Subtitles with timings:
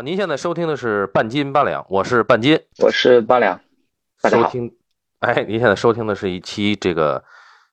[0.00, 3.60] 好，您现在收听的是半斤八两，我是半斤，我是八两。
[4.16, 4.74] 收听，
[5.18, 7.22] 哎，您现在收听的是一期这个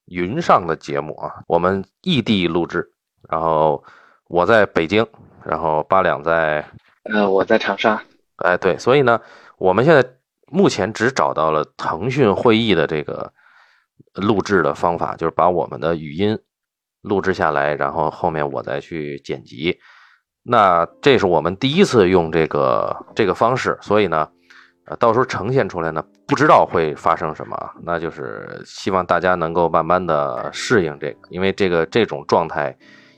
[0.07, 2.91] 云上的节目啊，我们异地录制，
[3.29, 3.81] 然后
[4.27, 5.07] 我在北京，
[5.45, 6.69] 然后八两在，
[7.03, 8.03] 呃，我在长沙。
[8.35, 9.21] 哎，对，所以呢，
[9.57, 10.05] 我们现在
[10.47, 13.31] 目前只找到了腾讯会议的这个
[14.15, 16.37] 录制的方法，就是把我们的语音
[17.03, 19.79] 录制下来，然后后面我再去剪辑。
[20.49, 24.29] 那这是我们第一次用这个这个方式，所以呢，
[24.85, 32.73] 呃，到时候呈现出来呢，不知道会发生什么，那就是希望大家能够慢慢的适应这个，因为这个这种状态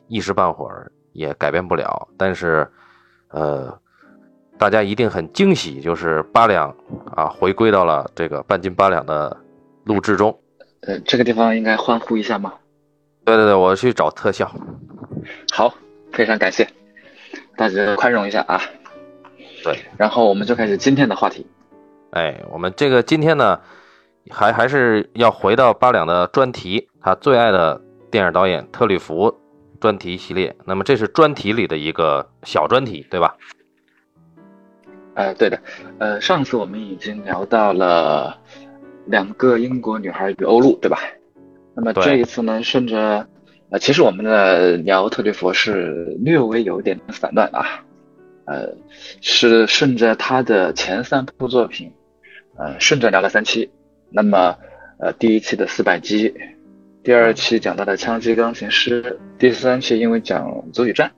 [0.08, 2.08] 一时半会儿也改变不了。
[2.18, 2.68] 但是，
[3.28, 3.80] 呃，
[4.58, 6.76] 大家一定很惊喜，就是八两
[7.16, 9.38] 啊回归到了这个半斤八两的
[9.84, 10.36] 录制中。
[10.82, 12.54] 呃，这个地方应该欢呼一下吗？
[13.24, 14.52] 对对对，我去找特效。
[15.54, 15.72] 好，
[16.12, 16.68] 非常感谢。
[17.60, 18.62] 大家宽容一下啊，
[19.66, 21.46] 对，然后我们就开始今天的话题。
[22.12, 23.60] 哎，我们这个今天呢，
[24.30, 29.38] 还还是要回到八两的专题，他最爱的电影导演特吕弗
[29.82, 30.56] 专题系列。
[30.64, 33.36] 那么这是专题里的一个小专题，对吧？
[35.16, 35.60] 呃，对的。
[35.98, 38.38] 呃，上次我们已经聊到了
[39.06, 40.98] 两个英国女孩与欧陆，对吧？
[41.76, 43.28] 那么这一次呢，顺着。
[43.72, 47.86] 啊，其实我们的聊特吕弗是略微有点散乱啊，
[48.46, 48.74] 呃，
[49.22, 51.92] 是顺着他的前三部作品，
[52.58, 53.70] 呃，顺着聊了三期。
[54.10, 54.58] 那么，
[54.98, 56.34] 呃，第一期的四百击，
[57.04, 61.12] 第二期讲到的枪击钢琴师，第三期因为讲足语战，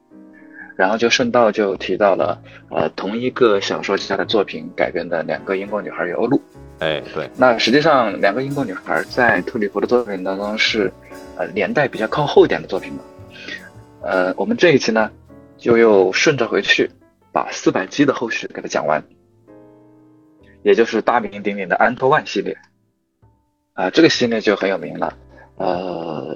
[0.76, 6.42] 然后就顺道就提到了呃同一个小说家的作品改编的两个英国女孩与欧陆。
[6.80, 7.30] 哎，对。
[7.38, 10.92] 那实际上两个英国女孩在特里弗的作品当中是。
[11.38, 13.00] 呃，年代比较靠后一点的作品嘛，
[14.02, 15.10] 呃，我们这一期呢，
[15.58, 16.92] 就又顺着回去，
[17.32, 19.02] 把四百集的后续给它讲完，
[20.62, 22.56] 也就是大名鼎鼎的安托万系列，
[23.74, 25.14] 啊，这个系列就很有名了，
[25.56, 26.36] 呃，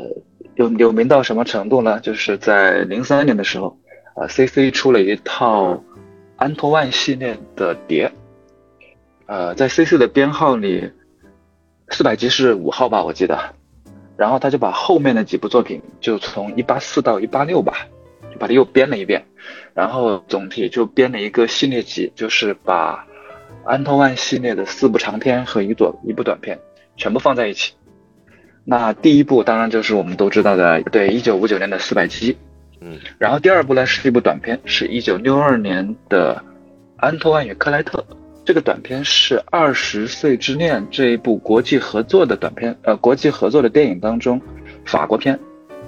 [0.56, 2.00] 有有名到什么程度呢？
[2.00, 3.78] 就是在零三年的时候，
[4.16, 5.84] 呃，CC 出了一套
[6.38, 8.12] 安托万系列的碟，
[9.26, 10.92] 呃，在 CC 的编号里，
[11.90, 13.54] 四百集是五号吧，我记得。
[14.18, 17.88] 然后他就把后面的几部作品，就从一八四到一八六吧，
[18.32, 19.26] 就把它又编了一遍，
[19.74, 23.06] 然后总体就编了一个系列集，就是把
[23.66, 26.58] 安托万系列的四部长篇和一短一部短片
[26.96, 27.74] 全部放在一起。
[28.64, 32.38] 那第一部当然就是我们都知道的，对，一九五九年的四百七，
[32.82, 36.44] 嗯，然后第二部呢是一部短片，是一九六二年的
[36.98, 38.06] 安托万与克莱特。
[38.46, 44.40] 这个短片是《二十岁之恋》这一部国际合作的短片，呃，国际合作的电影当中，
[44.86, 45.40] 法国片，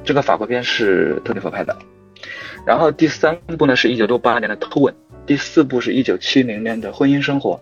[0.03, 1.77] 这个法国片是特里弗拍的。
[2.65, 4.91] 然后第三部呢是一九六八年的《偷吻》，
[5.27, 7.53] 第四部是一九七零年的《婚姻生活》，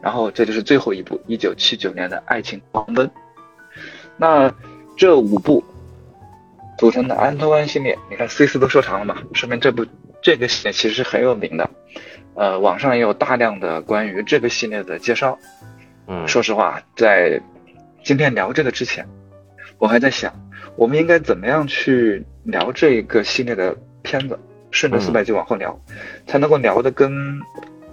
[0.00, 3.04] 然后这就是最后一部一九七九年的《爱情狂奔》。
[4.16, 4.54] 那
[4.96, 5.62] 这五部
[6.78, 9.86] 组成的安托万系列，你看 C 四都收藏了嘛，说明这部
[10.22, 11.68] 这个系列其实很有名的。
[12.34, 15.38] 呃，网上也有大量的关于这个系列的介绍。
[16.06, 17.40] 嗯，说实话，在
[18.04, 19.06] 今天聊这个之前，
[19.78, 20.32] 我还在想，
[20.76, 24.38] 我们应该怎么样去聊这个系列的片子，
[24.70, 25.80] 顺着四百集往后聊，
[26.26, 27.40] 才能够聊的跟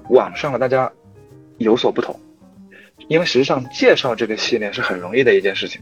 [0.09, 0.91] 网上的大家
[1.57, 2.19] 有所不同。
[3.07, 5.81] 因为实际上介绍这个系列是很容易的一件事情。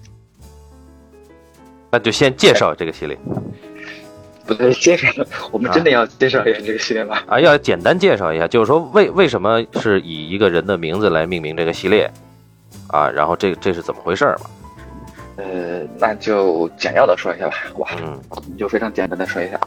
[1.91, 3.17] 那就先介绍这个系列。
[4.43, 5.07] 不对，介绍，
[5.51, 7.19] 我们真的要介绍一下这个系列吗？
[7.27, 12.11] 啊，要简单介绍一下，就是说为为什么是以一个人的名字来命名这个系列，
[12.87, 14.49] 啊，然后这这是怎么回事嘛？
[15.37, 17.53] 呃，那就简要的说一下吧。
[17.77, 18.19] 哇，嗯，
[18.57, 19.59] 就非常简单的说一下。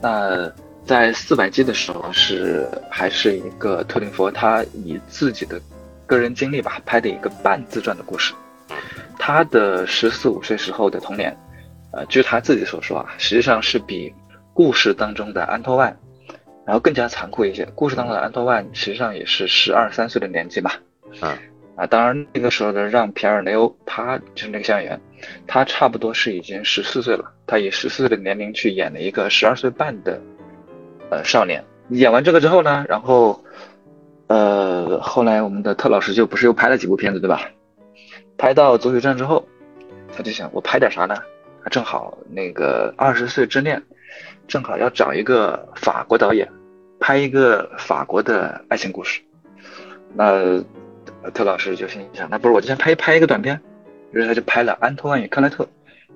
[0.00, 0.50] 那
[0.86, 5.60] 在四百集的时候是还是一个特林佛他以自己的
[6.06, 8.32] 个人经历吧拍的一个半自传的故事，
[9.18, 11.36] 他的十四五岁时候的童年。
[11.96, 14.14] 呃，据他自己所说啊，实际上是比
[14.52, 15.96] 故事当中的安托万，
[16.66, 17.66] 然后更加残酷一些。
[17.74, 20.78] 故事当中的安托万实际上也是十二三岁的年纪吧。
[21.22, 21.34] 嗯，
[21.74, 25.00] 啊，当然那个时候的让皮尔雷欧，他就是那个演员，
[25.46, 27.32] 他差不多是已经十四岁了。
[27.46, 30.20] 他以十四岁的年龄去演了一个十二岁半的
[31.08, 31.64] 呃少年。
[31.88, 33.42] 演完这个之后呢，然后
[34.26, 37.40] 呃后来我们的特老师就不是又拍了几部片子对吧？
[38.36, 39.48] 拍到《足球战》之后，
[40.14, 41.16] 他就想我拍点啥呢？
[41.70, 43.82] 正好那个二十岁之恋，
[44.46, 46.48] 正好要找一个法国导演，
[47.00, 49.20] 拍一个法国的爱情故事。
[50.14, 50.62] 那
[51.34, 53.60] 特老师就心想，那不是我就先拍拍一个短片。
[54.12, 55.64] 于是他就拍了《安托万与克莱特》，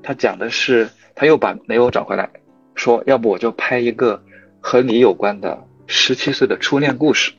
[0.02, 2.31] 他讲的是他又把雷欧找回来，
[2.75, 4.23] 说要不我就拍一个
[4.61, 7.32] 和你有关的十七岁的初恋故事。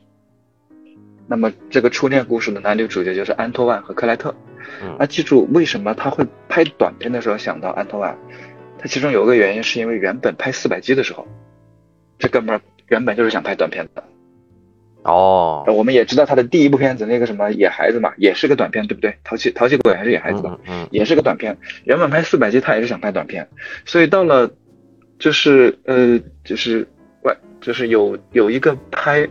[1.26, 4.34] 那么这个初恋故事的男女主角就是安托万和克莱特。
[4.82, 8.16] 嗯那记住为什么他会拍短片的时候想到安托万？
[8.78, 11.26] 他其中有个原因是因为原本拍四百集的时候，
[12.18, 14.02] 这哥们儿原本就是想拍短片的。
[15.02, 19.16] 哦，呃我们也知道他的第一部片子那个什么野孩子嘛，也是个短片，对不对？
[19.24, 20.58] 淘气淘气鬼还是野孩子吧？
[20.66, 21.56] 嗯嗯也是个短片。
[21.84, 23.48] 原本拍四百集，他也是想拍短片，
[23.84, 24.50] 所以到了
[25.18, 26.86] 就是呃就是
[27.22, 29.28] 外就是有有一个拍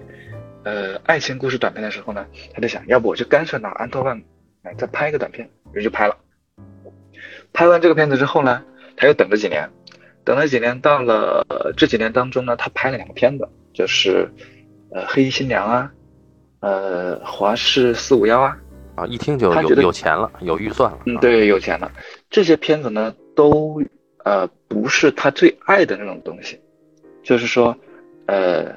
[0.64, 4.22] 呃爱情故事短片的时候呢，他就想要不我就干脆拿安托万
[4.64, 6.16] 来再拍一个短片，于是就拍了。
[7.54, 8.64] 拍完这个片子之后呢，
[8.96, 9.70] 他又等了几年，
[10.24, 14.30] 等了几年，到了呃这几年当中呢，他拍了两个片子，就是
[14.92, 15.92] 呃黑衣新娘啊，
[16.60, 18.58] 呃华氏四五幺啊，
[18.96, 21.00] 啊，一听就有有钱了，有预算了。
[21.06, 21.92] 嗯，啊，对，有钱了。
[22.30, 23.84] 这些片子呢，都
[24.24, 26.60] 呃不是他最爱的那种东西，
[27.24, 27.76] 就是说，
[28.28, 28.74] 呃，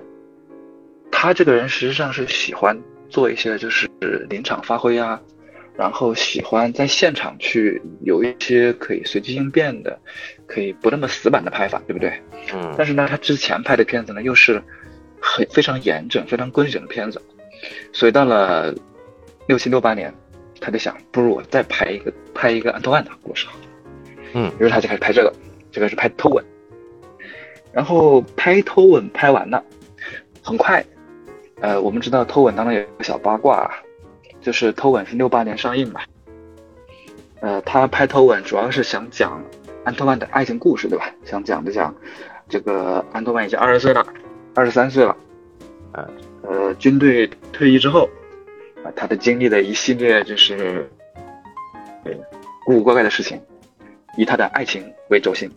[1.17, 2.77] 他这个人实际上是喜欢
[3.09, 3.89] 做一些就是
[4.29, 5.19] 临场发挥啊，
[5.79, 9.97] 然后喜欢在现场去有一些可以随机应变的，
[10.45, 12.13] 可以不那么死板的拍法，对不对？
[12.53, 14.61] 嗯但是呢，他之前拍的片子呢，又是
[15.21, 17.23] 很非常严整、非常规整的片子，
[17.93, 18.75] 所以到了
[19.47, 20.13] 六七六八年，
[20.61, 23.57] 他就想，不如我再拍一个拍一个安托万的故事好。
[24.35, 25.33] 嗯于是他就开始拍这个，
[25.71, 26.45] 这个是拍偷吻，
[27.73, 29.65] 然后拍偷吻拍完了，
[30.43, 30.85] 很快，
[31.65, 33.73] 呃，我们知道偷吻当中有一个小八卦啊，
[34.43, 36.03] 就是偷吻是六八年上映嘛，
[37.41, 39.43] 呃，他拍偷吻主要是想讲
[39.83, 41.11] 安托万的爱情故事，对吧？
[41.25, 41.95] 想讲的讲
[42.51, 44.07] 这个安托万已经二十岁了，
[44.55, 45.17] 二十三岁了，
[45.93, 46.07] 呃，
[46.43, 48.11] 呃，军队退役之后，
[48.85, 50.87] 啊、他的经历的一系列就是，
[52.05, 52.13] 呃，
[52.67, 53.41] 古古怪怪的事情，
[54.19, 55.51] 以他的爱情为轴心。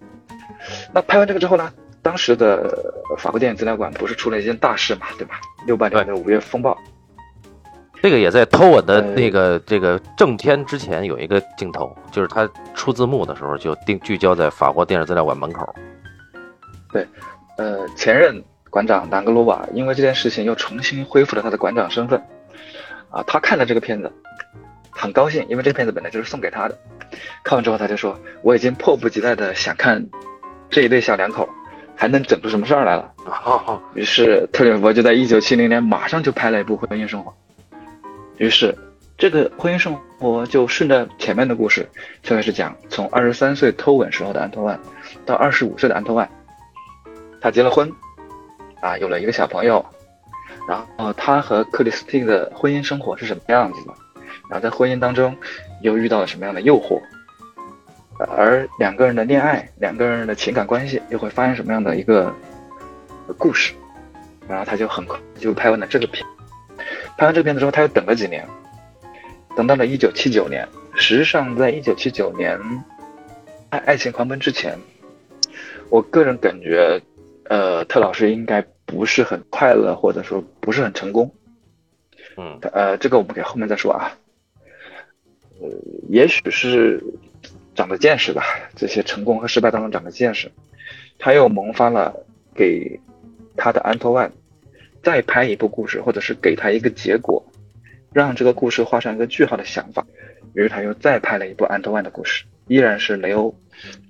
[0.94, 1.70] 那拍完这个之后呢，
[2.08, 5.42] 当时的法国电影资料馆不是出了一件大事嘛，对吧？
[5.66, 6.78] 六八年的五月风暴，
[8.02, 15.76] 这个也在偷我的呃那个这个正片之前有一个镜头，就是他出字幕的时候就定聚焦在法国电影资料馆门口。
[16.94, 17.06] 对
[17.58, 22.18] 呃，前任馆长南格罗瓦因为这件事情又重新恢复了他的馆长身份，
[23.10, 24.10] 啊，他看了这个片子，
[24.92, 26.78] 很高兴，因为这个片子本来就是送给他的。
[27.44, 30.08] 看完之后，他就说：“我已经迫不及待的想看
[30.70, 31.48] 这一对小两口
[31.98, 37.32] 还能整出什么事儿来了。”哦，于是特里弗就在一九七零年马上就拍了一部《婚姻生活》。
[38.38, 38.74] 于是
[39.18, 41.90] 这个《婚姻生活》就顺着前面的故事，
[42.22, 44.80] 就开始讲从二十三岁偷吻时候的安托万，
[45.26, 46.30] 到二十五岁的安托万，
[47.42, 47.92] 他结了婚，
[48.80, 49.84] 啊，有了一个小朋友，
[50.70, 53.94] 然后他和克里斯汀的婚姻生活是什么样子的？
[54.50, 55.36] 然后在婚姻当中
[55.82, 57.02] 又遇到了什么样的诱惑？
[58.20, 62.34] 而两个人的恋爱，两个人的情感关系又会发生什么样的一个
[63.38, 63.74] 故事？
[64.48, 66.26] 然后他就很快就拍完了这个片。
[67.18, 68.48] 拍完这个片子之后，他又等了几年，
[69.56, 70.68] 等到了一九七九年。
[70.96, 72.60] 实际上，在一九七九年
[73.70, 74.78] 爱《爱情狂奔》之前，
[75.90, 77.02] 我个人感觉，
[77.46, 81.32] 呃，特老师应该不是很快乐，或者说不是很成功。
[82.38, 84.12] 嗯呃，这个我们可以后面再说啊。
[85.60, 85.68] 呃，
[86.10, 87.04] 也许是
[87.78, 88.44] 长了见识吧，
[88.76, 90.52] 这些成功和失败当中长了见识，
[91.20, 93.00] 他又萌发了给
[93.56, 94.32] 他的安托万
[95.04, 97.46] 再拍一部故事，或者是给他一个结果，
[98.12, 100.06] 让这个故事画上一个句号的想法。
[100.54, 103.54] 于是他又再拍了一部安托万的故事，依然是雷欧。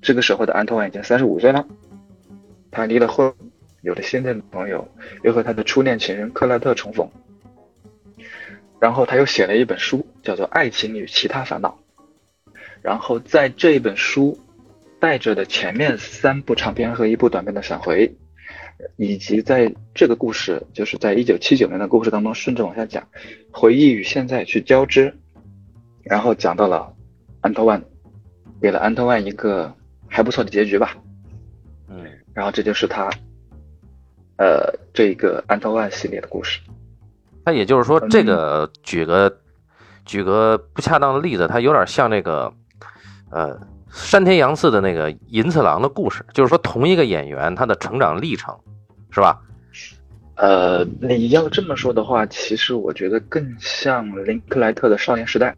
[0.02, 1.68] 这个时候的安托万已经三十五岁了，
[2.72, 3.34] 他离了婚，
[3.82, 4.88] 有了新的朋友，
[5.24, 7.10] 又和他的初恋情人克莱特重逢。
[8.80, 11.78] 然后他又写了一本书，叫做《爱情与其他烦恼》。
[12.88, 14.40] 然后在这一本书
[14.98, 18.10] 带着的前面三部长篇和一部短篇的闪回，
[18.96, 23.06] 以及在这个故事，就是在一九七九年的故事当中顺着往下讲，
[23.52, 25.14] 回忆与现在去交织，
[26.02, 26.94] 然后讲到了
[27.42, 27.84] 安托万，
[28.62, 29.76] 给了安托万一个
[30.08, 30.96] 还不错的结局吧。
[31.90, 33.10] 嗯，然后这就是他，
[34.38, 36.62] 呃，这个安托万系列的故事。
[37.44, 39.40] 那也就是说，这个举个
[40.06, 42.54] 举个不恰当的例子，它有点像那个
[43.30, 43.60] 呃
[43.92, 48.58] 山田洋次的那个银次郎的故事，就是说同一个演员他的成长历程，
[49.10, 49.40] 是吧？
[50.36, 55.50] 呃，你要这么说的话，其实我觉得更像林克莱特的《少年时代》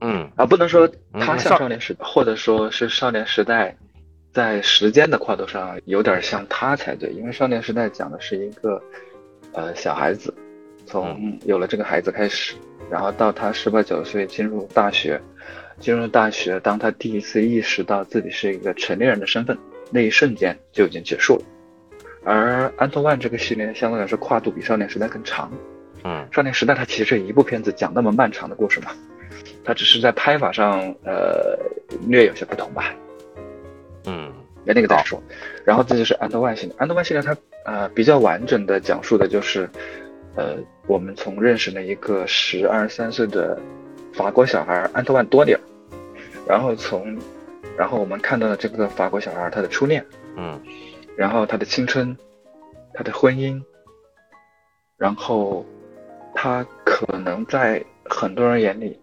[0.00, 3.76] 嗯啊，不能说嗯他像少年时代，或者说是少年时代
[4.32, 8.80] 在时间的跨度上有点像他才对，因为少年时代讲的是一个
[9.54, 10.32] 呃小孩子，
[10.86, 12.54] 从有了这个孩子开始，
[12.88, 15.20] 然后到他十八九岁进入大学，
[15.82, 19.58] 进入大学，当他第一次意识到自己是一个成年人的身份，
[19.90, 21.42] 那一瞬间就已经结束了。
[22.24, 25.52] 而安托万这个系列相对来说跨度比少年时代更长。
[26.04, 28.92] 嗯少年时代它其实是一部片子讲那么漫长的故事嘛，
[29.64, 31.58] 它只是在拍法上呃
[32.08, 32.94] 略有些不同吧。
[34.06, 34.32] 嗯
[34.64, 35.20] 那那个再说，
[35.64, 36.74] 然后这就是安托万系列。
[36.78, 39.68] 安托万系列它呃比较完整的讲述的就是，
[40.36, 43.60] 呃我们从认识了一个十二三岁的
[44.12, 45.60] 法国小孩安托万多里尔，
[46.46, 47.18] 然后从，
[47.76, 50.04] 然后我们看到了这个法国小孩他的初恋，
[50.36, 50.60] 嗯
[51.16, 52.16] 然后他的青春，
[52.94, 53.62] 他的婚姻，
[54.96, 55.64] 然后
[56.34, 58.98] 他可能在很多人眼里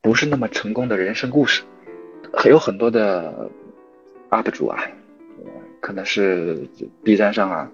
[0.00, 1.62] 不是那么成功的人生故事，
[2.32, 3.50] 还有很多的
[4.30, 4.84] UP 主啊，
[5.44, 5.50] 呃
[5.80, 6.66] 可能是
[7.02, 7.70] B 站上啊，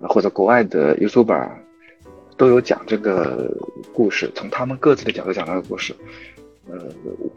[0.00, 1.58] 或者国外的 YouTuber 啊，
[2.36, 3.50] 都有讲这个
[3.94, 5.94] 故事，从他们各自的角度讲这个故事。
[6.68, 6.78] 呃，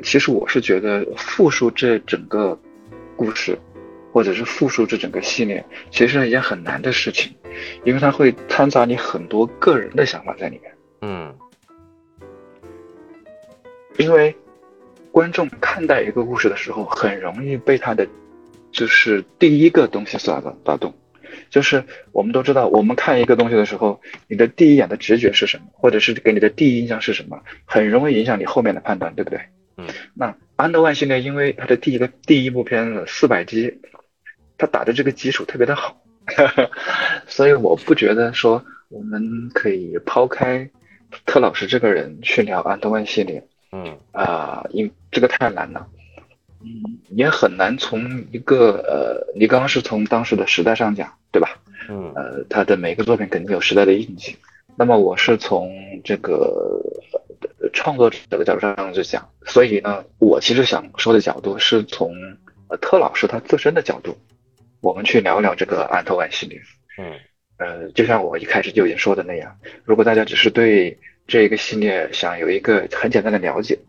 [0.03, 2.57] 其实我是觉得复述这整个
[3.15, 3.57] 故事，
[4.11, 7.33] 或者是复述这整个系列，其实是一件很难的事情，
[7.83, 10.71] 因为它会掺杂你很多个人的想法在里面。
[11.01, 11.33] 嗯
[13.97, 14.35] 因为
[15.11, 18.05] 观众看待一个故事的时候，很容易被他的
[18.71, 20.93] 就是第一个东西所打打动。
[21.49, 29.39] 就是我们都知道，我们看一个东西的时候，你的第一眼的直觉是什么，或者是给你的第一印象是什么，很容易影响你后面的判断，对不对？
[29.77, 29.87] 嗯。
[30.13, 33.81] 那安德万系列，因为它的第一个第一部片子四百集，
[34.57, 36.01] 它打的这个基础特别的好，
[37.27, 40.69] 所以我不觉得说我们可以抛开
[41.25, 43.47] 特老师这个人去聊安德万系列。
[43.71, 45.85] 嗯啊，因这个太难了，
[46.65, 51.59] 嗯，也很难从一个呃，你刚刚是从当时的时代上讲，对吧？
[51.87, 54.35] 嗯呃，他的每个作品肯定有时代的印记。
[54.75, 55.71] 那么我是从
[56.03, 56.81] 这个
[57.59, 62.11] 呃创作者的角度上去讲，所以呢，我其实想说的角度是从
[62.67, 64.17] 呃特老师他自身的角度，
[64.81, 66.59] 我们去聊聊这个安托万系列。
[66.97, 67.13] 嗯
[67.57, 69.55] 呃，就像我一开始就已经说的那样，
[69.85, 73.79] 如果大家只是对这个系列想有一个很简单的了解，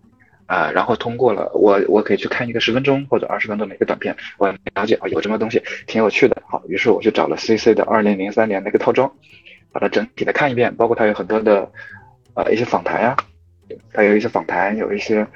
[0.46, 9.12] 啊、然后通过了我我可以去看一个十分钟或者二十分钟的一个短片，我了解啊有这么东西挺有趣的，好，于是我去找了 CC 的二零零三年那个套装，
[9.72, 11.70] 把它整体的看一遍，包括它有很多的
[12.34, 13.16] 呃一些访谈啊，
[13.92, 15.26] 它有一些访谈，有一些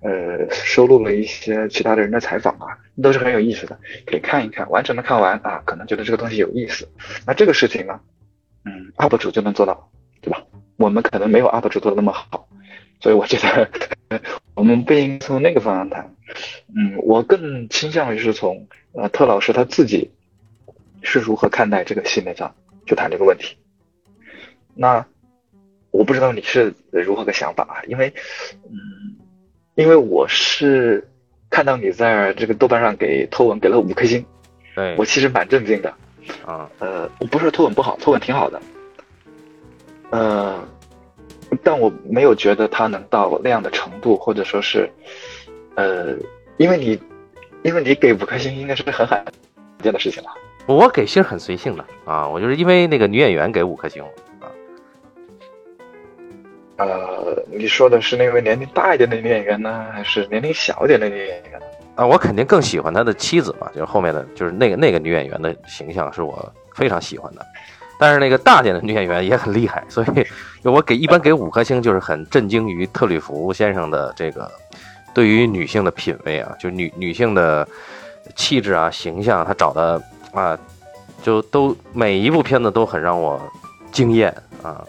[0.00, 6.86] 呃收录了一些其他的人的采访啊，都是很有意思的，可以看一看，完整的看完啊，可能觉得这个东西有意思。
[7.26, 8.00] 那这个事情呢，
[8.64, 10.42] 嗯，UP 主就能做到，对吧？
[10.76, 12.47] 我们可能没有 UP 主做的那么好，
[13.00, 13.70] 所以我觉得
[14.54, 16.14] 我们不应从那个方向谈。
[16.76, 20.10] 嗯，我更倾向于是从呃特老师他自己
[21.02, 22.54] 是如何看待这个系列上
[22.86, 23.56] 去谈这个问题。
[24.74, 25.04] 那
[25.90, 28.12] 我不知道你是如何个想法啊，因为
[28.64, 29.16] 嗯，
[29.74, 31.08] 因为我是
[31.50, 34.24] 看到你在这个豆瓣上给偷文给了五颗星，
[34.74, 35.94] 对我其实蛮震惊的。
[36.44, 38.60] 啊呃，我不是说托文不好，偷文挺好的，
[40.10, 40.62] 呃，
[41.62, 44.88] 但我没有觉得他能到那样的程度，或者说是，
[45.74, 46.14] 呃，
[46.56, 47.00] 因为你，
[47.62, 49.24] 因为你给五颗星应该是很罕
[49.82, 50.30] 见的事情了。
[50.66, 54.02] 我给星很随性的啊，我就是因为那个女演员给五颗星
[54.40, 54.52] 啊，
[56.76, 61.66] 呃，你说的是那位年龄大一点的女演员呢，还是年龄小一点的女演员呢？
[61.94, 67.44] 啊，我肯定更喜欢他的妻子嘛，就是后面的，就是那个那个女演员的形象是我非常喜欢的。
[67.98, 70.26] 但是那个大点的女演员也很厉害，所以
[70.62, 74.50] 我给一般给五颗星，就是很震惊于特吕弗先生的这个
[75.12, 77.66] 对于女性的品味啊，就女女性的
[78.36, 80.00] 气质啊、形象，他找的
[80.32, 80.58] 啊，
[81.22, 83.40] 就都每一部片子都很让我
[83.90, 84.84] 惊艳啊。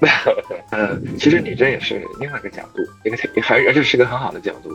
[0.70, 4.70] 呃，其实你这也是另外一个角度，一个还而且是个很好的角度，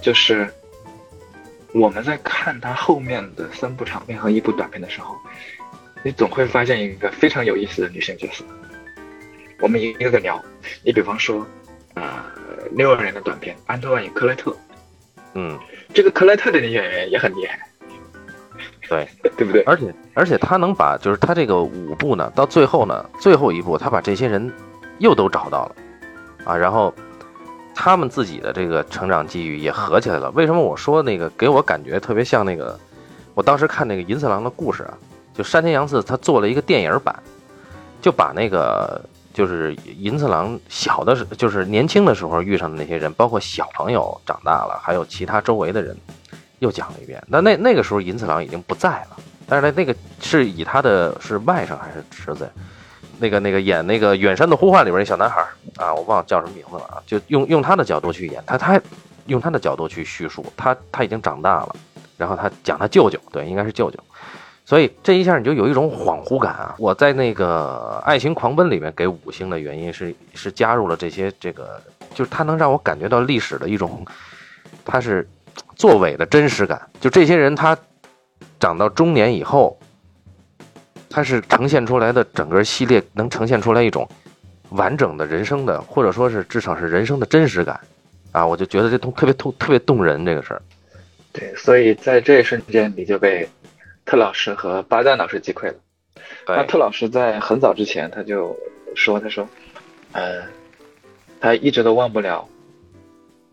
[0.00, 0.48] 就是
[1.74, 5.16] 我们在看他后面的三部长片和一部短片的时候，
[6.06, 8.44] 你总会发现一个非常有意思的女性角色。
[9.58, 10.40] 我们一个个聊，
[10.84, 11.44] 你比方说，
[11.94, 12.24] 呃，
[12.70, 14.52] 六二年的短片《安托万与克莱特》，
[15.34, 15.58] 嗯，
[15.92, 17.58] 这个克莱特的女演员也很厉害，
[18.88, 19.64] 对，对不对？
[19.64, 24.52] 而且而且他能把就是他这个五部呢，到最后呢，最后一部他把这些人
[24.98, 25.76] 又都找到了
[26.44, 26.94] 啊，然后
[27.74, 30.30] 他们自己的这个成长机遇也合起来了。
[30.36, 32.78] 为什么我说那个给我感觉特别像那个，
[33.34, 34.96] 我当时看那个银次郎的故事啊，
[35.36, 37.14] 就山田洋次他做了一个电影版，
[38.00, 39.00] 就把那个
[39.34, 45.96] 就是银次郎小的时就是年轻的时候遇上的那些人，包括小朋友长大了，还有其他周围的人，
[46.60, 47.22] 又讲了一遍。
[47.30, 49.16] 但那那个时候银次郎已经不在了，
[49.46, 52.50] 但是呢，那个是以他的是外甥还是侄子，
[53.18, 55.44] 那个那个演那个《远山的呼唤》里边那小男孩
[55.76, 58.80] 啊，我忘了叫什么名字了啊，就用用他的角度去演，他他
[59.26, 61.76] 用他的角度去叙述，他他已经长大了，
[62.16, 63.98] 然后他讲他舅舅，对，应该是舅舅，
[64.66, 66.74] 所以这一下你就有一种恍惚感啊！
[66.76, 71.80] 我在那个《爱情狂奔》里面给五星的原因是是加入了这些这个，
[72.12, 74.04] 就是它能让我感觉到历史的一种，
[74.84, 75.24] 它是
[75.76, 76.82] 作伪的真实感。
[77.00, 77.78] 就这些人他
[78.58, 79.78] 长到中年以后，
[81.08, 84.08] 他是呈现出来的整个系列能呈现出来一种
[84.70, 87.78] 完整的人生的，或者说是至少是人生的真实感
[88.32, 88.44] 啊！
[88.44, 90.62] 我就觉得这都特别动特别动人这个事儿。
[91.32, 93.48] 对，所以在这一瞬间你就被。
[94.06, 95.74] 特老师和巴赞老师击溃了。
[96.46, 98.56] 那特老师在很早之前他就
[98.94, 99.46] 说：“他说，
[100.12, 100.44] 呃，
[101.40, 102.48] 他一直都忘不了，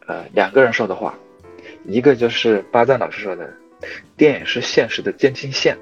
[0.05, 1.15] 呃，两个人说的话，
[1.85, 3.51] 一个就是巴赞老师说的，
[4.15, 5.75] 电影是现实的渐进线，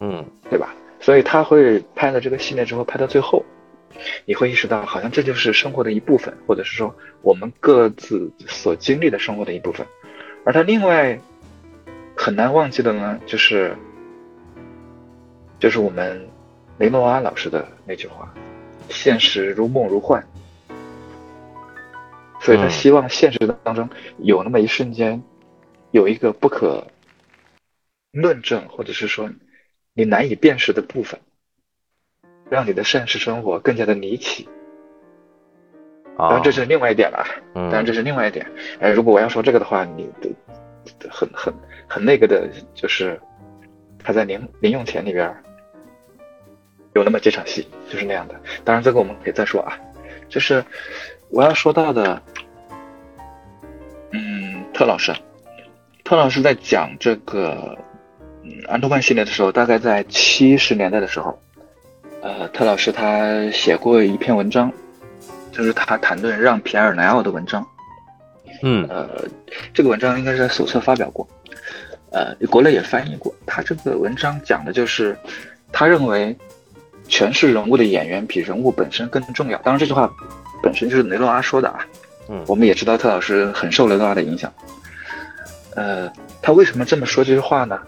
[0.00, 0.72] 嗯，对吧？
[1.00, 3.44] 所以他会拍了这个系列之后，拍到最后，
[4.24, 9.84] 你会意识到，好像这就是生活的一部分，或者是说我们各自所经历的生活的一部分。
[10.44, 11.18] 而他另外。”
[12.26, 13.72] 很难忘记的呢，就是，
[15.60, 16.28] 就是我们
[16.76, 18.34] 雷诺阿老师的那句话
[18.90, 20.26] ：“现实如梦如幻。”
[22.42, 25.22] 所以他希望现实当中有那么一瞬间，
[25.92, 26.88] 有一个不可
[28.10, 29.30] 论证，或者是说
[29.94, 31.20] 你难以辨识的部分，
[32.50, 34.48] 让你的现实生活更加的离奇。
[36.18, 38.50] 当然这是另外一点了，当然这是另外一点。
[38.80, 40.10] 哎，如果我要说这个的话，你
[41.10, 41.52] 很很。
[41.88, 43.16] 很那个的，就是
[44.02, 45.32] 他在零零用钱里边
[46.94, 48.34] 有那么几场戏，就是那样的。
[48.64, 49.78] 当然，这个我们可以再说啊。
[50.28, 50.64] 就是
[51.30, 52.20] 我要说到的，
[54.10, 55.14] 嗯，特老师，
[56.02, 57.78] 特老师在讲这个
[58.42, 61.40] 嗯安托万系列的时候，大概在七十年代的时候，
[62.20, 64.72] 呃，特老师他写过一篇文章，
[65.52, 67.64] 就是他谈论让皮埃尔莱奥的文章。
[68.62, 69.24] 嗯，呃，
[69.74, 71.26] 这个文章应该是在手册发表过。
[72.10, 73.34] 呃，国内也翻译过。
[73.46, 75.16] 他这个文章讲的就是，
[75.72, 76.36] 他认为
[77.08, 79.58] 诠释人物的演员比人物本身更重要。
[79.58, 80.10] 当然，这句话
[80.62, 81.80] 本身就是雷诺阿说的啊。
[82.28, 84.52] 嗯，我们也知道特老师很受雷诺阿的影响。
[85.74, 87.78] 呃，他为什么这么说这句话呢？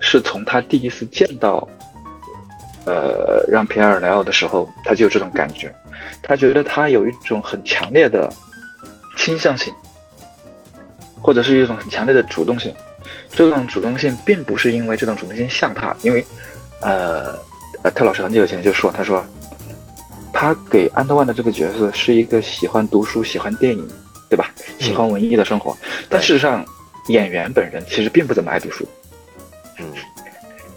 [0.00, 1.66] 是从他第一次见到
[2.84, 5.74] 呃让皮埃尔莱奥的时候，他就有这种感觉。
[6.22, 8.30] 他觉得他有一种很强烈的
[9.16, 9.72] 倾向性，
[11.24, 12.70] 或者是一种很强烈的主动性。
[13.30, 16.22] 这种主动性并不是因为这种主动性像他，因为，
[16.80, 17.34] 呃，
[17.82, 19.24] 呃，特老师很久以前就说，他说，
[20.32, 23.88] 他给安德万的这个角色是一个喜欢读书、喜欢电影，
[24.28, 24.50] 对吧？
[24.78, 25.74] 喜欢文艺的生活。
[26.10, 26.62] 但事实上，
[27.08, 28.86] 演员本人其实并不怎么爱读书。
[29.78, 29.86] 嗯，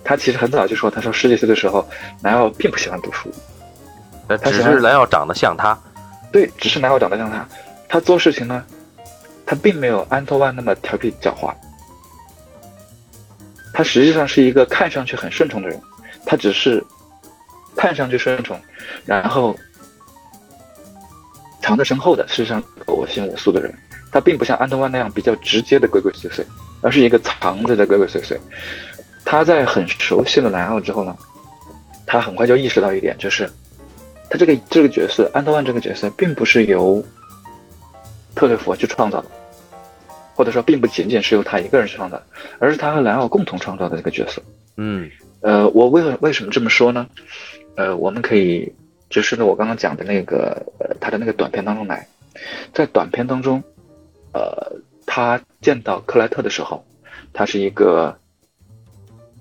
[0.04, 1.88] 他其实很早就说，他说十几岁的时候，
[2.22, 3.30] 莱奥并不喜欢读书。
[4.28, 5.78] 他只是莱奥长得像他。
[6.32, 7.48] 对，只是莱奥长得像他。
[7.88, 8.66] 他做事情呢，
[9.48, 11.52] 他并没有安托万那么调皮狡猾。
[13.74, 15.82] 他实际上是一个看上去很顺从的人，
[16.26, 16.84] 他只是
[17.76, 18.60] 看上去顺从，
[19.06, 19.56] 然后
[21.62, 23.74] 藏在身后的，事实上我行我素的人。
[24.12, 26.44] 他并不像安托万那样比较直接的鬼鬼祟祟，
[26.82, 28.38] 而是一个藏着的鬼鬼祟祟。
[29.26, 31.16] 他在很熟悉了莱奥之后呢，
[32.06, 33.48] 他很快就意识到一点，就是
[34.30, 37.04] 他这个这个角色安托万这个角色并不是由
[38.38, 39.28] 特雷弗去创造的。
[40.38, 42.22] 或者说，并不仅仅是由他一个人去创造，
[42.60, 44.40] 而是他和莱奥共同创造的这个角色。
[44.76, 45.10] 嗯，
[45.42, 47.08] 呃，我为为什么这么说呢？
[47.76, 48.72] 呃，我们可以
[49.10, 52.08] 就是呢，我刚刚讲的那个呃，他的那个短片当中来，
[52.72, 53.64] 在短片当中，
[54.32, 54.74] 呃，
[55.08, 56.86] 他见到克莱特的时候，
[57.34, 58.16] 他是一个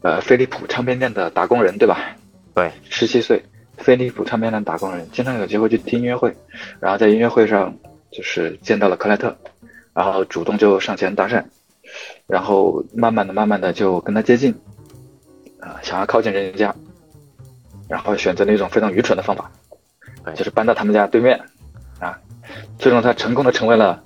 [0.00, 2.16] 呃飞利浦唱片店的打工人，对吧？
[2.54, 3.44] 对，十七岁，
[3.76, 6.34] 飞利浦唱片店打工人，经常有机会去听音乐会，
[6.80, 7.76] 然后在音乐会上
[8.16, 9.36] 就是见到了克莱特。
[9.92, 11.42] 然后主动就上前搭讪，
[12.26, 14.54] 然后慢慢的、慢慢的就跟他接近，
[15.58, 16.74] 啊，想要靠近人家，
[17.88, 19.50] 然后选择了一种非常愚蠢的方法，
[20.34, 21.40] 就是搬到他们家对面，
[21.98, 22.20] 啊，
[22.78, 24.04] 最终他成功的成为了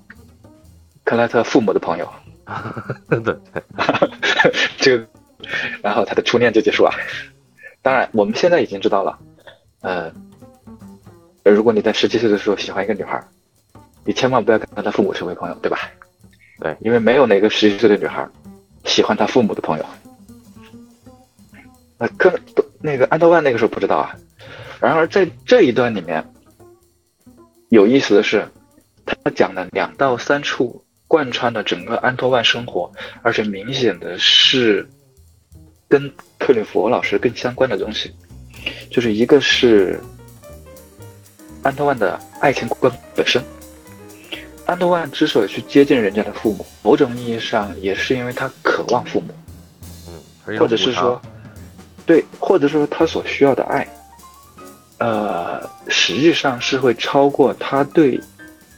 [1.02, 2.08] 克莱特父母的朋友，
[3.10, 3.36] 对，
[4.78, 5.04] 这个，
[5.82, 6.92] 然后他的初恋就结束了。
[7.82, 9.18] 当然，我们现在已经知道了，
[9.80, 10.12] 呃，
[11.42, 13.20] 如果你在十七岁的时候喜欢一个女孩。
[14.04, 15.78] 你千万不要跟他的父母成为朋友，对吧？
[16.60, 18.26] 对，因为没有哪个十几岁的女孩
[18.84, 19.86] 喜欢他父母的朋友。
[21.98, 22.32] 那可
[22.80, 24.16] 那个安德万那个时候不知道啊。
[24.80, 26.24] 然而在这一段里面，
[27.68, 28.48] 有意思的是，
[29.04, 32.90] 他讲的两到三处贯穿了整个安托万生活，
[33.22, 34.88] 而且明显的是
[35.88, 38.14] 跟克里佛老师更相关的东西，
[38.90, 40.00] 就是一个是
[41.62, 43.42] 安托万的爱情观本身。
[44.70, 49.34] 安德万之所以去接近人家的父母，某种意义上也是因为他渴望父母。
[50.46, 51.20] 嗯，或者是说，
[52.06, 53.88] 对，或者说他所需要的爱，
[54.98, 58.20] 呃，实际上是会超过他对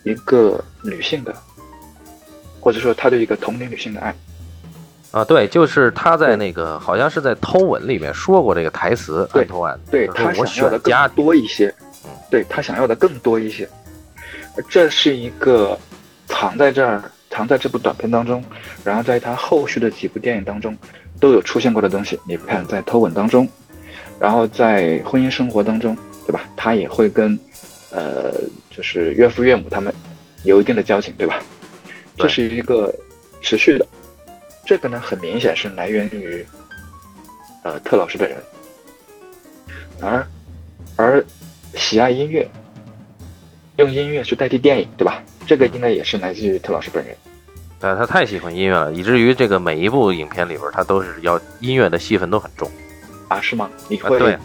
[0.03, 1.35] 一个女性的，
[2.59, 4.15] 或者说他对一个同龄女性的爱。
[5.11, 11.75] 啊，对，就是他在那个好像是在《偷吻》里面说过这个台词，对，偷吻，对他想要的更多一些，
[12.31, 13.69] 对他想要的更多一些，
[14.69, 15.79] 这是一个
[16.27, 17.03] 藏在这儿。
[17.35, 18.45] 藏在这部短片当中，
[18.85, 20.77] 然后在他后续的几部电影当中
[21.19, 22.21] 都有出现过的东西。
[22.29, 23.49] 你看，在偷吻当中，
[24.21, 26.43] 然后在婚姻生活当中，对吧？
[26.55, 27.41] 他也会跟，
[27.91, 28.35] 呃，
[28.69, 29.91] 就是岳父岳母他们
[30.45, 31.41] 有一定的交情，对吧？
[32.19, 32.95] 这是一个
[33.41, 33.87] 持续的，
[34.67, 36.47] 这个呢，很明显是来源于，
[37.63, 38.39] 呃，特老师本人，
[40.03, 40.27] 而
[40.97, 41.25] 而
[41.77, 42.47] 喜爱音乐，
[43.83, 45.23] 用音乐去代替电影，对吧？
[45.47, 47.17] 这个应该也是来自于特老师本人。
[47.81, 52.71] 呃，他太喜欢音乐了，以至于这个每一部影片里边，他都是要音乐的戏份都很重。
[53.29, 53.69] 啊，是吗？
[53.89, 54.19] 你会？
[54.19, 54.39] 对。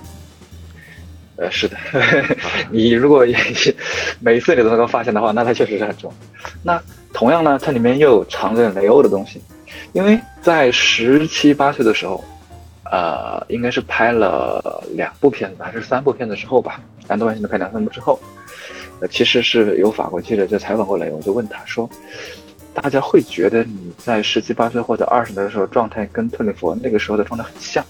[1.35, 1.77] 呃，是的。
[2.71, 3.23] 你如果
[4.19, 6.11] 每一次你都能够发现的话，那他确实是很重。
[6.63, 6.81] 那
[7.13, 9.39] 同样呢，它里面又有藏着雷欧的东西，
[9.93, 12.23] 因为在十七八岁的时候，
[12.91, 18.19] 呃，应该是拍了两部片子还是三部片子之后吧，安东万星的拍两三部之后，
[18.99, 21.89] 呃，其实是有法国记者在采访过雷欧，就问他说。
[22.79, 27.83] 大家会觉得你在十七八岁或者二十的时候状态跟特里弗那个时候的状态很像，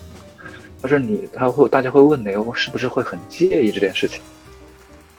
[0.82, 4.22] 他说你他会大家会问雷欧是不是会很介意这件事情？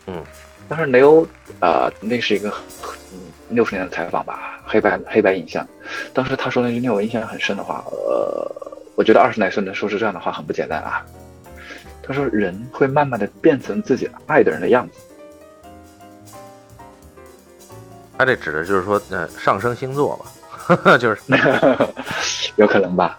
[0.06, 0.24] 嗯，
[0.70, 1.22] 但是雷欧
[1.60, 2.50] 啊，那是一个
[3.50, 5.68] 六十年的采访吧，黑白黑白影像，
[6.14, 8.50] 当时他说那句令我印象很深的话，呃，
[8.94, 11.04] 我觉得二十来岁能说出这样的话很不简单啊。
[12.02, 14.98] 他说人会慢慢的变成自己爱的人的样子。
[18.18, 21.20] 他这指的就是说，呃，上升星座吧， 就是
[22.56, 23.18] 有可能吧。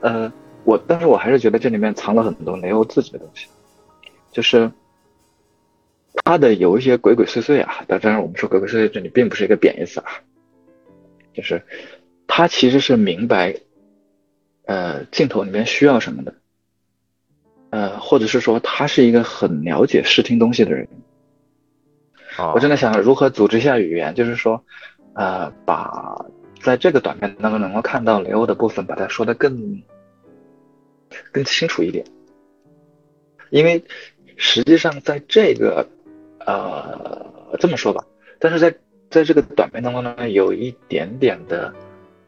[0.00, 0.30] 呃，
[0.64, 3.46] 我但是我还是觉得这里面藏了很多雷欧自己的东西，
[4.32, 4.68] 就是
[6.24, 7.84] 他的有一些鬼鬼祟祟啊。
[7.86, 10.06] 当然，我们说鬼鬼祟祟这里并不是一个贬义词啊，
[11.32, 11.62] 就是
[12.26, 13.54] 他其实是明白，
[14.66, 16.34] 呃，镜头里面需要什么的，
[17.70, 20.88] 呃，或者是说他是一个很了解视听东西的人。
[22.38, 24.64] 我正在想如何组织一下语言，就是说，
[25.14, 26.26] 呃，把
[26.60, 29.82] 在这个短片当中能够看到雷欧的部分，把它说的更
[31.30, 32.04] 更清楚一点。
[33.50, 33.84] 因为
[34.36, 35.86] 实际上在这个，
[36.44, 38.04] 呃，这么说吧，
[38.40, 38.74] 但是在
[39.10, 41.72] 在这个短片当中呢，有一点点的，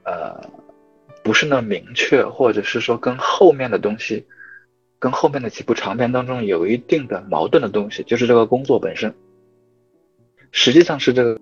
[0.04, 0.40] 呃，
[1.24, 4.24] 不是那么明确，或者是说跟后面的东西，
[5.00, 9.12] 跟后面的几部长片当中有一定的矛盾的东西，就是这个工作本身。
[10.52, 11.38] 实际上是这个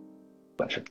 [0.56, 0.82] 本身，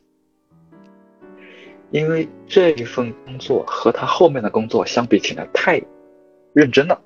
[1.92, 5.82] 因为这一份工作和他后面的工作相比起来太
[6.54, 7.00] 认真了，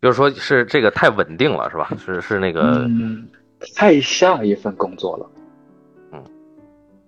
[0.00, 1.90] 就是说是这个太稳定了，是吧？
[2.04, 3.28] 是是那个，嗯，
[3.74, 5.30] 太像一份工作了。
[6.12, 6.24] 嗯，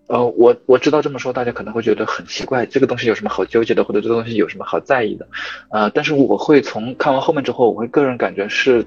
[0.08, 5.28] 呃，我我知道这么说，大家可能会觉得很奇怪，这个东西有什么好纠结的，或者这个东西有什么好在意的？
[5.70, 8.84] 呃，但是我会从看完后面之后，我会个人感觉是。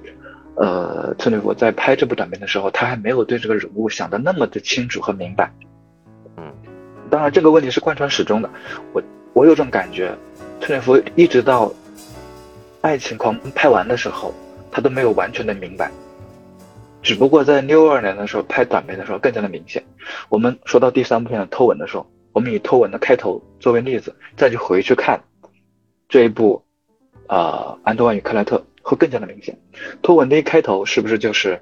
[0.55, 5.51] 呃，特雷弗在拍这部短片的时候，他还没有对这个人物想的那么的清楚和明白。
[6.37, 6.53] 嗯，
[7.09, 8.49] 当然这个问题是贯穿始终的。
[8.93, 9.01] 我
[9.33, 10.13] 我有种感觉，
[10.59, 11.67] 特雷弗一直到
[12.81, 14.33] 《爱情狂》拍完的时候，
[14.71, 15.89] 他都没有完全的明白。
[17.01, 19.83] 只不过在六二年的时候拍短片的时候更加的明显。
[20.29, 25.19] 我们说到第三部片的《偷吻》的时候，我们以《偷吻》的开头作为例子，再去回去看
[26.09, 26.61] 这一部
[27.27, 28.57] 啊，《安东万与克莱特》。
[28.81, 29.57] 会更加的明显。
[30.01, 31.61] 托吻的一开头是不是就是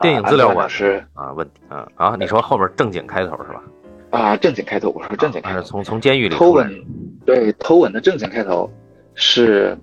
[0.00, 1.32] 电影资料馆是啊？
[1.34, 2.16] 问题啊啊！
[2.18, 3.62] 你说后边正经开头是吧？
[4.10, 5.62] 啊，正经开头，我说正经开头。
[5.62, 6.84] 从从监狱里偷吻，
[7.24, 8.68] 对，偷吻的正经开头
[9.14, 9.76] 是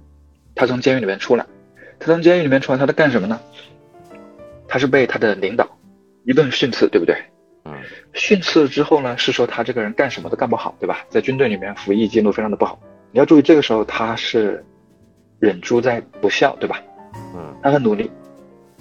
[0.55, 1.45] 他从监狱里面出来。
[1.99, 3.39] 他从监狱里面出来，他在干什么呢？
[4.67, 5.67] 他是被他的领导
[6.25, 7.15] 一顿训斥，对不对？
[7.65, 7.73] 嗯。
[8.13, 11.05] 训斥之后呢，是说他这个人干什么都干不好，对吧？
[11.09, 12.79] 在军队里面服役记录非常的不好。
[13.11, 14.65] 你要注意，这个时候他是。
[15.39, 16.81] 忍住在不笑，对吧？
[17.35, 18.09] 嗯，他很努力，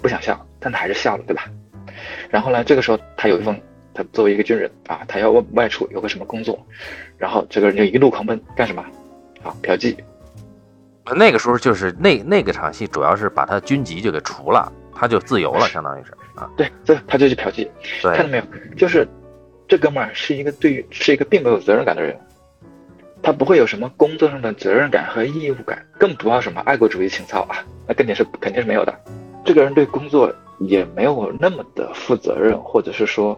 [0.01, 1.45] 不想笑，但他还是笑了，对吧？
[2.29, 3.59] 然后呢，这个时候他有一封，
[3.93, 6.59] 他作为一个军人啊，他要外外出有个什么工作，
[7.17, 8.83] 然后这个人就一路狂奔干什么？
[9.43, 9.95] 啊，嫖妓。
[11.15, 16.49] 那个时候就是那那个场戏，主要是把他军籍就给除了，他就自由了，相当于是啊。
[16.57, 17.67] 对，这他就去嫖妓。
[18.01, 18.43] 看到没有？
[18.75, 19.07] 就是
[19.67, 22.17] 这哥们儿是一个对于是一个并没有责任感的人。
[23.27, 28.97] 他不会有什么工作上的责任感和义务感，更不要什么爱国主义情操啊，那肯定是肯定是没有的。
[29.43, 33.37] 这个人对工作也没有那么的负责任，或者是说，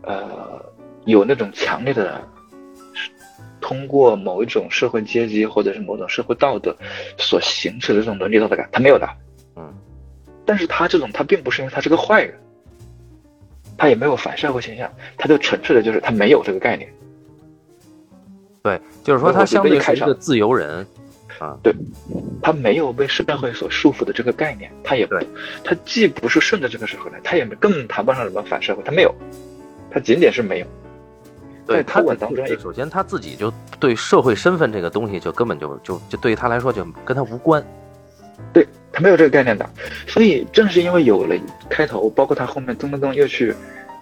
[0.00, 0.64] 呃，
[1.04, 2.26] 有那种强烈的
[3.60, 6.74] 通过某一种社会阶级或者是某种社会道德
[7.18, 9.06] 所形成的这种伦理道德感，他没有的。
[9.56, 9.74] 嗯，
[10.46, 12.34] 但是他这种他并不是因为他是个坏人，
[13.76, 16.90] 他也没有反社会倾向，他就纯粹的就是他没有这个概念。
[18.62, 20.86] 对，就是说他相对是一个自由人。
[21.38, 21.74] 啊，对，
[22.40, 25.16] 他没有被社会所束缚的这个概念，他也不，
[25.64, 29.12] 他既不是顺着这个社会来，他也更谈不上什么反社会，他没有，
[29.90, 30.66] 他仅仅是没有。
[31.66, 37.64] 对他当中，首先他自己就对社会身份这个东西就根本就就就对于他来说就跟他无关，
[38.52, 39.68] 对他没有这个概念的，
[40.06, 41.34] 所以正是因为有了
[41.68, 43.52] 开头，包括他后面噔噔噔又去，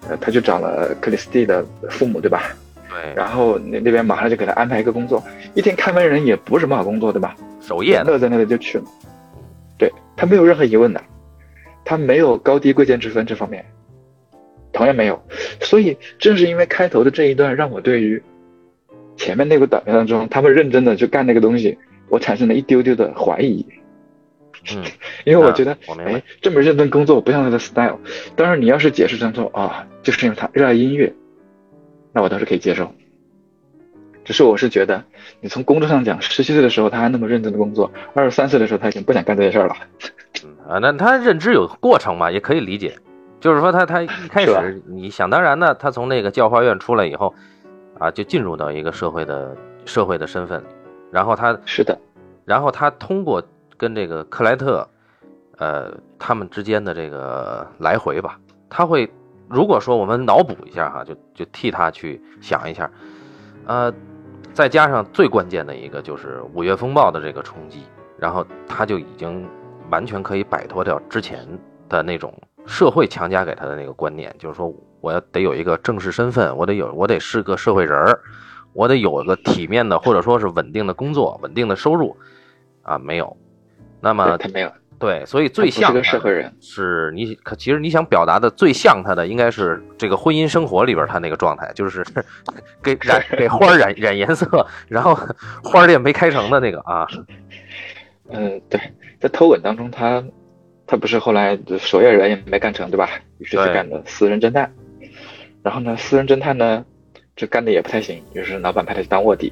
[0.07, 2.55] 呃，他就找了克里斯蒂的父母，对吧？
[2.91, 5.23] 对，然后那那边马上就给他安排一个工作，
[5.55, 7.35] 一天看门人也不是什么好工作，对吧？
[7.61, 8.83] 守夜乐在那里就去了，
[9.77, 11.01] 对他没有任何疑问的，
[11.85, 13.65] 他没有高低贵贱之分这方面，
[14.73, 15.21] 同样没有，
[15.61, 18.21] 所以正是因为开头的这一段，让我对于
[19.15, 21.77] 前面那个短片当中他们认真的去干那个东西，
[22.09, 23.65] 我产生了一丢丢的怀疑。
[24.75, 24.83] 嗯，
[25.23, 25.75] 因为我觉得，
[26.05, 27.99] 哎，这么认真工作不像他的 style。
[28.35, 31.11] 当然，你要是解释成说啊，就是因为他热爱音乐。
[32.13, 32.91] 那我倒是可以接受，
[34.25, 35.03] 只是我是觉得，
[35.39, 39.75] 你从工作上讲，十七岁的时候他还那么认真的工作，二十三岁的时候他已经不想干这些事儿了。
[40.67, 42.97] 啊，那他认知有过程嘛，也可以理解。
[43.39, 47.33] 就是说他他一开始你想当然的，他从那个教化院出来以后，
[47.97, 50.61] 啊，就进入到一个社会的社会的身份，
[51.11, 51.97] 然后他是的，
[52.45, 53.41] 然后他通过
[53.77, 54.87] 跟这个克莱特，
[55.57, 58.37] 呃，他们之间的这个来回吧，
[58.69, 59.09] 他会。
[59.51, 62.89] 如果说我们脑补一下哈，就就替他去想一下，
[63.65, 63.93] 呃，
[64.53, 67.83] 再加上最关键的一个就是五月风暴的这个冲击，
[68.17, 69.47] 然后他就已经
[69.89, 71.45] 完全可以摆脱掉之前
[71.89, 72.33] 的那种
[72.65, 78.19] 社会强加给他的那个观念，就是说我要得有一个正式身份，我得有我得是个社会人儿，
[78.73, 82.15] 我得有个体面的或者说是稳定的工作、稳定的收入，
[82.83, 83.35] 啊，没有，
[83.99, 84.71] 那么他没有。
[85.01, 92.05] 对，所以最像个社会人，是你可其实你想表达的最像他的，应该是这个婚姻生活里边他那个状态，就是
[92.83, 94.45] 给染给花染染颜色，
[94.87, 95.17] 然后
[95.63, 97.07] 花店没开成的那个啊。
[98.29, 98.79] 嗯，对，
[99.19, 100.23] 在偷吻当中，他
[100.85, 103.09] 他不是后来守夜人也没干成，对吧？
[103.39, 104.71] 于是就干的私人侦探。
[105.63, 106.85] 然后呢，私人侦探呢，
[107.35, 109.51] 这干的也不太行，于是老板派他去当卧底。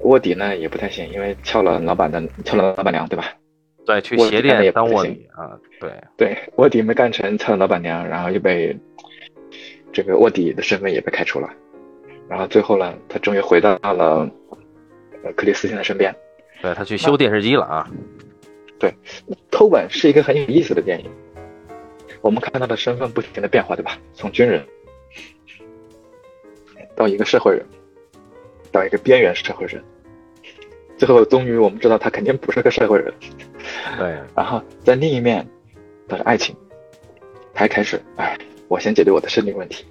[0.00, 3.26] 卧底呢也不太行，因为撬了老板的撬了老板娘，对吧？
[3.86, 8.76] 对，去鞋店当卧底啊，对对，卧底没干成，蹭了老板娘，然后又被
[9.92, 11.50] 这个卧底的身份也被开除了，
[12.28, 14.30] 然后最后呢，他终于回到了
[15.34, 16.14] 克里斯汀的身边。
[16.62, 17.90] 对他去修电视机了啊。
[18.78, 18.94] 对，
[19.50, 21.10] 偷吻是一个很有意思的电影。
[22.20, 23.98] 我们看他的身份不停的变化，对吧？
[24.12, 24.64] 从军人
[26.94, 27.64] 到一个社会人，
[28.70, 29.82] 到一个边缘社会人。
[31.00, 33.10] 最后，终于我们知道他肯定不是个社会人。
[33.96, 34.18] 对。
[34.36, 35.48] 然后在另一面，
[36.06, 36.54] 他是爱情，
[37.54, 38.36] 他开始，哎，
[38.68, 39.86] 我先解决我的生理问题。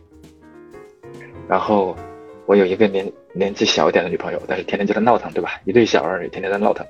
[1.48, 1.98] 然后
[2.46, 5.60] 我有一个年年纪小一点的女朋友，但是天天就在闹腾，对吧？
[5.66, 6.86] 一对小儿女天天在闹腾。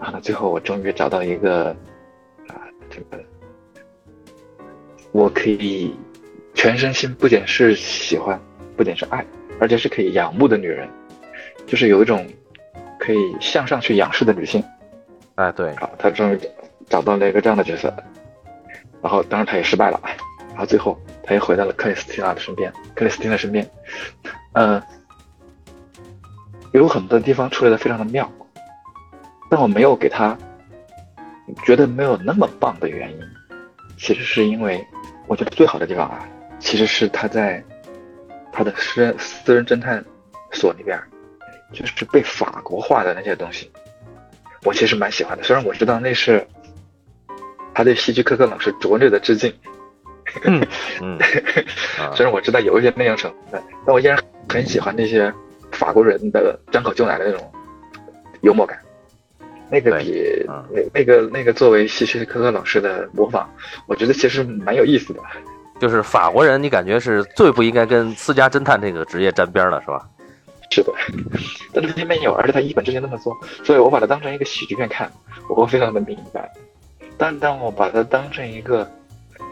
[0.00, 1.66] 然后呢，最后我终于找到一个，
[2.48, 3.24] 啊，这个
[5.12, 5.94] 我可以
[6.54, 8.36] 全身心不仅是喜欢，
[8.76, 9.24] 不仅是爱，
[9.60, 10.88] 而且是可以仰慕的女人，
[11.68, 12.26] 就是有一种。
[13.02, 14.62] 可以向上去仰视的女性，
[15.34, 16.38] 哎，对，好，他终于
[16.88, 17.92] 找到了一个这样的角色，
[19.02, 20.00] 然后当然他也失败了，
[20.50, 23.68] 然后最后他又回到了克里斯蒂娜的身边，克里斯汀的身边，
[24.52, 24.80] 嗯，
[26.72, 28.30] 有很多地方处理的非常的妙，
[29.50, 30.38] 但我没有给他
[31.64, 33.18] 觉得没有那么棒的原因，
[33.98, 34.86] 其实是因为
[35.26, 36.24] 我觉得最好的地方啊，
[36.60, 37.60] 其实是他在
[38.52, 40.04] 他的私人私人侦探
[40.52, 40.96] 所里边。
[41.72, 43.70] 就是被法国化的那些东西，
[44.64, 45.42] 我其实蛮喜欢的。
[45.42, 46.46] 虽然我知道那是
[47.74, 49.52] 他对希区柯克老师拙劣的致敬，
[50.44, 51.18] 嗯，
[52.14, 55.32] 虽然我知道有一些那样成分，但我依然很喜欢那些
[55.72, 57.52] 法国人的张口就来的那种
[58.42, 58.78] 幽默感。
[59.70, 63.46] 那个比那那个那个作为希区柯克老师的模仿，
[63.86, 65.20] 我觉得其实蛮有意思的。
[65.80, 70.06] 就是法国人，你感觉是最不应该跟私家侦探这个职业沾边的，是吧？
[70.72, 70.90] 是的，
[71.70, 75.12] 但是偏偏有，而且他一本正经那么做，所以我把它当成一个喜剧片看，
[75.50, 76.50] 我会非常的明白。
[77.18, 78.90] 但当我把它当成一个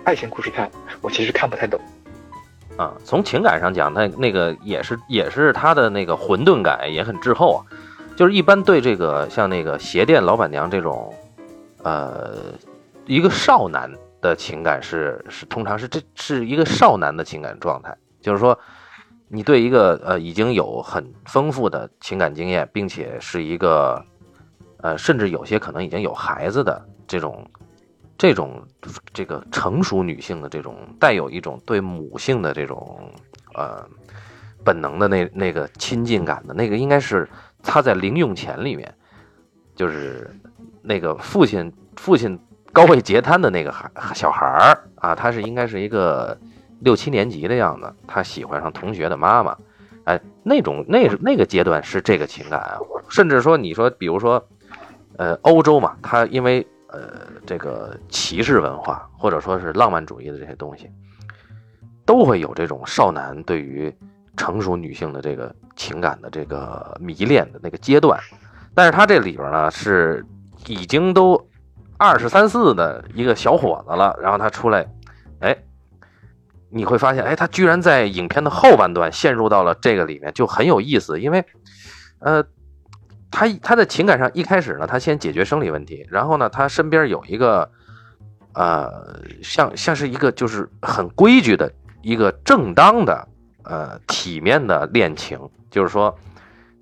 [0.03, 0.71] 爱情故事看，
[1.03, 1.79] 我其实看不太懂。
[2.79, 7.61] 啊，从情感上讲，那那个也是也是他的那个混沌感也很滞后啊。
[8.17, 11.15] 就是一般对这个像那个鞋店老板娘这种，
[11.83, 12.35] 呃，
[13.05, 13.91] 一个少男
[14.23, 18.59] 的情感是是通常是这是一个少男的情感状态，就是说。
[19.33, 24.05] 你对一个呃已经有很丰富的情感经验，并且是一个
[24.79, 27.49] 呃甚至有些可能已经有孩子的这种
[28.19, 28.61] 这种
[29.13, 32.99] 这个成熟女性的这种带有一种对母性的这种
[33.55, 33.87] 呃
[34.65, 37.29] 本能的那那个亲近感的那个，应该是
[37.63, 38.93] 她在零用钱里面，
[39.77, 40.29] 就是
[40.83, 42.37] 那个父亲父亲
[42.73, 46.37] 高位截瘫的那个孩小孩儿啊，他是应该是一个。
[46.81, 49.57] 六七年级的样子，他喜欢上同学的妈妈，
[50.05, 54.43] 哎，那种那那个阶段是这个情感啊，甚至说你说，比如说，
[55.17, 60.91] 呃，欧洲嘛，他因为呃这个骑士文化或者说是浪漫主义的这些东西，
[62.07, 63.95] 都会有这种少男对于
[64.37, 68.19] 成熟女性的这个情感的这个迷恋的那个阶段，
[68.75, 70.25] 但是他这里边呢是
[70.67, 71.39] 已经都
[71.99, 74.87] 二十三四的一个小伙子了，然后他出来，
[75.41, 75.55] 哎。
[76.73, 81.21] 你会发现，哎，他居然在影片的后半段陷入到了这个里面，就很有意思。
[81.21, 81.45] 因为，
[82.21, 82.45] 呃，
[83.31, 87.69] 他他在情感上一开始呢，他先解决生理问题，然后呢，他身边有一个，
[88.55, 93.27] 呃，像像是一个就是很规矩的一个正当的，
[93.65, 95.39] 呃，体面的恋情，
[95.71, 96.17] 就是说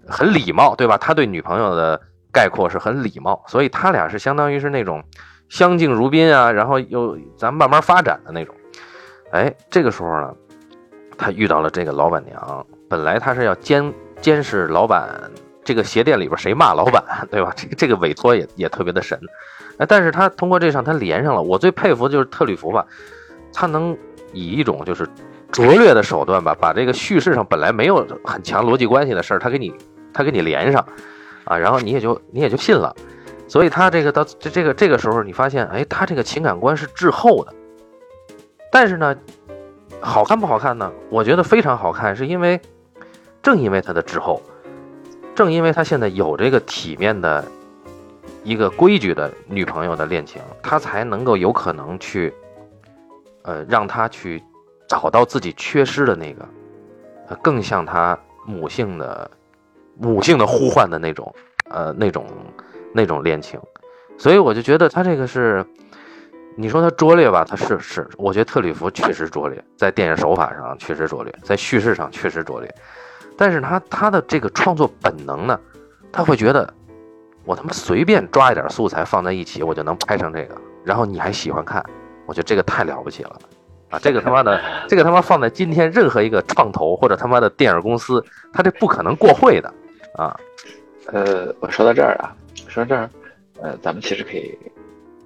[0.07, 0.99] 很礼貌，对吧？
[0.99, 1.99] 他对女朋友的
[2.31, 5.03] 概括是很礼貌，所以他俩是相当于是那种
[5.49, 8.55] 相敬如宾啊，然后又咱慢慢发展的那种。
[9.31, 10.35] 哎，这个时候呢，
[11.17, 12.67] 他遇到了这个老板娘。
[12.89, 15.31] 本来他是要监监视老板
[15.63, 17.53] 这个鞋店里边谁骂老板，对吧？
[17.55, 19.19] 这个这个委托也也特别的神。
[19.77, 21.43] 哎，但是他通过这场他连上了。
[21.43, 22.87] 我最佩服的就是特吕弗吧，
[23.53, 23.97] 他能
[24.33, 25.07] 以一种就是
[25.53, 29.75] 拙劣的手段吧，把这个叙事上本来没有很强逻辑关系的事儿，他给你
[30.13, 30.83] 他给你连上
[31.45, 32.97] 啊，然后你也就你也就信了。
[33.47, 37.55] 所以他这个到这这个这个时候，你发现，哎，他这个情感观是滞后的。
[38.71, 39.17] 但是呢，
[40.01, 40.93] 好看不好看呢？
[41.11, 42.61] 我觉得非常好看，是因为
[43.43, 44.43] 正因为他的滞后，
[45.35, 47.45] 正因为他现在有这个体面的
[48.45, 52.33] 一个规矩的女朋友的恋情，他才能够有可能去，
[53.43, 54.43] 呃，让他去
[54.87, 56.47] 找到自己缺失的那个，
[57.43, 59.31] 更像他母性的
[59.99, 61.35] 母性的呼唤的那种，
[61.71, 62.27] 呃，那种
[62.93, 63.59] 那种恋情，
[64.19, 65.65] 所以我就觉得他这个是。
[66.61, 72.75] 你说他拙劣吧，他是是，我觉得特里弗确实拙劣，在电影手法上确实拙劣，在叙事上确实拙劣，
[73.37, 75.61] 但是他他的这个创作本能呢，
[76.11, 76.75] 他会觉得，
[77.45, 81.81] 我他妈随便抓一点素材放在一起，我就能拍成这个，然后你还喜欢看，
[82.27, 83.39] 我觉得这个太了不起了，
[83.91, 88.21] 啊，这个他妈的，这个他妈放在今天任何一个创投或者他妈的电影公司，
[88.53, 89.73] 他这不可能过会的，
[90.17, 90.37] 啊，
[91.07, 92.35] 呃，我说到这儿啊，
[92.67, 93.09] 说到这儿，
[93.63, 94.59] 呃，咱们其实可以。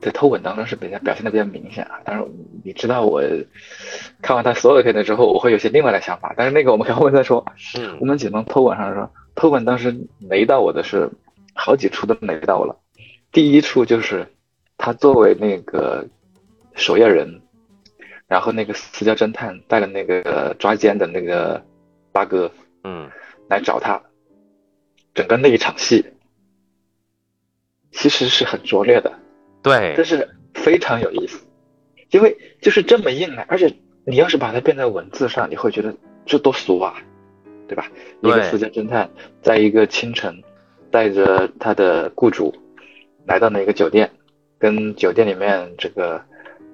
[0.02, 2.26] 在偷吻当中是比较表现的比较明显啊，但是
[2.64, 3.22] 你知道我
[4.20, 7.46] 看完他所有的片子之后，我会有些另外的想法，但是那个我们后面再说。
[7.78, 9.96] 嗯，我们只能偷吻上说，偷吻当时
[10.28, 11.08] 雷到我的是
[11.54, 12.76] 好几处都雷到我了。
[13.30, 14.26] 第一处就是
[14.76, 16.04] 他作为那个
[16.74, 17.40] 守夜人，
[18.26, 21.64] 然后那个私家侦探带了那个抓奸的那个
[22.10, 22.50] 八哥，
[22.82, 23.08] 嗯，
[23.48, 24.02] 来找他，
[25.14, 26.04] 整个那一场戏
[27.92, 29.12] 其实是很拙劣的。
[29.62, 31.40] 对，但是非常有意思，
[32.10, 33.44] 因为就是这么硬啊！
[33.48, 33.72] 而且
[34.04, 35.94] 你要是把它变在文字上，你会觉得
[36.26, 36.94] 这多俗啊，
[37.68, 37.90] 对吧？
[38.20, 39.08] 一个私家侦探
[39.40, 40.42] 在一个清晨，
[40.90, 42.52] 带着他的雇主
[43.26, 44.10] 来到那个酒店，
[44.58, 46.20] 跟酒店里面这个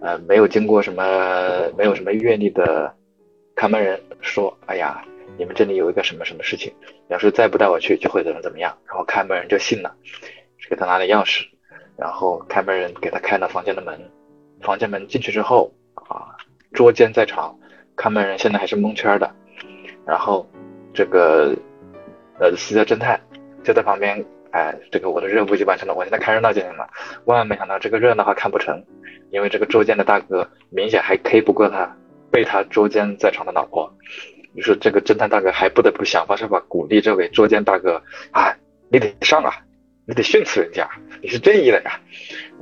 [0.01, 2.95] 呃没有经过什么没有什么阅历的
[3.55, 5.05] 看门人说：“哎呀，
[5.36, 6.72] 你们这里有一个什么什么事情，
[7.09, 9.95] 要是再不带我去，就会怎么怎么样。”然后看门人就信了，
[10.70, 11.45] 给他拿了钥匙。
[11.99, 13.99] 然后开门人给他开了房间的门，
[14.61, 16.36] 房间门进去之后啊，
[16.72, 17.53] 捉奸在床，
[17.96, 19.28] 看门人现在还是蒙圈的。
[20.07, 20.49] 然后
[20.94, 21.55] 这个
[22.38, 23.20] 呃私家侦探
[23.64, 26.88] 就在旁边，哎，这个我的任务就完成了，我现在看热闹就行了。
[27.24, 28.80] 万万没想到这个热闹还看不成，
[29.30, 31.96] 因为这个捉奸的大哥明显还 K 不过他
[32.30, 33.92] 被他捉奸在床的老婆，
[34.55, 38.57] 于是这个侦探大哥还不得不想方设法鼓励这位捉奸大哥啊，
[38.88, 39.53] 你得上啊。
[40.09, 40.88] 你得训斥人家，
[41.20, 42.00] 你是正义的呀，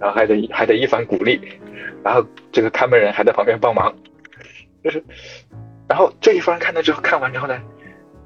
[0.00, 1.40] 然后还得还得一番鼓励，
[2.02, 3.94] 然后这个看门人还在旁边帮忙，
[4.82, 5.00] 就是，
[5.88, 7.62] 然后这一番看到之后，看完之后呢，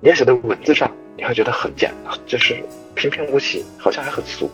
[0.00, 1.92] 你写的文字上你会觉得很简，
[2.24, 2.56] 就是
[2.94, 4.50] 平平无奇，好像还很俗，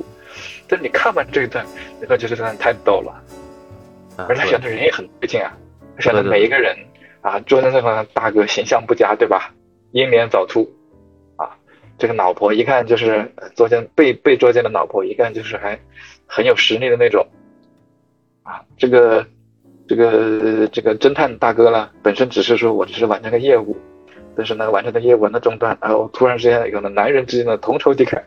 [0.67, 1.65] 但你看完这一段，
[2.01, 3.23] 你会觉得这段太逗了，
[4.27, 5.57] 而他选的人也很对劲啊，
[5.95, 6.77] 他选的每一个人
[7.21, 9.55] 啊，捉奸在床的大哥形象不佳，对吧？
[9.93, 10.69] 英年早出。
[11.99, 15.79] 这个老婆一看就是捉奸被被捉奸的老婆，一看就是还
[16.27, 17.27] 很有实力的那种，
[18.43, 19.27] 啊，这个
[19.89, 23.77] 这个这个侦探大哥呢，本身只是说我只是完成个业务，
[24.37, 28.23] 但是呢，完成的业务呢中断，然后突然之间有了男人之间的同仇敌忾，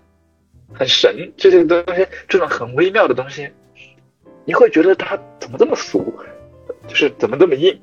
[0.74, 3.50] 很神，这些东西，这种很微妙的东西，
[4.46, 6.14] 你会觉得他怎么这么俗，
[6.88, 7.80] 就是怎么这么硬，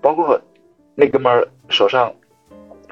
[0.00, 0.40] 包括
[0.94, 2.14] 那哥们儿手上，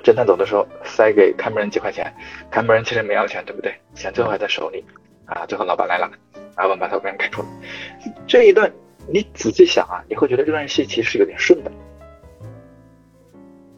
[0.02, 2.12] 侦探走的时候塞给看门人几块钱，
[2.50, 3.74] 看门人其实没要钱，对不对？
[3.94, 4.84] 钱最后还在手里，
[5.26, 6.10] 啊，最后老板来了，
[6.56, 7.48] 老板把他给开除了，
[8.26, 8.70] 这一段
[9.08, 11.70] 你仔细想啊，你会觉得这段戏其实是有点顺的。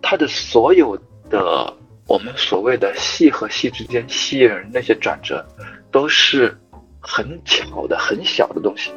[0.00, 0.96] 他的所有
[1.30, 1.74] 的
[2.06, 5.44] 我们所谓的戏和戏之间吸引人那些转折，
[5.90, 6.54] 都是
[7.00, 8.92] 很巧的、很小的东西，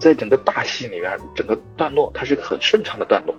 [0.00, 3.34] 在整个大戏里面，整个段落它是个很顺畅的段落，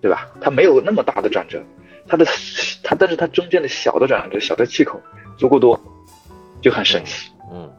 [0.00, 0.28] 对吧？
[0.40, 1.62] 它没有那么大的转折，
[2.06, 2.24] 它的
[2.82, 5.00] 它，但是它中间的小的转折、小的气口
[5.36, 5.80] 足够多，
[6.60, 7.30] 就很神奇。
[7.52, 7.70] 嗯，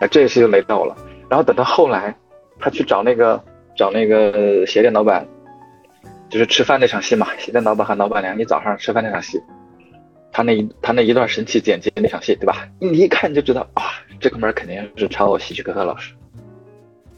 [0.00, 0.96] 哎，这一次就没到了。
[1.28, 2.14] 然后等到后来，
[2.58, 3.42] 他去找那个。
[3.78, 5.28] 找那个鞋店老板，
[6.30, 7.26] 就是吃饭那场戏嘛。
[7.36, 9.38] 鞋店老板和老板娘，你早上吃饭那场戏，
[10.32, 12.66] 他那一他那一段神奇剪辑那场戏，对吧？
[12.80, 13.82] 你一看就知道啊，
[14.18, 16.14] 这哥们儿肯定是抄我喜剧可可老师。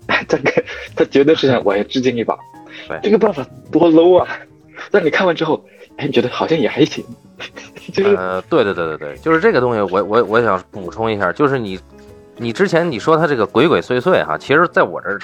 [0.27, 0.65] 这个
[0.97, 2.37] 他绝对是想我也致敬一把。
[3.03, 4.29] 这个办法多 low 啊！
[4.91, 5.65] 但你看完之后，
[5.97, 7.05] 哎，你觉得好像也还行。
[7.93, 11.79] 就是呃，对对对对对，就是这个东西，我我我想补充一下，就是你
[12.37, 15.21] 你之前你说他这个鬼鬼祟祟哈，其实在我这儿。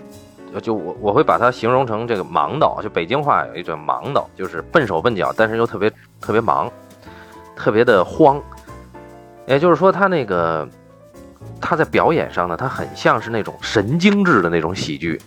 [0.63, 5.91] 就我我会把它形容成这个盲道，就北京话有一种盲道，就是笨手笨脚，但是又特别
[6.21, 6.71] 特别忙，
[7.57, 8.41] 特别的慌。
[9.49, 10.65] 也就是说，他那个
[11.61, 15.21] 他在表演上呢，他很像是那种神经质的那种喜剧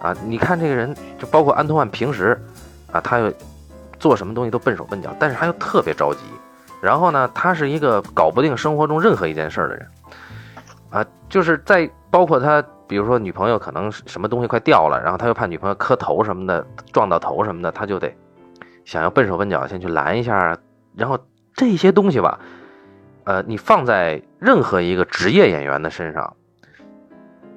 [0.00, 0.14] 啊。
[0.24, 2.40] 你看这个人，就包括安托万平时
[2.92, 3.32] 啊，他又
[3.98, 6.20] 做什么东西都笨手笨脚，但是他又特别着急。
[6.80, 9.86] 然后呢，他是一个搞不定生活中任何一件事的人
[10.90, 12.64] 啊，就是在包括他。
[12.88, 18.10] 比如说女朋友可能什么东西快掉了，然后他又怕女朋友磕头什么的撞到头什么的，他就得
[18.86, 20.58] 想要笨手笨脚先去拦一下。
[20.96, 21.18] 然后
[21.52, 22.40] 这些东西吧，
[23.24, 26.34] 呃，你放在任何一个职业演员的身上，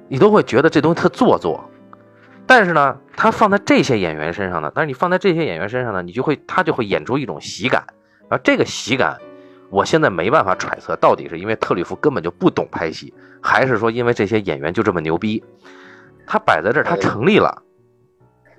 [0.06, 1.64] 你都会觉得这东西特做作。
[2.46, 7.84] 但是呢，他放在这些演员身上呢，但是你放在这些演员身上呢，你就会他就会演出一种喜感。
[8.28, 9.18] 而这个喜感，
[9.70, 13.12] 我现在没办法揣测到底是因为特里弗根本就不懂拍戏。
[13.40, 15.42] 还是说，因为这些演员就这么牛逼，
[16.26, 17.62] 他摆在这儿，他成立了。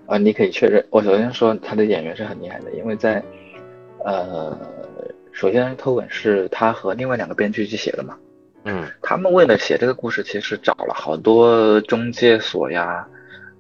[0.08, 0.86] 啊，你可以确认。
[0.90, 3.24] 我首先说他的演员是很厉害的，因为在，
[4.04, 4.58] 呃，
[5.32, 8.18] 首先《偷吻》是他和另外两个编剧去写的嘛。
[8.66, 8.86] 嗯。
[9.02, 13.08] 他们为了写这个故事，其实找了好多中介所呀，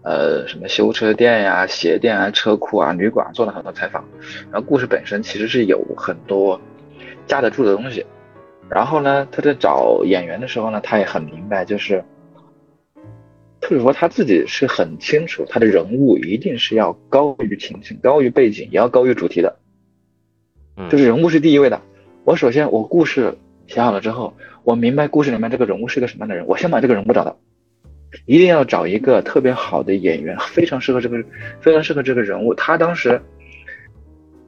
[0.04, 4.04] 呃，什么修车店呀、鞋店啊、车库啊、旅馆，做了很多采访。
[4.52, 6.60] 然后故事本身其实是有很多
[7.26, 8.06] 架得住的东西。
[8.70, 12.04] 然后呢，他在找演员的时候呢，他也很明白，就是
[13.62, 19.58] 特里弗他自己是很清楚，他的人物一定是要高于情景、高于背景，也要高于主题的。
[20.90, 21.80] 就是人物是第一位的。
[22.26, 23.38] 我首先我故事
[23.68, 24.34] 写好了之后，
[24.64, 27.38] 我明白故事里面这个人物是个什么样的人，我先把这个人物找到，
[28.26, 31.24] 一定要找一个特别好的演员，非常适合这个，
[31.60, 32.54] 非常适合这个人物。
[32.54, 33.22] 他当时，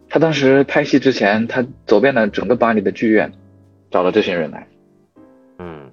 [0.09, 3.31] 他当时拍戏之前，他走遍了整个巴黎的剧院。
[3.91, 4.67] 找了这些人来，
[5.57, 5.89] 嗯，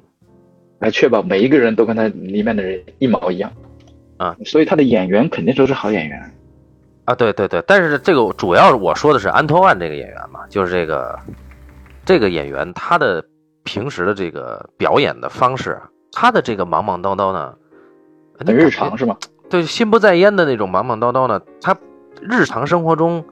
[0.80, 3.52] 来确保每一个人都跟他里面的人一毛一样，
[4.16, 6.32] 啊，所以他的演员肯定都是好演员，
[7.04, 11.16] 啊，对对对，但是这个主要我说的是安托万这个演员嘛，就是这个
[12.04, 13.24] 这个演员他的
[13.62, 17.54] 平时的这个表演的方式，他的这个忙忙叨叨呢，
[18.38, 19.16] 很日常是吗？
[19.48, 21.76] 对，心不在焉的那种忙忙叨叨呢，他
[22.20, 23.24] 日常生活中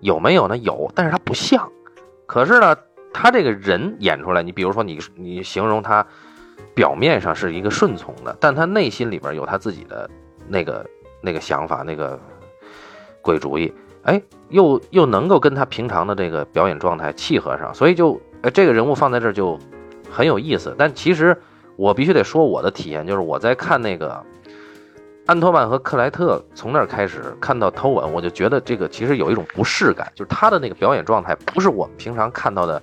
[0.00, 0.56] 有没有呢？
[0.56, 1.70] 有，但是他不像，
[2.26, 2.76] 可是呢。
[3.14, 6.06] 他这个人演出来，你比如说你你形容他
[6.74, 10.08] 表面上是一个顺从的，但他内心里边有他自己的
[10.48, 10.86] 那个
[11.20, 12.18] 那个想法，那个
[13.20, 13.70] 鬼主意，
[14.04, 19.58] 哎，又又能够跟他平常的这个表演状态契合上，所以就哎这个人物放在这儿就
[20.10, 20.74] 很有意思。
[20.78, 21.36] 但其实
[21.76, 24.22] 我必须得说我的体验，就是我在看那个
[25.26, 32.80] 安托万和克莱特从那儿开始看到偷吻，我就觉得这个其实有一种不适感，就是他的那个表演状态不是我们平常看到的。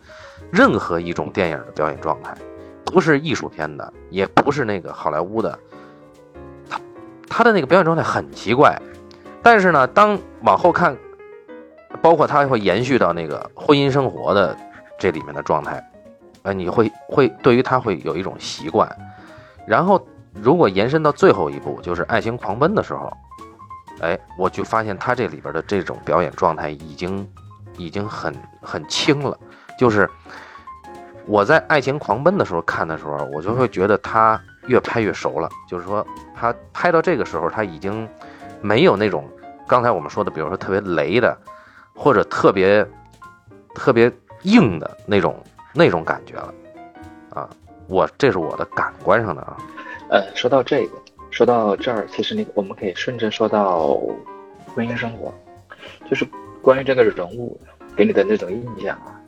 [0.51, 2.33] 任何一种电影的表演状态，
[2.83, 5.59] 不是艺术片的，也不是那个好莱坞的，
[6.67, 6.81] 他
[7.29, 8.75] 他的那个表演状态很奇怪。
[9.43, 10.97] 但是呢，当往后看，
[12.01, 14.57] 包括他会延续到那个婚姻生活的
[14.97, 15.88] 这里面的状态，
[16.43, 18.89] 呃，你会会对于他会有一种习惯。
[19.67, 23.11] 然后如果延伸到最后一步，就是爱情狂奔的时候，
[24.01, 27.27] 哎，我就发现他这里边的这种表演状态已经
[27.77, 29.37] 已经很很轻了。
[29.77, 30.09] 就是
[31.25, 35.49] 我在《爱情狂奔》的时候看的时候，我就会觉得他越拍越熟了。
[35.67, 38.07] 就是说，他拍到这个时候，他已经
[38.61, 39.27] 没有那种
[39.67, 41.37] 刚才我们说的，比如说特别雷的，
[41.93, 42.85] 或者特别
[43.75, 44.11] 特别
[44.43, 45.41] 硬的那种
[45.73, 46.53] 那种感觉了
[47.31, 47.49] 啊。
[47.87, 49.57] 我这是我的感官上的啊。
[50.09, 50.91] 呃，说到这个，
[51.31, 53.99] 说到这儿，其实你我们可以顺着说到
[54.75, 55.33] 婚姻生活，
[56.07, 56.27] 就是
[56.61, 57.59] 关于这个人物
[57.95, 59.19] 给你的那种印象啊，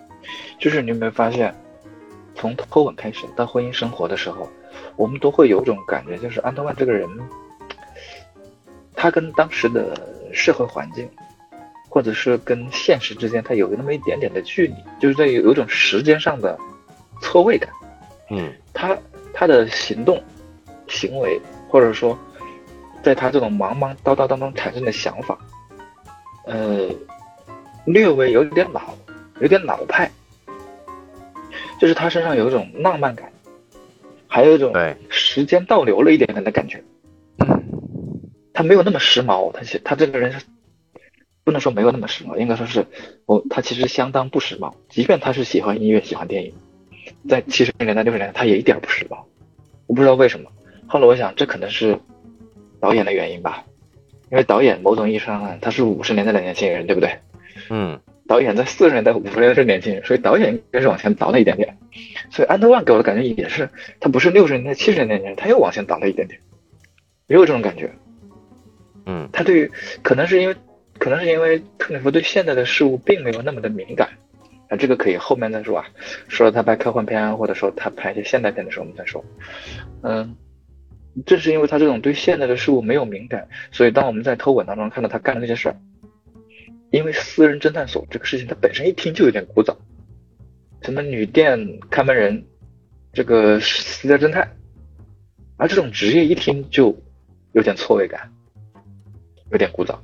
[0.60, 1.54] 就是你有没有发现，
[2.36, 4.48] 从偷吻开始到婚姻生活的时候，
[4.96, 7.10] 我们都会有一种感觉，就是安德万这个人，
[8.96, 9.96] 他跟当时的
[10.32, 11.10] 社会环境，
[11.92, 16.58] 或者是跟现实之间，他有那么一点点的距离，就是在有一种时间上的
[17.22, 17.70] 错位感。
[18.30, 18.98] 嗯，他
[19.34, 20.24] 他的行动、
[20.88, 21.38] 行为，
[21.68, 22.18] 或者说，
[23.04, 25.38] 在他这种忙忙叨叨当中产生的想法，
[26.46, 26.88] 呃，
[27.86, 28.96] 略微有点老，
[29.42, 30.10] 有点老派，
[31.78, 33.30] 就是他身上有一种浪漫感，
[34.28, 34.74] 还有一种
[35.10, 36.82] 时间倒流了一点点的感觉。
[38.54, 40.46] 他没有那么时髦，他其他这个人是
[41.52, 42.86] 不能说没有那么时髦，应该说是
[43.26, 44.74] 我他其实相当不时髦。
[44.88, 46.54] 即便他是喜欢音乐、喜欢电影，
[47.28, 49.18] 在七十年代、六十年代，他也一点不时髦。
[49.86, 50.50] 我不知道为什么。
[50.88, 52.00] 后来我想，这可能是
[52.80, 53.66] 导演的原因吧，
[54.32, 57.20] 因为导演某种意义上他是五十年代的年轻人，对不对？
[57.70, 58.00] 嗯，
[58.30, 61.78] 导演在四十年代、五十年代是年轻人，所以导演应该是往前倒了一点点。
[62.30, 66.40] 所以安德万给我的感觉也是，他不是六十年代、七十年代的人，他又往前倒了一点点，
[67.28, 67.92] 也有这种感觉。
[69.06, 69.70] 嗯，他对于
[70.02, 70.56] 可能是因为，
[71.02, 74.08] 可能是因为特里弗对现在的事物并没有那么的敏感，
[74.70, 75.88] 啊，这个可以后面再说啊。
[76.28, 79.26] 说到他拍科幻片啊，或者说他拍一些现代片的时候，我们再说。
[80.04, 80.36] 嗯，
[81.26, 85.76] 正是因为他这种对现在的事物没有敏感，所以当我们在偷吻当中看到他干的那些事儿，
[86.92, 89.76] 因为私人侦探所这个事情，它本身一听就有点古早，
[90.84, 92.46] 什么女店看门人，
[93.12, 94.56] 这个私家侦探，
[95.58, 96.96] 而这种职业一听就
[97.54, 98.32] 有点错位感。
[99.52, 100.00] 有点古早。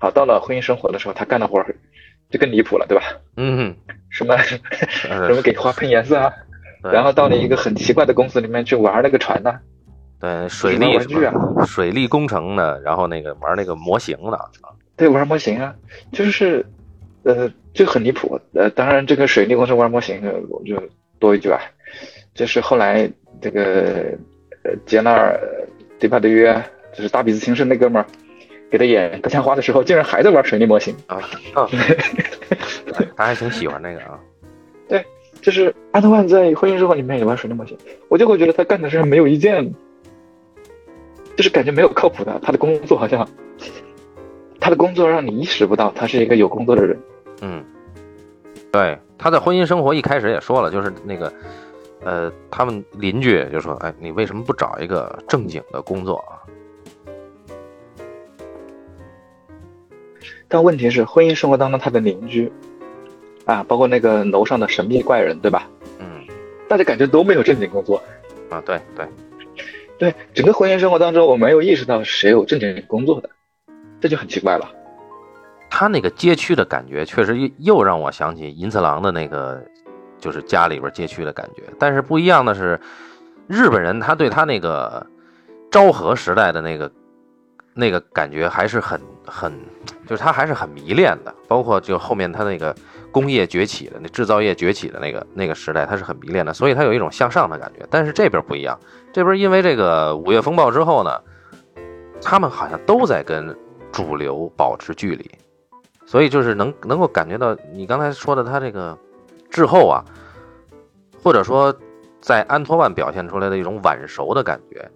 [0.00, 1.76] 好，到了婚姻生活的时候，他干的活儿
[2.30, 3.04] 就更离谱了，对吧？
[3.36, 3.76] 嗯，
[4.08, 4.36] 什么
[4.88, 6.32] 什么给花喷颜色啊，
[6.82, 9.60] 然后到了一个很奇怪的公司里面去玩那个船呐、
[10.18, 11.34] 对水利玩具啊
[11.66, 14.38] 水利工程的，然后那个玩那个模型的，
[14.96, 15.74] 对，玩模型啊，
[16.12, 16.64] 就是
[17.24, 18.40] 呃，就很离谱。
[18.54, 20.80] 呃，当然这个水利工程玩模型，呃我就
[21.18, 21.60] 多一句啊，
[22.34, 23.10] 就是后来
[23.42, 24.16] 这个
[24.64, 25.38] 呃杰纳尔·
[26.00, 26.54] 迪帕德约，
[26.94, 28.06] 就是大鼻子情圣那哥们儿。
[28.70, 31.16] 给他演格枪花的时候，竟然还在玩水泥模型啊！
[31.54, 31.68] 啊
[33.16, 34.18] 他还挺喜欢那个啊。
[34.88, 35.04] 对，
[35.40, 37.76] 就是安德万在婚姻生活里面也玩水泥模型，
[38.08, 39.72] 我就会觉得他干的事没有一件，
[41.36, 42.38] 就是感觉没有靠谱的。
[42.42, 43.28] 他的工作好像，
[44.60, 46.98] 他的工作让你意识不到他是一个有工作的人。
[47.42, 47.64] 嗯，
[48.70, 51.32] 对，他在婚姻生活一开始也说了，就是那个，
[52.04, 56.38] 呃，他们邻居就说：“哎，你为什么不找一个正经的工作啊？”
[60.50, 62.52] 但问题是，婚姻生活当中他的邻居，
[63.46, 65.68] 啊，包括那个楼上的神秘怪人，对吧？
[66.00, 66.26] 嗯，
[66.68, 68.02] 大家感觉都没有正经工作。
[68.50, 69.06] 啊，对对
[69.96, 73.30] 对，整个婚姻生活当中，我没有意识到谁有正经工作的，
[74.00, 74.68] 这就很奇怪了。
[75.70, 79.64] 他那个街区的感觉，确实又又让我想起银次郎的那个，
[80.18, 81.62] 就是家里边街区的感觉。
[81.78, 82.80] 但是不一样的是，
[83.46, 85.06] 日本人他对他那个
[85.70, 86.90] 昭和时代的那个
[87.72, 89.52] 那个感觉还是很很。
[90.06, 92.74] 就是他还是很迷恋的，包括就后面他那个
[93.12, 97.86] 工业崛起的那制造业崛起的那个那个时代，他是很迷恋的，所以他有一种向上的感觉。
[97.88, 98.76] 但是这边不一样，
[99.12, 101.20] 这边因为这个五月风暴之后呢，
[102.20, 103.56] 他们好像都在跟
[103.92, 105.30] 主流保持距离，
[106.04, 108.98] 所以就是能能够感觉到你刚才说的他这个
[109.48, 110.04] 滞后啊，
[111.22, 111.72] 或者说
[112.20, 114.90] 在安托万表现出来的一种晚熟的感觉，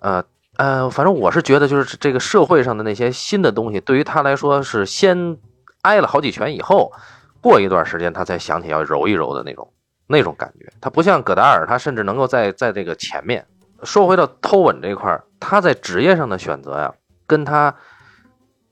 [0.00, 0.22] 呃。
[0.58, 5.38] 呃，反正我是觉得，就是这个社会上的那些新的东西，对于他来说是先
[5.80, 6.92] 挨了好几拳以后，
[7.40, 9.72] 过一段时间他才想起要揉一揉的那种
[10.06, 10.70] 那种感觉。
[10.78, 13.46] 他不像葛达尔，他甚至能够在在这个前面。
[13.82, 16.94] 说回到偷吻这块他在职业上的选择呀，
[17.26, 17.74] 跟他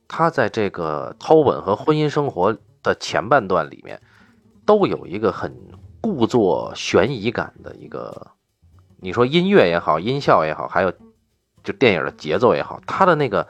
[0.07, 3.99] 他在这个偷吻和婚姻生活的前半段里面，
[4.66, 5.57] 都有一个很
[6.03, 8.33] 故作悬疑感的一个，
[9.01, 10.93] 你说音乐也好，音效也好，还有。
[11.62, 13.46] 就电影的节奏也好，他的那个，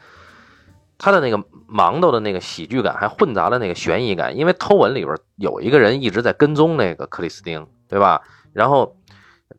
[0.99, 4.37] 他的那个忙叨的那个喜剧感，还混杂了那个悬疑感。
[4.37, 8.23] 因为偷吻里边有一个人一直在跟踪那个克里斯汀，对吧？
[8.53, 8.97] 然后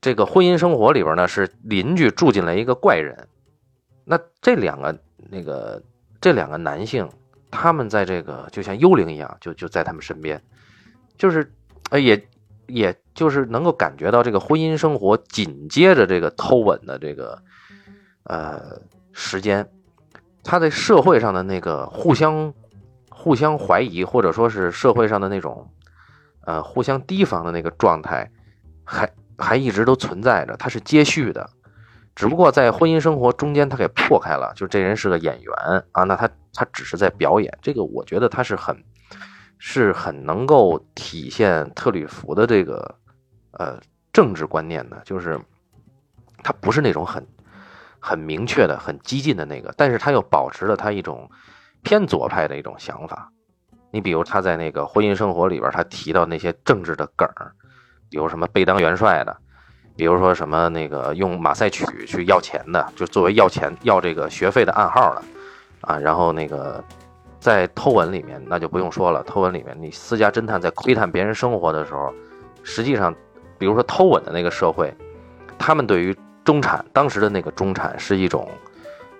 [0.02, 3.28] 这个婚姻生活里边呢，是邻居住进来一个怪人。
[4.04, 5.00] 那这两个
[5.30, 5.82] 那个
[6.20, 7.10] 这两个男性，
[7.50, 10.42] 他们在这个就像幽灵一样，就就在他们身边，
[11.18, 11.54] 就是
[11.90, 12.28] 呃也
[12.68, 17.42] 也就是能够感觉到这个婚姻生活紧接着这个偷吻的这个。
[18.24, 18.80] 呃，
[19.12, 19.68] 时间
[20.44, 22.54] 他在社会上的那个互相
[23.10, 25.68] 互相怀疑，或者说是社会上的那种
[26.46, 28.30] 呃互相提防的那个状态，
[28.84, 31.50] 还还一直都存在着，它是接续的。
[32.14, 37.58] 只不过在婚姻生活中间，他给破开了，就这人是个演员啊，那他他只是在表演。
[37.62, 38.76] 这个我觉得他是很
[39.58, 42.96] 是很能够体现特吕弗的这个
[43.52, 43.80] 呃
[44.12, 45.40] 政治观念的，就是
[46.44, 47.26] 他不是那种很
[48.02, 51.30] 很明确的、很激进的那个，但是他又保持了他一种
[51.84, 53.32] 偏左派的一种想法。
[53.92, 57.52] 你比如他在那个婚姻生活里边，他提到那些政治的梗儿，
[58.10, 59.38] 比如什么被当元帅的。
[59.96, 65.24] 比如说什么那个用马赛曲去要钱的，就作为要钱要这个学费的暗号了，
[65.82, 66.84] 啊，然后那个
[67.40, 72.12] 在偷吻里面那就不用说了，偷吻里面你私家侦探在窥探别人生活的时候，
[72.64, 73.14] 实际上，
[73.60, 74.92] 比如说偷吻的那个社会，
[75.60, 78.50] 他们对于中产当时的那个中产是一种，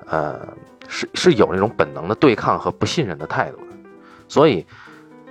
[0.08, 0.40] 呃，
[0.88, 3.74] 是是有那种本能的对抗和不信任的态度的，
[4.28, 4.66] 所以，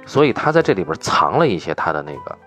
[0.06, 2.38] 所以他在这里边藏了一些他的那个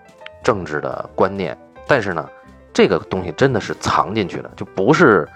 [0.42, 2.28] 政治的观念，但是呢。
[2.76, 5.28] 这个东西真的是藏进去的，就不是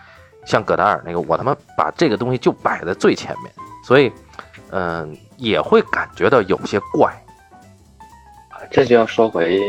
[0.44, 3.54] 像葛达尔那个，我他妈把这个东西就摆在最前面，
[3.84, 4.12] 所以，
[4.70, 7.14] 嗯，也会感觉到有些怪。
[8.72, 9.62] 这就要说回，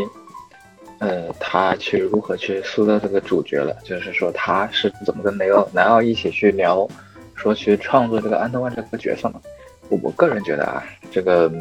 [1.00, 6.88] 呃，他去如何去塑造这个主角了，就是说他是怎么跟雷奥、南奥一起去聊，
[7.36, 9.42] 说去创作这个安德万这个角色嘛？
[9.90, 11.52] 我我个人觉得啊，这个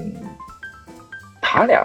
[1.41, 1.82] 他俩。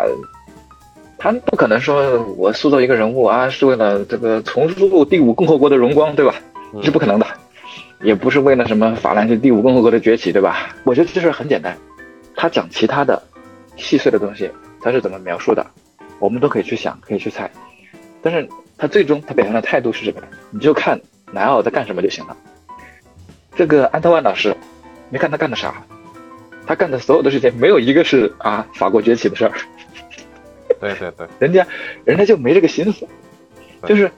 [1.15, 6.35] 他不可能说我塑造一个人物啊，是为了这个重塑第五共和国的荣光，对吧？
[6.81, 7.25] 是不可能的，
[8.01, 10.75] 也不是为了什么法兰西第五共和国的崛起，对吧？
[10.83, 11.77] 我觉得这事很简单，
[12.35, 13.23] 他讲其他的
[13.77, 14.51] 细碎的东西，
[14.81, 15.65] 他是怎么描述的，
[16.19, 17.49] 我们都可以去想，可以去猜。
[18.21, 18.47] 但是
[18.77, 20.21] 他最终他表现的态度是什么？
[20.51, 20.99] 你就看
[21.31, 22.37] 南奥在干什么就行了。
[23.55, 24.55] 这个安特万老师，
[25.09, 25.83] 没看他干的啥？
[26.65, 29.51] 他干的所有的事情，没有一个是啊法国崛起的事儿。
[30.79, 31.67] 对对对， 人家，
[32.05, 33.05] 人家就没这个心思，
[33.85, 34.09] 就是，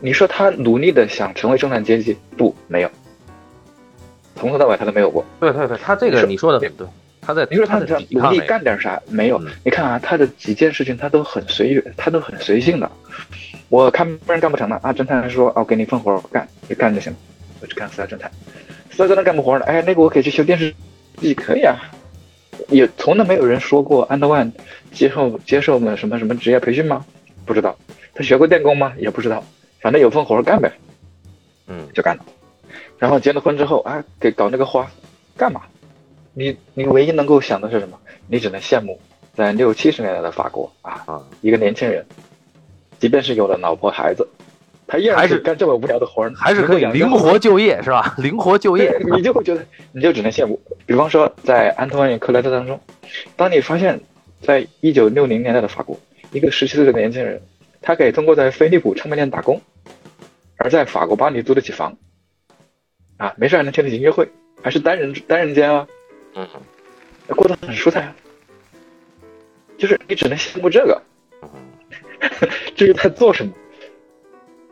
[0.00, 2.90] 你说他努力的想成为中产阶级，不，没有，
[4.36, 5.24] 从头到尾他都没有过。
[5.40, 6.86] 对对对，他这个你说的很对，
[7.24, 7.78] 他在你说他
[8.10, 9.00] 努力干点啥？
[9.08, 12.90] 没有，你看啊，他的几件事情他都很随遇，他都很随性的。
[13.68, 17.18] 我看不然干不成的啊，侦探说哦，给你份活干，就干就行了，
[17.60, 18.30] 我去干私家侦探，
[18.90, 20.74] 私家侦探干不活了，哎，那个我可以去修电视
[21.18, 21.76] 机，可以啊。
[22.68, 24.50] 也从来没有人说过安德万
[24.92, 27.04] 接受接受了什么什么职业培训吗？
[27.44, 27.76] 不知道。
[28.14, 28.92] 他学过电工吗？
[28.96, 29.42] 也不知道。
[29.80, 30.72] 反正有份活干呗，
[31.66, 32.24] 嗯，就干了。
[32.98, 34.88] 然后结了婚之后啊，给搞那个花，
[35.36, 35.62] 干嘛？
[36.34, 37.98] 你你唯一能够想的是什么？
[38.26, 39.00] 你只能羡慕
[39.34, 42.04] 在六七十年代的法国啊，一个年轻人，
[42.98, 44.28] 即便是有了老婆孩子。
[44.86, 48.14] 他依然是干这么无聊的活儿，还是可以灵活就业，是吧？
[48.18, 50.60] 灵活就业，你就会觉得，你就只能羡慕。
[50.84, 52.78] 比方说，在安托万·克莱特当中，
[53.34, 53.98] 当你发现，
[54.42, 55.98] 在一九六零年代的法国，
[56.32, 57.40] 一个十七岁的年轻人，
[57.80, 59.58] 他可以通过在飞利浦唱片店打工，
[60.58, 61.96] 而在法国巴黎租得起房，
[63.16, 64.28] 啊，没事还能天天去约会，
[64.62, 65.88] 还是单人单人间啊，
[66.34, 66.46] 嗯，
[67.28, 68.16] 过得很舒坦啊。
[69.76, 71.02] 就是你只能羡慕这个，
[72.76, 73.52] 至于他做什么。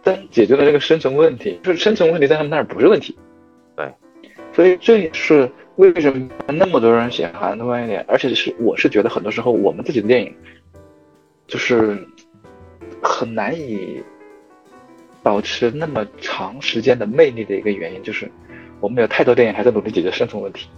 [0.05, 3.17] 但解决了这个生存问题，就是生存问题在他们那儿不是问题，
[3.77, 3.93] 对，
[4.53, 10.35] 所以这也是为什么那么多人喜欢的外点，而且是我是觉得很多时候我们自己的电影，
[11.47, 12.05] 就是
[13.01, 14.03] 很难以
[15.23, 18.29] 保持那么长时间的魅力的一个原因，就是
[18.81, 20.69] 我们有太多电影还在努力解决生存问题，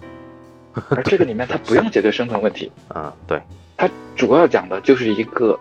[0.90, 3.40] 而这个里面它不用解决生存问题， 啊，对，
[3.76, 5.58] 它主要讲的就是一个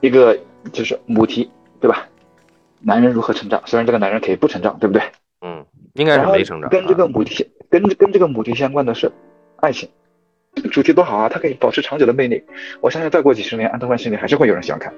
[0.00, 0.38] 一个
[0.72, 1.50] 就是母题，
[1.80, 2.06] 对吧？
[2.80, 3.62] 男人如何成长？
[3.64, 5.02] 虽然这个男人可以不成长，对不对？
[5.40, 6.68] 嗯，应该是没成长。
[6.68, 9.10] 跟这个母题，跟跟这个母题相关的是
[9.60, 9.88] 爱情，
[10.54, 11.28] 这个主题多好啊！
[11.28, 12.42] 它可以保持长久的魅力。
[12.80, 14.92] 我相信再过几十年，安德万心里还是会有人喜欢看。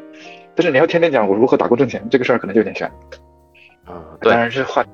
[0.54, 2.86] 但是你要天天讲我如何打工挣钱，这个事儿可能就有点悬。
[3.84, 4.84] 啊，当然是话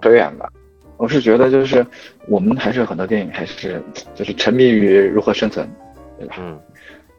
[0.00, 0.50] 扯远了。
[1.00, 1.84] 我是觉得就是
[2.28, 3.82] 我们还是有很多电影还是
[4.14, 5.66] 就是沉迷于如何生存，
[6.18, 6.36] 对吧？
[6.38, 6.60] 嗯，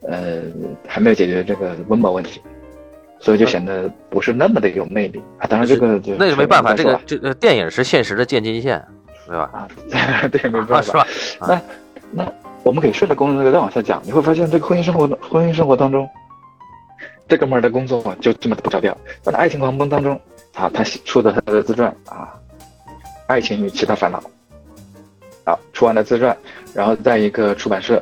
[0.04, 0.42] 呃，
[0.88, 2.40] 还没有解决这个温饱问题。
[3.20, 5.46] 所以就显得不是那么的有魅力啊！
[5.48, 8.84] 当然这个就那就没办法，这个这个电影是现实的渐进线，
[9.28, 9.50] 对吧？
[9.54, 9.68] 啊，
[10.32, 11.08] 对， 没办法，是吧？
[11.48, 11.62] 那
[12.12, 16.10] 那我们可以顺着工作这个再往下讲，你会发现这个婚姻生活婚姻生活当中，
[17.28, 18.98] 这哥们儿的工作就这么的不着调。
[19.22, 20.20] 在爱情狂奔当中，
[20.56, 22.34] 啊，他出的他的自传啊，
[23.32, 24.22] 《爱情与其他烦恼》，
[25.50, 26.36] 啊，出完了自传，
[26.74, 28.02] 然后在一个出版社，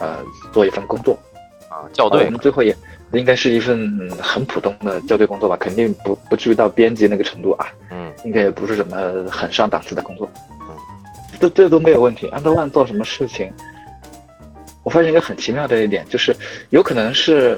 [0.00, 0.18] 呃，
[0.52, 1.18] 做一份工作，
[1.68, 2.74] 啊，校对，我们最后也。
[3.12, 7.66] 应该是一份很普通的校对工作吧，肯定不不至于到编辑那个程度啊。
[7.90, 8.96] 嗯，应该也不是什么
[9.30, 10.26] 很上档次的工作。
[10.62, 10.74] 嗯，
[11.38, 12.26] 这这都没有问题。
[12.28, 13.52] 安德万做什么事情，
[14.82, 16.34] 我发现一个很奇妙的一点，就是
[16.70, 17.54] 有可能是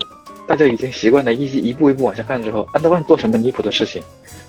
[0.46, 4.02] 大家已经习惯了一一步一步往下看之后，安德万做什么离谱的事情，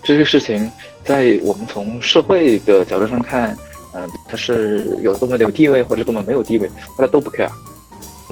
[0.04, 0.72] 这些事情
[1.04, 3.58] 在我们从社会的角度上看，
[3.94, 7.50] 嗯、他是有多么有地位或者多么没有地位，大家都不 care，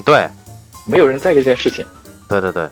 [0.03, 0.27] 对，
[0.85, 1.85] 没有人在意这件事情。
[2.27, 2.67] 对对对，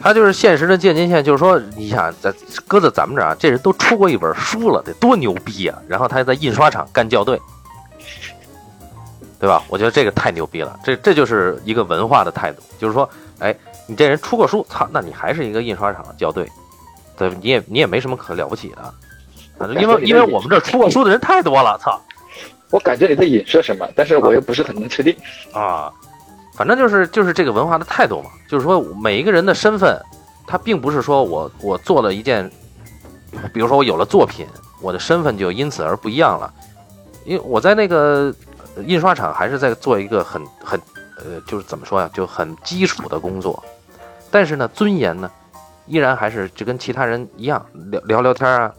[0.00, 2.32] 他就是现实的渐进线，就是说，你想在
[2.66, 5.78] 搁在咱们这儿啊，这人都出过一本书了，得多牛逼啊！
[5.86, 7.40] 然后他还在印刷厂干校对，
[9.38, 9.62] 对吧？
[9.68, 13.08] 我觉得这个太牛逼了，这这就是一个文化的态度，就是说，
[13.40, 13.54] 哎，
[13.86, 16.50] 你这人出过书，操，那你还是一个印刷厂校对，
[17.16, 18.82] 对，你也你也没什么可了不起的，
[19.58, 22.00] 啊，因为因为我们这儿出过书的人太多了，操
[22.70, 25.16] 我感觉你在影射什么，但是我又不是很能确定。
[25.52, 25.90] 啊！
[26.54, 29.96] 反正就是就是这个文化的态度嘛，就是说每一个人的身份，
[30.46, 32.50] 他并不是说我我做了一件，
[33.54, 34.44] 比如说我有了作品，
[34.82, 36.52] 我的身份就因此而不一样了。
[37.24, 38.34] 因为我在那个
[38.74, 40.80] 呃印刷厂还是在做一个很很
[41.24, 43.62] 呃，就是怎么说呀，就很基础的工作，
[44.30, 45.30] 但是呢，尊严呢，
[45.86, 48.74] 依然还是就跟其他人一样聊聊聊天啊，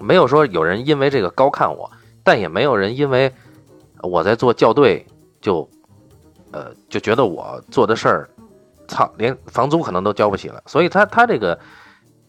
[0.00, 1.90] 没有说有人因为这个高看我，
[2.22, 3.32] 但也没有人因为
[4.02, 5.06] 我在做校对
[5.40, 5.68] 就。
[6.52, 8.30] 呃，就觉得我做的事儿，
[8.88, 10.62] 操，连房租可能都交不起了。
[10.64, 11.58] 所以他他这个，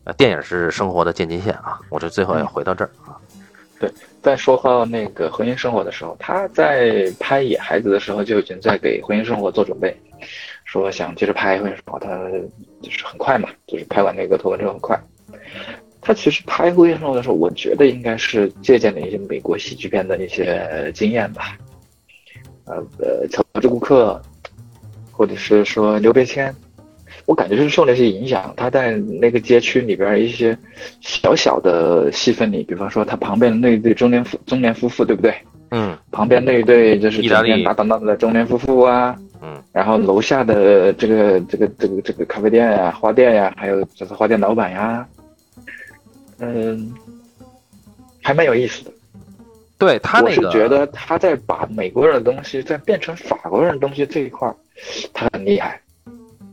[0.04, 1.80] 呃，电影是生活的渐进线啊。
[1.88, 3.16] 我这最后要回到这儿啊。
[4.22, 9.96] 在说到那个婚姻生活的时候，他在拍《野孩子》的时候就已经在给婚姻生活做准备，
[10.66, 12.30] 说想接着拍婚姻生活，他
[12.82, 15.00] 就是很快嘛，就是拍完那个《头文之后很快。
[16.02, 21.58] 他其实拍婚姻生活的时候，我觉得应该是借鉴了一些美国喜剧片的一些经验吧。
[22.66, 24.22] 呃呃，乔治顾克，
[25.12, 26.54] 或者是说刘别谦，
[27.28, 28.54] 我感觉是受那些影响。
[28.56, 30.58] 他在那个街区里边一些
[31.02, 35.36] 小小的戏份里，比方说他旁边的那一对中年夫中年夫妇，对不对？
[35.72, 45.06] 嗯旁边那一对就是意大利整天打打闹闹的中年夫妇啊，嗯然后楼下的这个这个这个这个咖啡店呀、花店呀，还有就是花店老板呀，
[46.40, 46.94] 嗯，
[48.24, 48.92] 还蛮有意思的。
[49.78, 54.56] 对他那我是个，觉得他在把美国人的东西再变成法国人的东西这一块儿，
[55.14, 55.78] 他很厉害。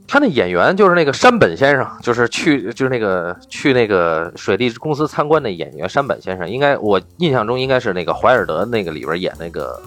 [0.06, 9.80] 他那演员就是那个山本先生，就是去就是那个去那个水利公司参观的演员山本先生，应该我印象中应该是那个怀尔德那个里边演那个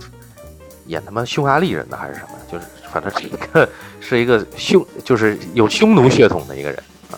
[0.88, 3.70] 演他妈匈牙利人的还是什么，就是反正是一个
[4.02, 6.78] 是一个匈就是有匈奴血统的一个人
[7.12, 7.16] 啊。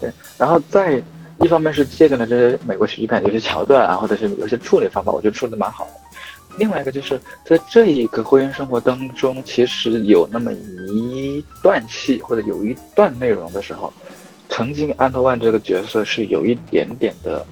[0.00, 0.10] 对。
[0.38, 1.02] 然后在
[1.40, 5.90] 一方面是借鉴了这些美国喜剧片有些桥段啊，或者是有些处理方法，我觉得处理的蛮好的。
[6.58, 13.92] 另外一个就是在这一个婚姻生活当中，其实有那么一段戏或者有一段内容的时候，
[14.48, 17.44] 曾经安托万这个角色是有一点点的，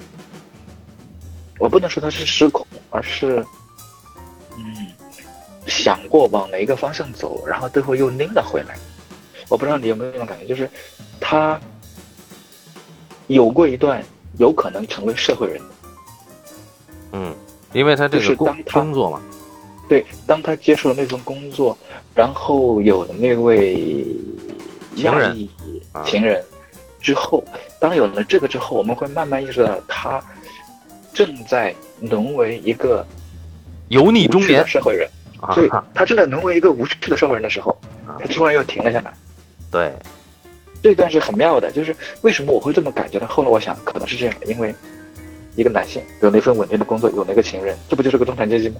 [1.59, 3.44] 我不能说他是失控，而是
[4.57, 4.86] 嗯
[5.66, 8.76] 想过往哪一个方向走，然后最后又拎了回来。
[9.50, 10.68] 我不知道你有没有这种感觉，就是
[11.20, 11.61] 他
[13.26, 14.02] 有过一段
[14.38, 15.74] 有可能成为社会人的。
[17.12, 17.34] 嗯，
[17.75, 19.20] 因为他这就个工是当他工作嘛，
[19.89, 21.77] 对，当他接受了那份工作，
[22.14, 24.07] 然后有了那位
[24.97, 25.49] 情人
[26.07, 26.43] 情人
[27.01, 27.45] 之后，
[27.79, 30.22] 当有了这个之后，我们会慢慢意识到他
[31.12, 33.07] 正在沦为一个
[33.89, 35.07] 油腻中年社会人。
[35.41, 39.12] 啊对，他正在沦为一个无趣的社会人的时候，啊他突然又停了下来。
[39.70, 39.93] 对，
[40.83, 43.27] 这段是很妙的，就是为什么我会这么感觉呢？
[43.27, 44.75] 后来我想，可能是这样的，因为
[45.57, 48.76] 一个男性有那份稳定的工作，有那个情人，这不就是个中产阶级吗？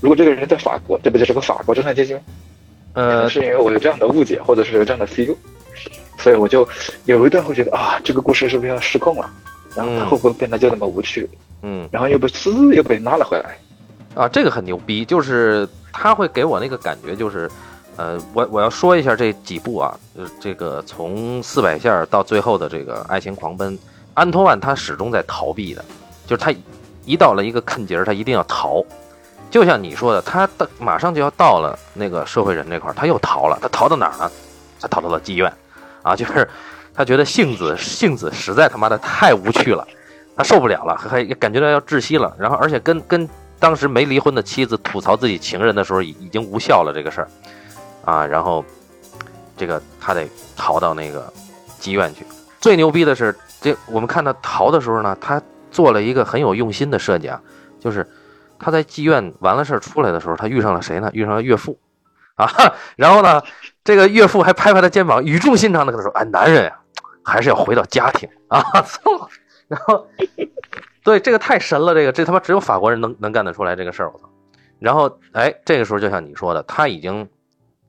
[0.00, 2.20] 如果这个人在法国，这不就是个法国中产阶级吗？
[2.94, 5.34] 呃，是因为我有这样的误解，或者是有这样的 feel，
[6.18, 6.66] 所以我就
[7.06, 9.30] 有一段会觉得啊，这个故事是不是要失控了？
[9.74, 11.28] 然后它嗯会不会变得就那么无趣？
[11.62, 13.56] 嗯然后又被滋又被拉了回来。
[14.14, 17.50] 啊，这个很牛逼，就是他会给我那个感觉，就是，
[17.96, 23.76] 呃，我我要说一下这几部啊，呃，这个从四百线儿到最后的这个爱情狂奔，
[24.14, 25.84] 安托万他始终在逃避的，
[26.26, 26.52] 就是他
[27.04, 28.84] 一到了一个坎节儿，他一定要逃，
[29.50, 34.30] 就像你说的，他到马上就要到了那个社会人这块儿，他又逃了，他逃到哪儿呢？
[34.80, 35.52] 他逃到了妓院，
[36.02, 36.48] 啊， 就是
[36.94, 39.86] 他觉得性子性子实在他妈的太无趣了，
[40.36, 47.28] 他受不了了，还感觉到要窒息了，然后而且跟跟当时没离婚的妻子吐槽自己情人的时候，已已经无效了这个事儿，
[48.04, 48.64] 啊，然后
[49.56, 51.32] 这个他得逃到那个
[51.80, 52.26] 妓院去。
[52.60, 55.40] 最牛逼的是，这我们看他逃的时候呢，他
[55.74, 57.42] 做了一个很有用心的设计啊，
[57.80, 58.08] 就是
[58.60, 61.10] 他在妓院完了事儿出来的时候，他遇上了谁呢？
[61.12, 61.76] 遇上了岳父，
[62.36, 62.48] 啊，
[62.96, 63.42] 然后呢，
[63.82, 66.78] 这个岳父还拍拍他肩膀，语重心长的跟他说：“哎，男人呀、
[67.24, 69.28] 还是要回到家庭啊！” 操，
[69.66, 70.06] 然后
[71.02, 74.30] 对，这个太神了，这个这他妈只有法国人能能干得出来这个事儿，我操！
[74.78, 77.28] 然后哎，这个时候就像你说的，他已经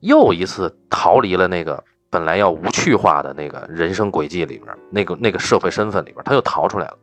[0.00, 6.98] 又一次逃离了那个本来要无趣化的那个人生轨迹里边，那个那个社会身份里边，他又逃出来了，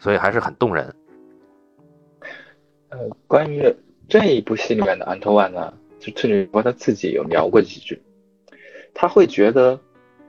[0.00, 0.92] 所以还是很动人。
[2.88, 2.98] 呃，
[3.28, 3.72] 关于
[4.08, 8.02] 这一部戏里面的安托万呢，就特里弗他自己有聊过几句，
[8.92, 9.78] 他会觉得，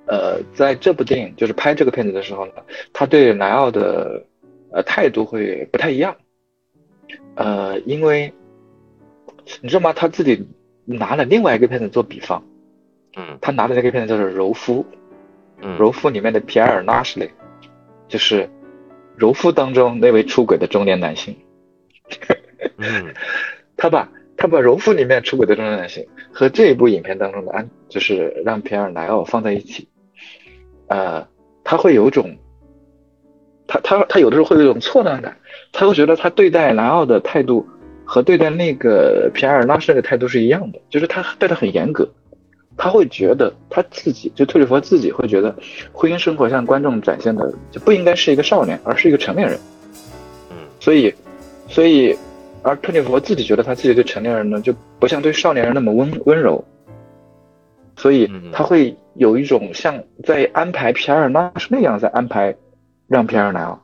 [0.06, 2.54] 呃，在这部电影就是拍这个片子的时候呢，
[2.94, 4.24] 他对莱奥的
[4.72, 6.16] 呃态度会不太一样，
[7.34, 8.32] 呃，因为
[9.62, 9.92] 你知道吗？
[9.92, 10.48] 他自己
[10.86, 12.44] 拿了另外一个片子做比方，
[13.16, 14.84] 嗯他拿的那个片子叫做《柔夫》，
[15.62, 17.32] 嗯，柔夫里面的皮埃尔·拉什雷，
[18.08, 18.48] 就是
[19.22, 21.38] 柔夫当中那位出轨的中年男性。
[22.78, 23.14] 嗯
[23.78, 29.88] 他把他把柔夫里面出轨的中年男性和这一部影片当中的安，就是让皮埃尔·莱奥放在一起，
[30.88, 31.28] 呃，
[31.64, 32.36] 他会有种，
[33.68, 35.38] 他他他有的时候会有一种错乱感，
[35.72, 37.68] 他会觉得他对待莱奥的态度
[38.04, 42.10] 和对待那个皮埃尔·拉什的态度是一样的，就是他对他很严格，
[42.78, 45.56] 他会觉得他自己就特里弗自己会觉得
[45.92, 49.60] 婚姻生活向观众展现的就不应该是一个少年，而是一个成年人，
[50.50, 50.58] 嗯。
[50.80, 51.14] 所以，
[51.68, 52.18] 所以，
[52.64, 56.64] 而特里弗自己觉得他自己对成年人呢，就不像对少年人那么温温柔，
[57.98, 58.50] 所以嗯。
[58.52, 62.56] 他会有一种像在安排皮埃尔纳是那样在安排，
[63.08, 63.80] 让皮埃尔莱奥，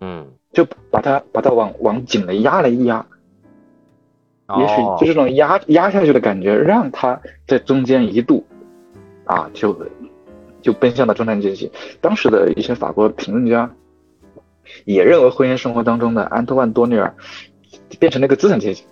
[0.00, 3.04] 嗯，就把他把他往往紧了压了一压，
[4.58, 8.46] 也许哦就这种压压下去的感觉，让他在中间一度，
[9.24, 9.76] 啊，就
[10.62, 11.70] 就奔向了中产阶级。
[12.00, 13.68] 当时的一些法国评论家
[14.84, 17.12] 也认为，婚姻生活当中的安托万多尼尔
[17.98, 18.84] 变成了一个资产阶级。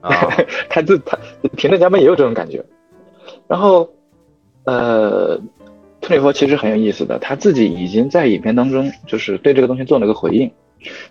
[0.00, 0.10] 啊
[0.68, 1.16] 他自他
[1.56, 2.64] 评论家们也有这种感觉。
[3.46, 3.88] 然后，
[4.64, 5.40] 呃，
[6.00, 10.50] 特里弗其实很有意思的，他自己已经在影片当中就是对这个东西做了个回应。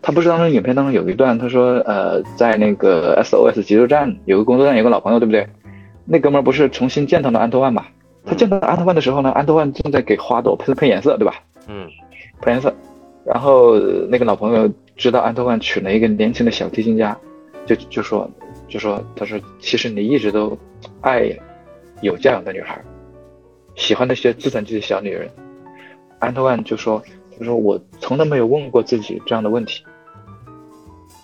[0.02, 5.48] 他不是当中影片当中有一段，他说，呃，在那个 SOS 急救站有个工作站有个老朋友，对不对？
[6.06, 7.86] 那哥们儿不是重新见到了安托万嘛？
[8.26, 11.36] 他见到安托万的时候呢，安托万正在给花朵喷喷颜色，对吧？
[11.68, 11.88] 嗯
[12.42, 12.74] 喷颜色。
[13.26, 17.18] 然后呃那个老朋友知道安托万娶了一个年轻的小提琴家，
[17.66, 18.30] 就就说
[18.68, 20.58] 就说他说其实你一直都
[21.02, 21.32] 爱
[22.02, 22.82] 有教养的女孩，
[23.76, 25.30] 喜欢那些资产阶级小女人。
[26.20, 27.02] 安托万就说
[27.42, 29.84] 就说我从来没有问过自己这样的问题，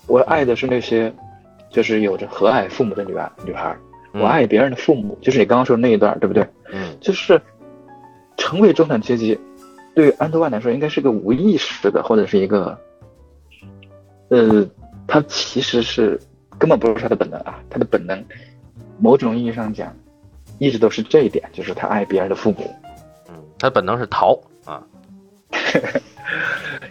[0.08, 1.14] 我爱的是那些
[1.70, 3.78] 就是有着和蔼父母的女孩女孩，
[4.14, 6.44] 嗯我爱别人的父母，就是你刚刚说的那一段，对不对？
[6.74, 6.98] 嗯。
[7.00, 7.40] 就是
[8.36, 9.40] 成为中产阶级，
[9.94, 12.76] 对于安德万来说，应该是个无意识的，或者是一个，
[14.30, 14.68] 呃，
[15.06, 16.20] 他其实是
[16.58, 18.26] 根本不是他的本能啊，他的本能，
[18.98, 19.96] 某种意义上讲，
[20.58, 22.74] 一直都是这一点，就是他爱别人的父母，
[23.30, 24.82] 嗯，他本能是逃啊，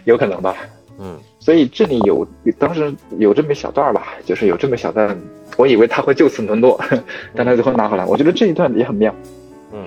[0.07, 0.55] 有可能吧。
[0.99, 2.27] 嗯所以这里有
[2.57, 5.15] 当时有这么一小段儿吧，就是有这么一小段，
[5.55, 6.77] 我以为他会就此沦落，
[7.35, 9.13] 但他最后拿回来，我觉得这一段也很妙。
[9.71, 9.85] 嗯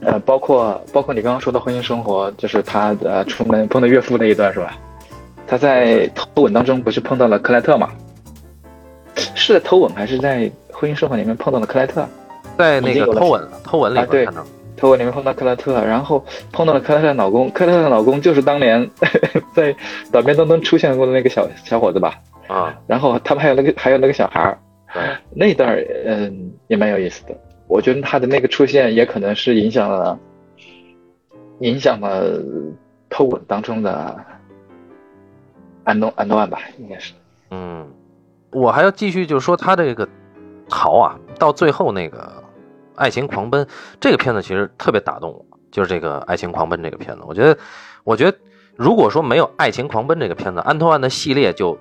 [0.00, 4.76] 呃，包括包括你刚刚说的婚姻生活，就是他呃出门碰到岳父那一段是吧？
[5.46, 7.88] 他在偷吻当中不是碰到了克莱特吗？
[9.34, 12.06] 是在偷吻还是在婚姻生活里面碰到了克莱特？
[12.58, 14.46] 在那个偷吻偷吻里啊对边看到，
[14.76, 18.90] 偷吻里面碰到克莱特，然后碰到了克莱特的老公，克莱特的老公就是当年
[19.54, 19.74] 在
[20.12, 22.20] 短片当中出现过的那个小小伙子吧？
[22.48, 24.58] 啊，然后他们还有那个还有那个小孩儿，
[25.34, 27.36] 那段儿嗯也蛮有意思的。
[27.68, 30.16] 我觉得他的那个出现也可能是影响了
[31.58, 32.40] 影响了
[33.10, 34.16] 偷吻当中的
[35.82, 37.12] 安东安东万吧，应该是。
[37.50, 37.88] 嗯，
[38.52, 40.08] 我还要继续就是说他这个
[40.68, 42.42] 逃啊，到最后那个
[42.96, 43.66] 爱情狂奔
[44.00, 47.58] 这个片子其实特别打动我，就是这个爱情狂奔这个片子，我觉得，
[48.04, 48.36] 我觉得
[48.74, 51.78] 如果说没有爱情狂奔这个片子，安托万的系列就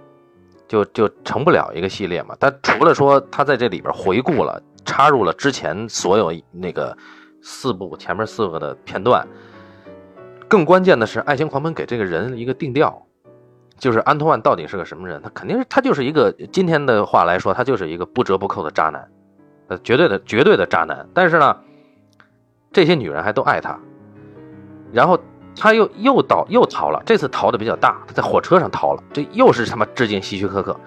[0.67, 2.35] 就就成不了一个系列嘛。
[2.39, 6.95] 他除了说他在这里边回顾了，插入了之前所有那个
[7.41, 9.27] 四部前面四个的片段，
[10.47, 13.01] 更关键的是爱情狂奔给这个人一个定调。
[13.77, 15.21] 就是安托万到底是个什么人？
[15.21, 19.05] 他肯定是他就是一个今天的话来说，他就是一个不折不扣的渣男，
[19.67, 21.07] 呃，绝对的绝对的渣男。
[21.13, 21.57] 但是呢，
[22.71, 23.79] 这些女人还都爱他，
[24.91, 25.19] 然后
[25.55, 30.79] 他又又逃又逃了，这次逃的比较大，他在火车上逃了，这又是他妈致敬希区柯克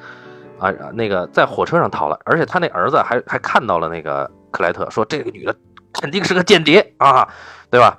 [0.59, 0.71] 啊！
[0.93, 5.55] 那个在火车上逃了，而且他那儿子还还看到了那个克莱特，说这个女的
[5.93, 7.29] 肯定是个间谍啊，
[7.71, 7.99] 对吧？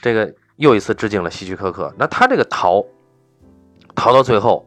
[0.00, 1.92] 这个又一次致敬了希区柯克。
[1.98, 2.84] 那他这个逃。
[3.96, 4.64] 逃到最后，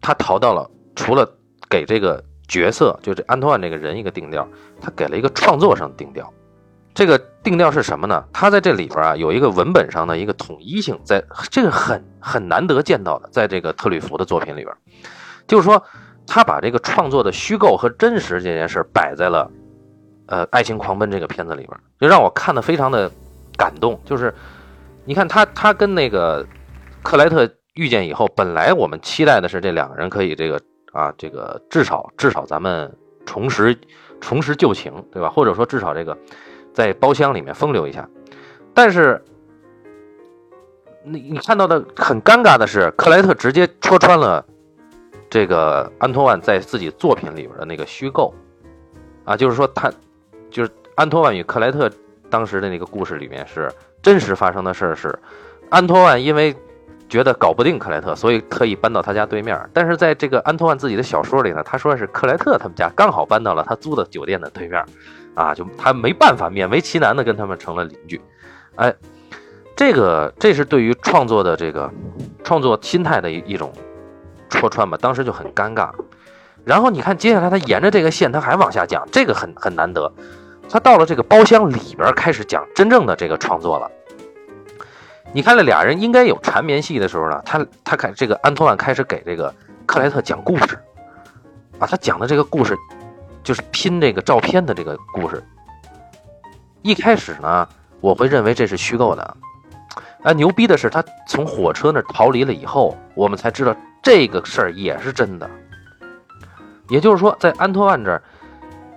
[0.00, 1.28] 他逃到了除了
[1.68, 4.46] 给这个角色，就这安托万这个人一个定调，
[4.80, 6.32] 他给了一个创作上的定调，
[6.94, 8.24] 这个定调是什么呢？
[8.32, 14.74] 他在这里边啊有一个文本上的一个统一性，在这个很很难得见到的，在这个特吕弗的作品里边，
[15.46, 15.82] 就是说
[16.26, 19.50] 他把这个创作的虚构和真实这件事摆在了
[20.26, 23.10] 呃《爱情狂奔》这个片子里边，就让我看的非常的
[23.56, 24.00] 感动。
[24.04, 24.34] 就是
[25.04, 26.46] 你看他他跟那个
[27.02, 30.60] 克莱特遇见以后，本来我们期待的是这两个人可以这个
[30.96, 32.90] 啊这个至少至少咱们
[33.26, 33.76] 重拾
[34.20, 35.28] 重拾旧情，对吧？
[35.28, 36.16] 或者说至少这个。
[36.76, 38.06] 在包厢里面风流一下，
[38.74, 39.24] 但是
[41.02, 44.44] 你你看到的很尴尬的是，克莱特直接戳穿了
[45.30, 48.34] 这个安托万在自己作品里边的那个虚构
[49.24, 49.90] 啊，就是说他
[50.50, 51.90] 就是安托万与克莱特
[52.28, 53.72] 当时的那个故事里面是
[54.02, 55.18] 真实发生的事是
[55.70, 56.54] 安托万因为
[57.08, 64.84] 觉得搞不定克莱特，所以特意搬到他家对面，但是在这个安托万自己的小说里呢，他说是克莱特他们家刚好搬到了他租的酒店的对面。
[65.36, 68.18] 啊，就他没办法，勉为其难的跟他们成了邻居，
[68.76, 68.94] 哎，
[69.76, 71.92] 这个这是对于创作的这个
[72.42, 73.70] 创作心态的一一种
[74.48, 75.90] 戳穿吧，当时就很尴尬。
[76.64, 80.10] 然后你看接下来他沿着这个线他还往下讲，这个很很难得。
[80.70, 83.90] 他到了这个包厢里边开始讲真正的这个创作了。
[85.32, 89.54] 你看这俩人应该有缠绵戏的时候呢，他他开这个安托万开始给这个
[89.84, 90.78] 克莱特讲故事，
[91.78, 92.76] 啊，他讲的这个故事。
[93.46, 95.40] 就是拼这个照片的这个故事。
[96.82, 97.68] 一开始呢，
[98.00, 99.36] 我会认为这是虚构的。
[100.24, 103.72] 啊，牛逼的是，他从火车那逃离了以后，我们才知道
[104.02, 105.48] 这个事儿也是真的。
[106.88, 108.20] 也就是说，在安托万这儿，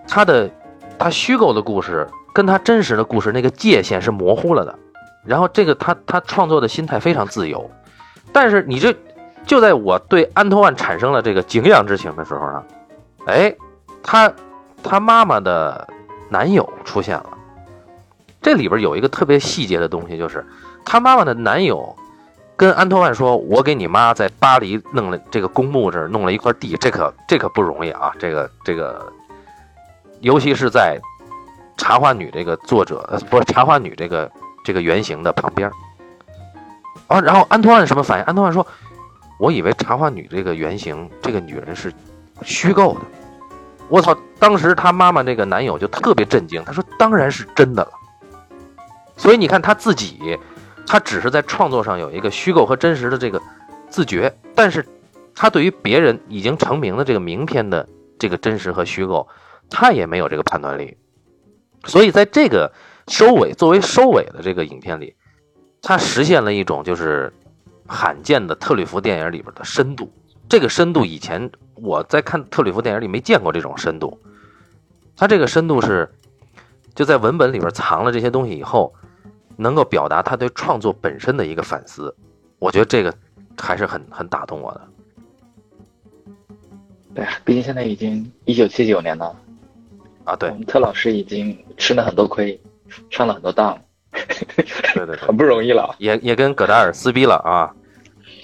[0.08, 0.50] 他的
[0.98, 4.80] 他虚构的故事跟他真实的故事那个界限是模糊了的。
[5.26, 7.70] 然后，这个他他创作的心态非常自由。
[8.32, 8.96] 但是，你这
[9.46, 12.64] 就在我对安托万产生了这个敬仰之情的时候呢，
[13.26, 13.56] 哎。
[14.02, 14.32] 他，
[14.82, 15.86] 他妈妈的
[16.30, 17.38] 男友出现了。
[18.42, 20.44] 这里边有一个特别细节的东西，就是
[20.86, 21.94] 他妈妈的男友
[22.56, 28.14] 跟安托万说：“我给你妈在巴黎弄了这个公墓这儿弄了一块地，这可这可不容易啊！
[28.18, 29.06] 这个这个，
[30.22, 30.98] 尤其是在
[31.76, 34.32] 茶花女这个作者，不是茶花女这个
[34.64, 35.72] 这个原型的旁边
[37.08, 37.20] 啊。
[37.22, 38.26] 然后安托万什么反应？
[38.26, 38.66] 安托万说
[39.40, 41.94] ：“我以为茶花女这个原型这个女人是
[42.44, 43.02] 虚构的。”
[43.90, 44.16] 我操！
[44.38, 47.92] 当时他妈妈这个男友就特别震惊，他说：“当然是真的了。”
[49.18, 50.38] 所以你看他自己，
[50.88, 53.42] 他只是在创作上有一个虚构和真实的这个
[53.90, 54.88] 自觉，但是
[55.36, 59.28] 他对于别人已经成名的这个名片的这个真实和虚构，
[59.70, 60.96] 他也没有这个判断力。
[61.84, 62.72] 所以在这个
[63.10, 65.16] 收尾作为收尾的这个影片里，
[65.82, 67.34] 他实现了一种就是
[67.88, 70.10] 罕见的特吕弗电影里边的深度。
[70.48, 74.18] 这个深度以前我在看特吕弗电影里没见过这种深度，
[75.18, 76.10] 他这个深度是
[76.94, 78.94] 就在文本里边藏了这些东西以后，
[79.58, 82.16] 能够表达他对创作本身的一个反思，
[82.60, 83.14] 我觉得这个
[83.58, 84.88] 还是很很打动我的。
[87.16, 89.36] 对啊，毕竟现在已经一九七九年了，
[90.26, 92.60] 啊，对，特老师已经吃了很多亏，
[93.10, 93.80] 上了很多当，
[94.94, 97.74] 对对， 很不容易了，也也跟葛达尔撕逼了啊。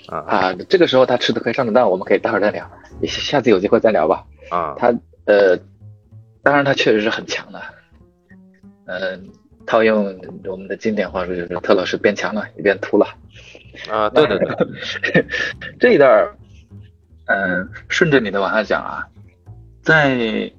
[0.07, 2.69] 啊，这个时候他吃的亏上的当，我们可以待会儿再聊，
[3.07, 4.23] 下次有机会再聊吧。
[4.51, 4.93] 啊，他
[5.25, 5.57] 呃，
[6.43, 7.59] 当然他确实是很强的，
[8.85, 9.27] 嗯，
[9.65, 10.15] 套用
[10.45, 13.07] 我们的经典话说就是特老师变强了，也变秃了。
[13.89, 15.25] 啊，对对对，
[15.79, 16.29] 这一段
[17.25, 19.07] 嗯，顺着你的往下讲啊，
[19.81, 20.51] 在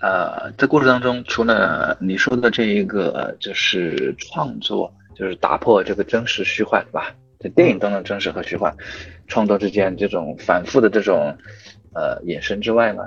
[0.00, 7.14] 呃在故事当中，除了你说的这一个就是创作，就是打破这个真实虚幻，对吧？
[7.40, 8.74] 在电影当中真实和虚幻
[9.28, 11.36] 创作之间这种反复的这种
[11.94, 13.02] 呃眼神之外呢，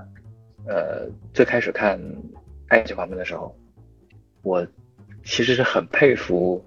[0.65, 1.99] 呃，最开始看
[2.69, 3.53] 《爱情方面》的时候，
[4.41, 4.65] 我
[5.25, 6.63] 其实是很佩服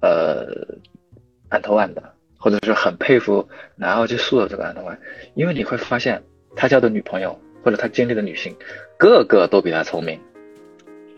[0.00, 0.46] 呃
[1.48, 2.02] 安托万的，
[2.36, 4.98] 或者是很佩服南奥去塑造这个安托万，
[5.34, 6.20] 因为你会发现
[6.56, 8.54] 他交的女朋友或者他经历的女性，
[8.98, 10.20] 个个都比他聪明。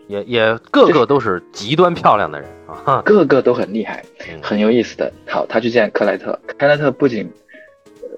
[0.07, 2.49] 也也个个都是极端漂亮的人
[2.85, 4.01] 啊， 个个都很厉害，
[4.41, 5.11] 很有意思的。
[5.27, 7.29] 好，他去见克莱特，克莱特不仅，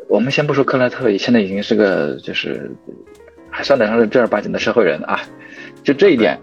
[0.07, 2.69] 我们先不说克莱特，现在已经是个就是
[3.49, 5.19] 还算得上是正儿八经的社会人啊，
[5.83, 6.39] 就这一点，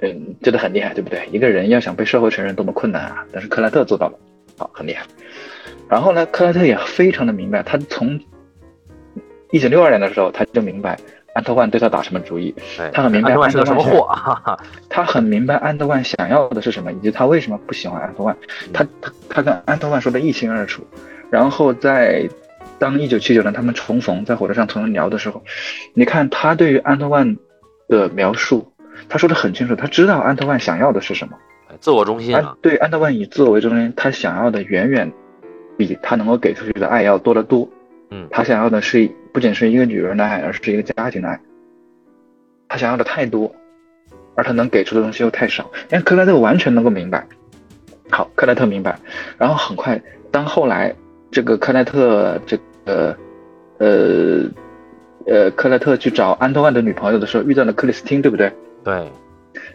[0.00, 1.28] 嗯，觉得很厉害，对不对？
[1.30, 4.18] 一个人要想被社会承认多么困难啊，但是克莱特做到了，
[4.58, 5.06] 好，很厉害。
[5.88, 8.18] 然后呢，克莱特也非常的明白，他从
[9.50, 10.98] 一九六二年的时候他就明白。
[11.32, 12.52] 安德万对他打什么主意？
[12.92, 14.08] 他很明白安德万什么货，
[14.90, 18.36] 他很明白安德万想要的是什么，以及他为什么不喜欢安德万。
[18.72, 20.84] 他他他跟安德万说的一清二楚。
[21.30, 22.28] 然后在
[22.80, 25.40] 当一九七九年他们重逢在火车上重新聊的时候，
[25.94, 27.36] 你看他对于安德万
[27.86, 28.68] 的描述，
[29.08, 31.36] 他说的很清楚，他知道安特万想要的是什么。
[31.78, 35.10] 自我中心安啊，对安特万以自我为中心，他想要的远远
[35.78, 37.68] 比他能够给出去的爱要多得多。
[38.10, 41.40] 嗯他想要的是不仅是一个女人的爱，而是一个家庭的爱。
[42.68, 43.52] 他想要的太多，
[44.36, 45.70] 而他能给出的东西又太少。
[45.88, 47.26] 但克莱特完全能够明白。
[48.10, 48.98] 好，克莱特明白。
[49.38, 50.00] 然后很快，
[50.30, 50.94] 当后来
[51.30, 53.16] 这个克莱特这个
[53.78, 54.44] 呃
[55.26, 58.52] 呃克莱特去找安东万的女朋友的时候，遇到了克里斯汀，对不对？
[58.84, 59.08] 对，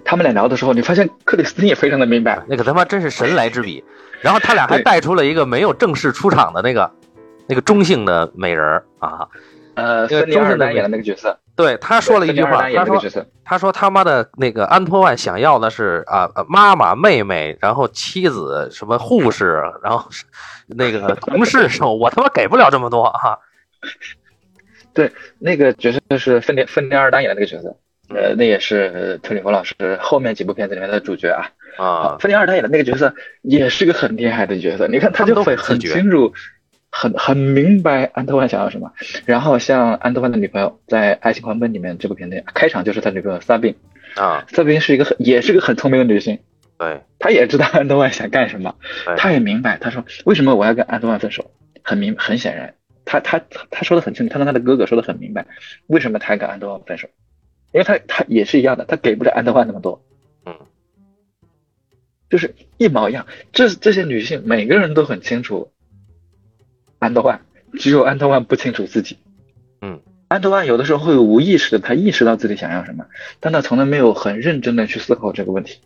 [0.04, 2.42] 他们俩聊的时候，你发现克里斯汀也非常的明白。
[2.48, 3.84] 那个他妈真是神来之笔。
[4.22, 6.92] 然后他俩还带出了一个没有正式出场的那个
[7.48, 9.28] 那个中性的美人儿啊。
[9.76, 13.02] 呃，这个芬尼尔中性的丹演的那个角色，对，他说了一句话，他说
[13.44, 20.24] 他说他妈的那个安托万想要的是啊呃妈妈、妹妹，然后妻子、什么护士，然后是
[20.68, 23.38] 那个同事什么，我他妈给不了这么多啊。
[25.40, 27.76] 那个角色是芬尼芬尼尔丹演的那个角色，
[28.16, 31.52] 呃，那也是呃特里弗老师后面几部片子里面的主角啊。
[31.78, 36.34] 啊，芬尼尔丹演的那个角色也是个很厉害的角色，你看他就会很清楚，
[36.98, 38.94] 很很明白安德万想要什么。
[39.26, 43.76] 然后像安德万的女朋友在《爱情狂奔》里面这部片子开场就是他女朋友萨宾，
[44.16, 46.40] 啊，萨宾是一个很也是个很聪明的女性，
[46.78, 48.76] 对， 她也知道安德万想干什么，
[49.18, 51.52] 她也明白，她说为什么我要跟安德万分手？
[51.84, 52.74] 很明很显然，
[53.04, 55.46] 她她她说的很清楚，她跟她的哥哥说的很明白，
[55.88, 57.10] 为什么她要跟安德万分手？
[57.74, 60.02] 因为她她也是一样的，她给不了安德万那么多，
[60.46, 60.56] 嗯，
[62.30, 63.28] 就是一毛一样。
[63.52, 65.74] 这这些女性每个人都很清楚
[67.06, 67.40] 安德万，
[67.74, 69.20] 只有安德万不清楚自己。
[69.82, 73.06] 嗯，安德万有的时候会无意识的，他意识到自己想要什么，
[73.40, 75.80] 但他从来没有很认真的去思考这个问题。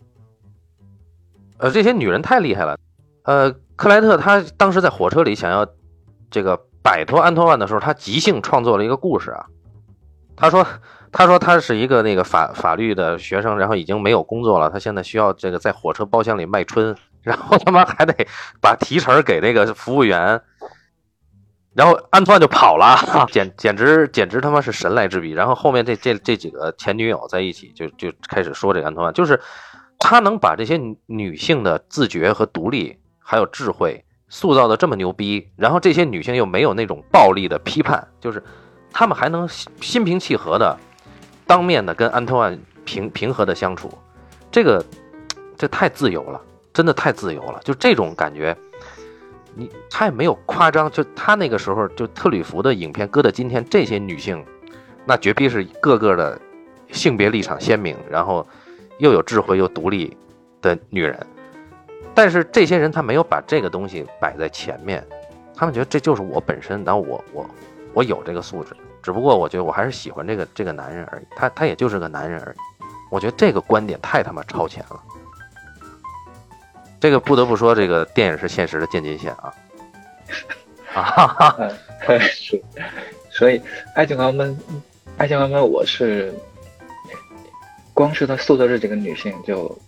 [1.58, 2.78] 呃，这些女人太厉害了。
[3.24, 5.66] 呃，克莱特他当时在火车里想要
[6.30, 9.44] 这个摆脱安托万的时候，他即兴创作了一个故事啊。
[10.36, 10.66] 他说，
[11.12, 18.26] 他说他是一个那个法法律的学生，然后已经没有工作了，他现在需要这个在火车包厢里卖春，然后他妈还得
[18.58, 20.40] 把提成给那个服务员，
[21.72, 22.96] 然后安托万就跑了，
[23.30, 25.30] 简简直简直他妈是神来之笔。
[25.30, 29.40] 然后后面这这这几个前女友在一起就就开始说这个安托万，就是
[29.98, 38.42] 他能把这些女性的自觉和独立还有智慧塑造的这么牛逼，然后这些女性又没有那种暴力的批判，就是
[38.92, 40.76] 他们还能心平气和的
[41.46, 43.92] 当面的跟安托万平平和的相处，
[44.50, 44.84] 这个
[45.56, 46.40] 这太自由了，
[46.72, 48.56] 真的太自由了，就这种感觉。
[49.54, 54.44] 你他也没有夸张，就他那个时候就特吕弗的影片搁到今天，这些女性
[55.04, 56.40] 那绝逼是个个的
[56.90, 58.46] 性别立场鲜明，然后
[58.98, 60.16] 又有智慧又独立
[60.62, 61.18] 的女人。
[62.14, 65.04] 但是这些人他没有把这个东西摆在前面，
[65.54, 67.46] 他们觉得这就是我本身，然后我我
[67.94, 72.56] 我有这个素质，只不过我觉得我还是喜欢这个这个男人而已，他他也就是个男人而已。
[73.10, 75.02] 我觉得这个观点太他妈超前了。
[77.00, 79.54] 这个不得不说，这个电影是现实的渐进线啊！
[80.92, 81.56] 啊哈哈，
[82.08, 82.60] 嗯，是，
[83.30, 83.58] 所以
[83.94, 84.50] 《爱情狂奔》，
[85.16, 86.34] 《爱情狂奔》，我是
[87.94, 89.78] 光是他塑造这几个女性就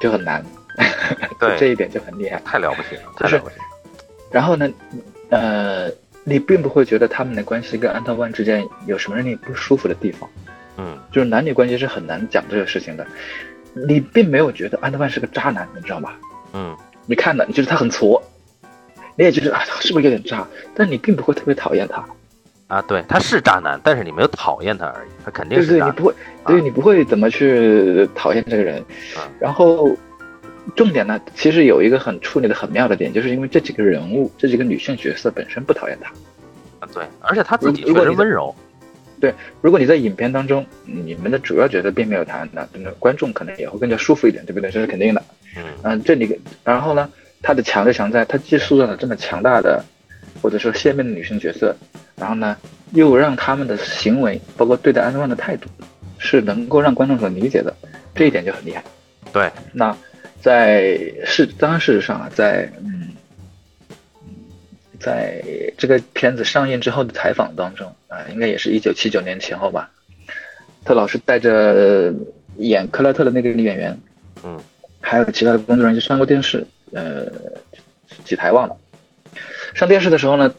[0.00, 0.44] 就很难，
[1.40, 2.42] 对这一点就很厉害。
[2.44, 3.64] 太了不起了，就是太了不起了。
[4.32, 4.68] 然后呢，
[5.30, 5.88] 呃，
[6.24, 10.28] 你并不会觉得他们的关系跟安特万之间有什么让你不舒服的地方，
[10.76, 13.06] 嗯，就是男女关系是很难讲这个事情的。
[13.74, 16.12] 你并没有觉得安德曼是个渣男，你知道吗？
[16.52, 16.76] 嗯，
[17.06, 18.22] 你看的，你觉得他很挫，
[19.16, 20.46] 你也觉得啊，他是不是有点渣？
[20.74, 22.04] 但你并不会特别讨厌他，
[22.68, 25.94] 啊，对，他是渣男，但是你没有讨厌他而已，他肯定对对，是渣男。
[25.94, 26.14] 你不会，
[26.46, 28.78] 对你不会怎么去讨厌这个人。
[29.16, 29.90] 啊然后，
[30.76, 36.10] 重点呢，其实有一个很处理的很妙的点，就是因为这几个人物，这几个女性角色本身不讨厌他。
[36.78, 38.54] 啊对，而且他自己确实温柔。
[39.60, 44.70] 如果你在影片当中，你们的主要角色并没有谈，那那观众可能也会更加舒服一点，对不对？
[44.70, 45.22] 这是肯定的。
[45.56, 47.08] 嗯嗯，这里，然后呢，
[47.42, 49.84] 他的强就强在，他既塑造了这么强大的，
[50.42, 51.74] 或者说鲜明的女性角色，
[52.16, 52.56] 然后呢，
[52.92, 55.68] 又让他们的行为，包括对待安德万的态度，
[56.18, 57.74] 是能够让观众所理解的，
[58.14, 58.82] 这一点就很厉害。
[59.32, 59.96] 对，那
[60.40, 63.03] 在事，当然事实上啊，在嗯，
[65.04, 65.42] 在
[65.76, 69.90] 这个片子上映之后的采访当中啊、应该也是一九七九年前后吧，
[70.84, 72.14] 特老师带着
[72.56, 73.98] 演克莱特的那个女演员，
[74.44, 74.58] 嗯
[75.00, 77.26] 还有其他的工作人员就上过电视，呃，
[78.24, 78.74] 几台忘了。
[79.74, 80.54] 上电视的时候呢，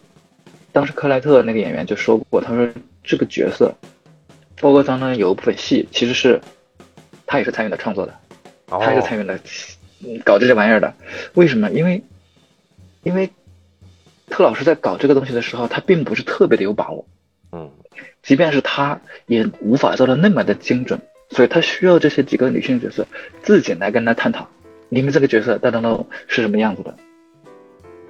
[0.72, 2.70] 当时克莱特那个演员就说过，他说
[3.04, 3.74] 这个角色，
[4.62, 6.40] 包括当中有一部分戏，其实是
[7.26, 8.14] 他也是参与了创作的，
[8.70, 9.36] 哦他也是参与了
[10.04, 10.94] 嗯搞这些玩意儿的。
[11.34, 11.72] 为什么？
[11.72, 12.04] 因为
[13.02, 13.28] 因为
[14.28, 17.06] 特老师在搞这个东西的时候，他并不是特别的有把握，
[17.52, 17.72] 嗯
[18.24, 21.00] 即便是他也无法做到那么的精准，
[21.30, 23.06] 所以他需要这些几个女性角色
[23.44, 24.48] 自己来跟他探讨，
[24.90, 26.96] 你们这个角色大当中是什么样子的，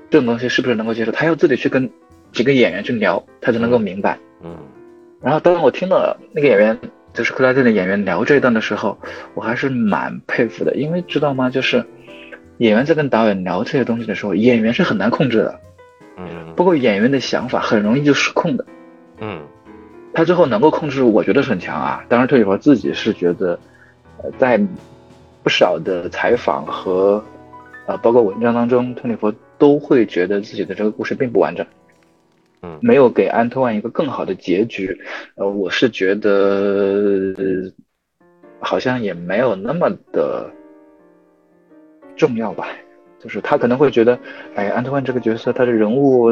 [0.09, 1.11] 这种东西是不是能够接受？
[1.11, 1.89] 他要自己去跟
[2.31, 4.17] 几个演员去聊，他才能够明白。
[4.43, 4.55] 嗯
[5.21, 6.77] 然后当我听到那个演员，
[7.11, 8.97] 就是克拉顿的演员聊这一段的时候，
[9.33, 11.49] 我还是蛮佩服的，因为知道吗？
[11.49, 11.83] 就是
[12.59, 15.59] 演员在跟导演聊这些东西的时候，演员是很难控制的，
[16.17, 18.65] 嗯包括演员的想法很容易就失控的。
[19.19, 19.41] 嗯
[20.13, 22.05] 他最后能够控制住，我觉得是很强啊。
[22.07, 23.59] 当然，特里弗自己是觉得，
[24.23, 24.57] 呃，在
[25.43, 27.23] 不少的采访和
[27.85, 31.65] 呃包括文章当中，特里弗都会觉得自己的这个故事并不完整，
[32.61, 34.97] 嗯没有给安托万一个更好的结局。
[35.35, 37.71] 呃，我是觉得、呃
[38.61, 40.49] 好像也没有那么的
[42.15, 42.67] 重要吧。
[43.25, 44.17] 就是他可能会觉得，
[44.53, 46.31] 哎，安托万这个角色，他的人物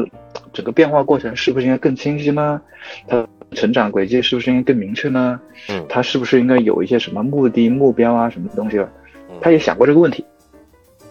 [0.53, 2.61] 整个变化过程是不是应该更清晰呢？
[3.07, 5.41] 他成长轨迹是不是应该更明确呢？
[5.69, 8.87] 嗯他是不是应该有一些什么目的、目标啊，什么东西了？
[9.29, 10.23] 嗯他也想过这个问题，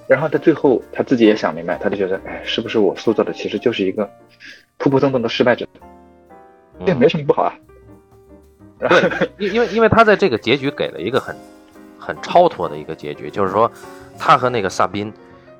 [0.07, 4.09] 然后他最后他自己也想明白，他就觉得，哎，是不是我塑造的其实就是一个
[4.79, 5.67] 普普通通的失败者？
[6.87, 7.55] 这没什么不好啊。
[8.79, 11.37] 对，因因为因为他在这个结局给了一个很
[11.97, 13.71] 很超脱的一个结局，就是说
[14.19, 15.13] 他和那个萨宾，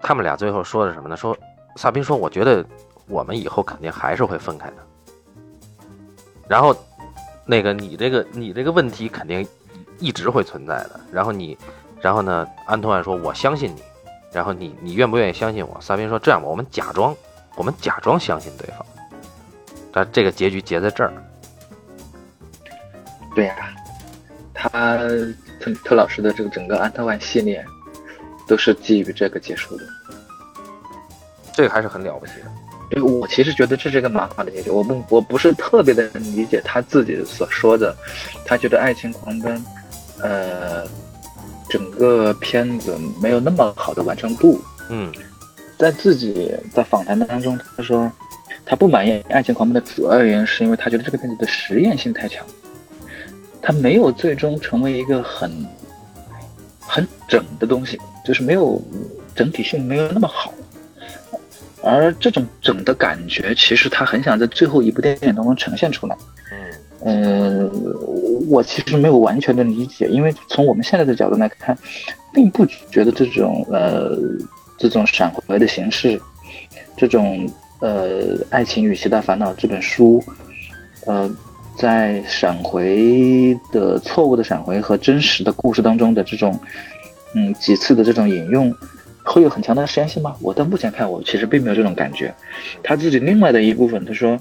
[0.03, 1.17] 他们俩最后说的什么呢？
[1.17, 1.37] 说
[1.77, 2.65] 萨宾说，我觉得
[3.07, 4.77] 我们以后肯定还是会分开的。
[6.49, 6.77] 然后
[7.47, 9.47] 那个你这个你这个问题肯定
[9.99, 11.01] 一直会存在的。
[11.11, 11.57] 然后你，
[12.01, 13.83] 然后呢，安托万说我相信你，
[14.33, 15.81] 然后你你愿不愿意相信我？
[15.81, 17.17] 萨宾说这样吧，我们假装
[17.55, 18.85] 我们假装相信对方。
[19.93, 21.13] 但这个结局结在这儿。
[23.35, 23.75] 对呀、
[24.53, 24.69] 他
[25.59, 27.65] 特特老师的这个整个安特万系列
[28.53, 29.85] 都是基于这个结束的。
[31.55, 32.51] 这个还是很了不起的。
[32.91, 34.69] 对，我其实觉得这是一个蛮好的结局。
[34.69, 37.97] 我不，我不是特别的理解他自己所说的，
[38.45, 39.57] 他觉得《爱情狂奔》，
[40.21, 40.87] 呃，
[41.71, 44.61] 整个片子没有那么好的完成度。
[44.91, 45.11] 嗯
[45.79, 48.13] 在自己在访谈当中，他说
[48.67, 52.45] 他不满意《爱情狂奔》的主要原因是因为他觉得这个片子的实验性太强，
[53.63, 55.67] 他没有最终成为一个很
[56.81, 58.81] 很整的东西，就是没有
[59.35, 60.53] 整体性没有那么好。
[61.83, 66.17] 而这种整的感觉，其实他很想在最后一部电影当中呈现出来。
[66.53, 66.59] 嗯
[67.05, 67.71] 嗯，
[68.49, 71.77] 我其实没有完全的理解，因为从我们现在的角度来看，
[72.33, 74.17] 并不觉得这种呃
[74.79, 76.21] 这种闪回的形式，
[76.97, 77.51] 这种
[77.81, 80.23] 呃《爱情与其他烦恼》这本书，
[81.07, 81.29] 呃，
[81.77, 86.57] 在闪回的错误的闪回和真实的故事当中的这种
[87.35, 88.75] 嗯几次的这种引用，
[89.23, 90.37] 会有很强的实验性吗？
[90.41, 92.35] 我到目前看，我其实并没有这种感觉。
[92.83, 94.39] 他自己另外的一部分，他说。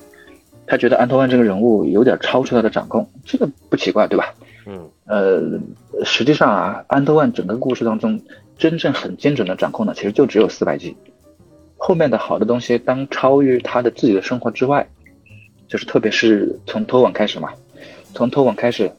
[0.68, 4.34] 他觉得安托万这个人物有点超出他的掌控，这个不奇怪，对吧？
[4.66, 5.60] 嗯呃，
[6.06, 8.22] 实际上啊，安托万整个故事当中
[8.58, 10.96] 真正很精准的掌控的，其实就只有四百集。
[11.76, 14.88] 后面的好的东西，当超越他的自己的生活之外，
[15.68, 17.50] 就是特别是从托网开始嘛，
[18.14, 18.90] 从托网开始，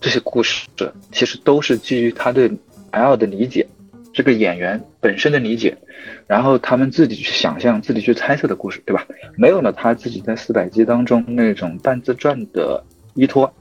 [0.00, 0.68] 这些故事
[1.10, 2.48] 其实都是基于他对
[2.92, 3.66] L 的理解，
[4.12, 5.76] 这个演员本身的理解，
[6.26, 9.06] 然后他们自己去想象、自己去猜测的故事，对吧？
[9.36, 13.52] 没有了他自己在四百集当中那种半自传的依托，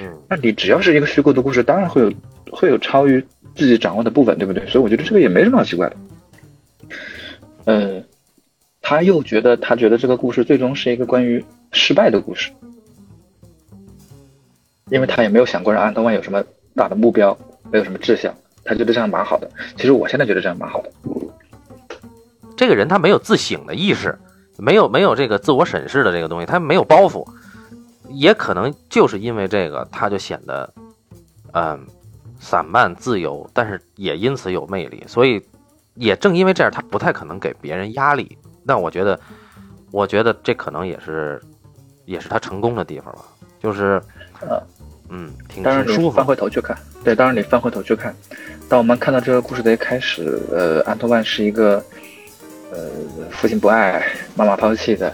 [0.00, 2.12] 嗯那你只要是一个虚构的故事，当然会有
[2.50, 4.66] 会有超于自己掌握的部分，对不对？
[4.66, 5.96] 所以我觉得这个也没什么好奇怪的。
[7.64, 8.02] 呃，
[8.80, 12.50] 他又觉得他觉得这个故事最终是一个关于失败的故事，
[14.90, 16.42] 因为他也没有想过让安德万有什么
[16.74, 17.36] 大的目标，
[17.70, 18.34] 没有什么志向，
[18.64, 19.50] 他觉得这样蛮好的。
[19.76, 20.90] 其实我现在觉得这样蛮好的。
[22.56, 24.18] 这个人他没有自省的意识，
[24.58, 27.26] 没有没有这个自我审视的这个东西，他没有包袱，
[28.10, 30.70] 也可能就是因为这个，他就显得，
[31.52, 31.80] 嗯，
[32.38, 35.02] 散漫自由，但是也因此有魅力。
[35.06, 35.42] 所以，
[35.94, 38.36] 也正因为这样，他不太可能给别人压力。
[38.66, 39.18] 但我觉得，
[39.90, 41.40] 我觉得这可能也是，
[42.04, 43.24] 也是他成功的地方吧，
[43.58, 44.00] 就是，
[44.42, 44.62] 呃，
[45.10, 46.24] 嗯，挺当然挺舒服你翻。
[46.24, 48.14] 回头去看，对，当然你翻回头去看，
[48.68, 51.84] 当我们看到这个故事的一开始，呃，安托万是一个，
[52.72, 52.88] 呃，
[53.30, 54.06] 父亲不爱、
[54.36, 55.12] 妈妈抛弃的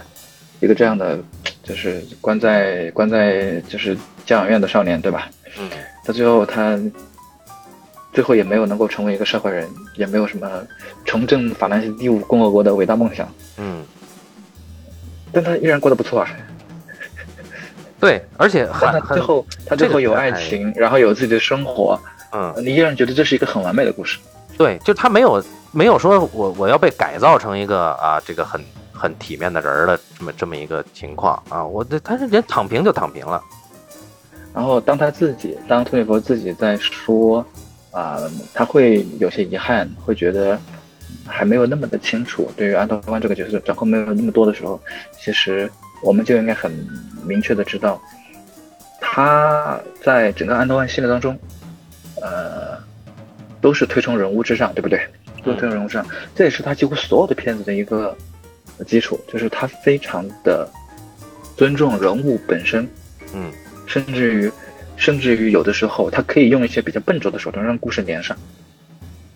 [0.59, 1.19] 一个这样的，
[1.63, 5.29] 就是关在关在就是教养院的少年，对吧？
[5.59, 5.67] 嗯
[6.05, 6.79] 到最后他
[8.13, 10.65] 最后也没有能够成为一个社会人，也没有什么
[11.03, 13.83] 重振法兰西第五共和国的伟大梦想，嗯，
[15.31, 16.29] 但他依然过得不错啊。
[17.99, 21.99] 对，而且他最后他最后有爱情，然后有自己的生活，
[22.31, 22.53] 嗯。
[22.57, 24.19] 你依然觉得这是一个很完美的故事。
[24.57, 33.41] 对，就他没有没有说我我要被改造成一个啊这个很很体面的人儿的这么这么一个情况啊，我这他是人躺平就躺平了，
[34.53, 37.45] 然后当他自己，当托尼佛自己在说，
[37.91, 38.19] 啊、
[38.53, 40.59] 他会有些遗憾，会觉得
[41.25, 44.79] 还没有那么的清楚，对于安德万这个角色掌控没有那么多的时候，
[45.19, 45.69] 其实
[46.01, 46.71] 我们就应该很
[47.25, 48.01] 明确的知道，
[48.99, 51.37] 他在整个安德万系列当中，
[52.21, 52.77] 呃，
[53.59, 54.99] 都是推崇人物至上，对不对？
[55.43, 56.05] 都是推崇人物至上，
[56.35, 58.15] 这也是他几乎所有的片子的一个
[58.85, 60.69] 基础，就是他非常的
[61.55, 62.87] 尊重人物本身，
[63.33, 63.51] 嗯。
[63.89, 64.51] 甚至于，
[64.97, 68.35] 甚至于有的时候，他可以用一些比较笨拙的手段让故事连上，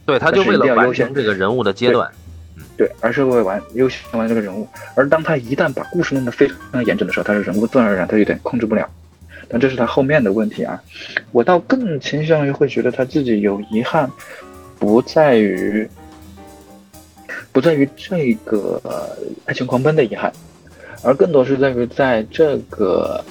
[0.05, 2.11] 对，他就为了完成这个人物的阶段，
[2.81, 4.67] 对，而是为完优先玩这个人物。
[4.95, 8.89] 而当他一旦把故事弄得非常严整的时候，他的人物自然而然他有点控制不了。
[9.47, 10.81] 但这是他后面的问题啊，
[11.31, 14.09] 我倒更倾向于会觉得他自己有遗憾，
[14.79, 15.87] 不在于，
[17.51, 18.81] 不在于这个
[19.45, 20.33] 爱情狂奔的遗憾，
[21.03, 23.23] 而更多是在于在这个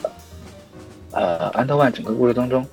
[1.11, 2.65] 呃安德万整个故事当中，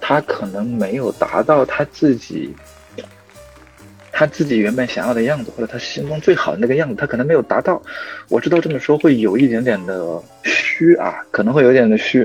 [0.00, 2.54] 他可能没有达到他自己
[4.22, 7.82] 他自己原本想要的样子，或者他心中最好的那个样子，他可能没有达到。
[8.28, 12.24] 我知道这么说会有一点点的虚啊，可能会有点的虚。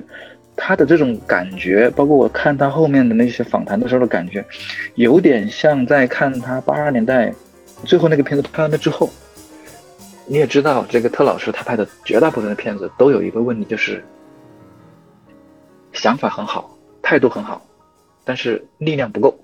[0.55, 4.45] 他的这种感觉，包括我看他后面的那些访谈的时候的感觉，
[4.93, 7.33] 有点像在看他八十年代
[7.83, 9.09] 最后那个片子拍完了之后。
[10.27, 14.03] 你也知道，这个特老师他拍的绝大部分的片子都有一个问题，就是
[15.93, 17.65] 想法很好，态度很好，
[18.23, 19.35] 但是力量不够。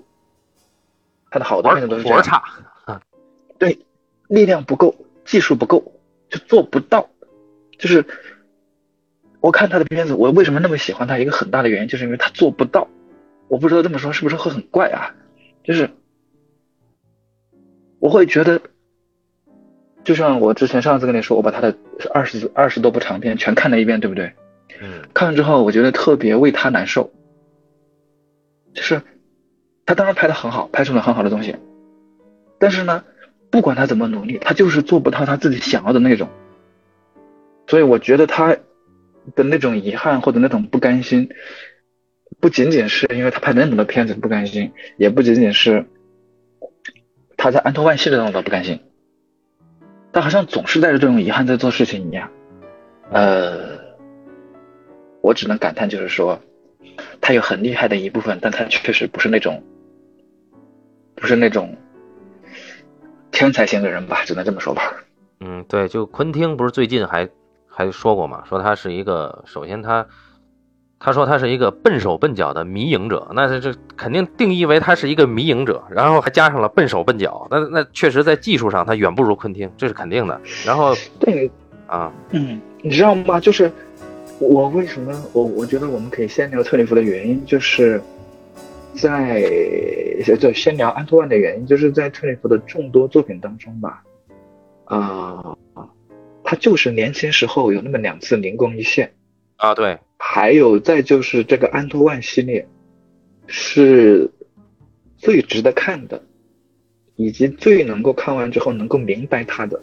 [1.34, 2.44] 他的好多片子都是这样，活差，
[3.58, 3.76] 对，
[4.28, 4.94] 力量不够，
[5.24, 5.92] 技术不够，
[6.28, 7.10] 就做不到。
[7.76, 8.06] 就是
[9.40, 11.18] 我看他的片子，我为什么那么喜欢他？
[11.18, 12.86] 一个很大的原因就是因为他做不到。
[13.48, 15.12] 我不知道这么说是不是会很怪啊？
[15.64, 15.90] 就是
[17.98, 18.60] 我会觉得，
[20.04, 21.76] 就像我之前上次跟你说，我把他的
[22.12, 24.32] 二十二十多部长片全看了一遍，对不对？
[24.80, 27.12] 嗯看完之后，我觉得特别为他难受。
[28.72, 29.02] 就是
[29.86, 31.56] 他当然拍的很好，拍出了很好的东西，
[32.58, 33.04] 但是呢，
[33.50, 36.28] 不管他怎么努力，他就是做不到他自己想要的那种。
[37.66, 38.56] 所以我觉得他
[39.34, 41.28] 的那种遗憾或者那种不甘心，
[42.40, 45.86] 不仅仅是因为他拍那么多片子不甘心，也不仅仅是
[47.36, 48.80] 他在安托万系列当中不甘心，
[50.12, 52.30] 他好像总是带着这种遗憾在做事情一样。
[53.10, 53.78] 呃，
[55.22, 56.40] 我只能感叹，就是说，
[57.20, 59.62] 他有很厉害的一部分，但他确实不是那种，
[61.14, 61.76] 不是那种
[63.30, 64.94] 天才型的人吧，只能这么说吧。
[65.40, 67.28] 嗯，对，就昆汀不是最近还
[67.68, 70.06] 还说过嘛，说他是一个，首先他
[70.98, 80.40] 他说他是一个笨手笨脚的迷影者，那这这肯定定义为他是一个迷影者，然后还加上了笨手笨脚，那那确实在技术上他远不如昆汀，这是肯定的。
[80.64, 81.50] 然后对，
[81.86, 83.38] 啊，嗯，你知道吗？
[83.38, 83.70] 就是
[84.38, 88.00] 我为什么我我觉得我们可以先聊特里弗的原因，就是
[88.94, 89.42] 在
[90.38, 94.02] 就先聊安托万的原因，就是在特里弗的众多作品当中吧，
[94.84, 95.56] 啊、
[96.42, 99.12] 他就是年轻时候有那么两次灵光一现，
[99.56, 102.66] 啊，对，还有再就是这个安托万系列
[103.46, 104.30] 是
[105.16, 106.22] 最值得看的，
[107.16, 109.80] 以及最能够看完之后能够明白他的。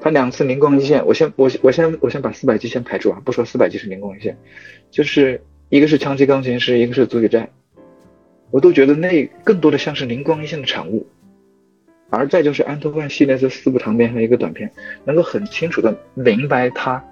[0.00, 4.38] 他两次灵光一现，我先我我先我先把四百集先排除啊，不说四百集是灵光一现，
[4.90, 7.50] 就是一个是枪击钢琴师，一个是足球战，
[8.50, 11.06] 我都觉得那更多的像是灵光一现的产物。
[12.10, 14.72] 而再就是安托万系列这四部长片和一个短片，
[15.04, 17.04] 能够很清楚的明白他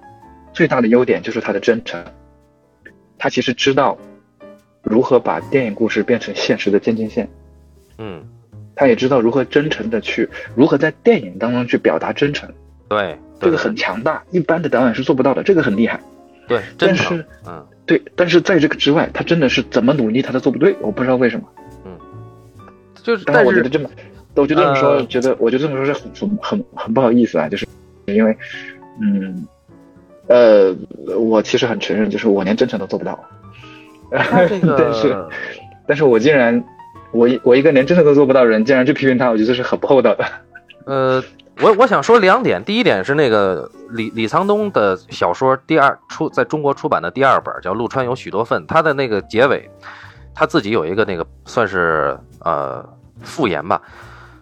[0.55, 2.03] 最大的优点就是他的真诚。
[3.19, 3.99] 他其实知道
[4.83, 7.29] 如何把电影故事变成现实的渐进线，
[7.99, 8.25] 嗯，
[8.75, 12.49] 他也知道如何真诚的去，如何在电影当中去表达真诚，
[12.89, 16.01] 对，对这个很强大，一般的导演是做不到的，这个很厉害。
[16.49, 21.47] 对，真但诚是，嗯，对，但是在这个之外，他真的是怎么努力他都做不对，我不知道为什么。
[21.85, 21.93] 嗯
[23.03, 23.89] 就是，但是我觉得这么，
[24.35, 27.65] 我觉得这么说，呃觉得我觉得这么说是很很很很不好意思啊，就是
[28.07, 28.37] 因为，
[29.01, 29.47] 嗯，
[30.27, 30.75] 呃，
[31.17, 33.19] 我其实很承认，就是我连真诚都做不到。
[34.11, 34.49] 但
[34.93, 35.17] 是，
[35.87, 36.65] 但是我竟然，
[37.13, 40.25] 我一我一个连真诚都做不到的人，竟然去批评他，我觉得这是很不厚道的。
[40.85, 41.23] 呃，
[41.63, 49.71] 我我想说两点，第一点是那个李李沧东的小说第二出在中国出版的第二本叫《陆川有许多份》，他的那个结尾，
[50.35, 52.87] 他自己有一个那个算是呃
[53.23, 53.81] 复言吧，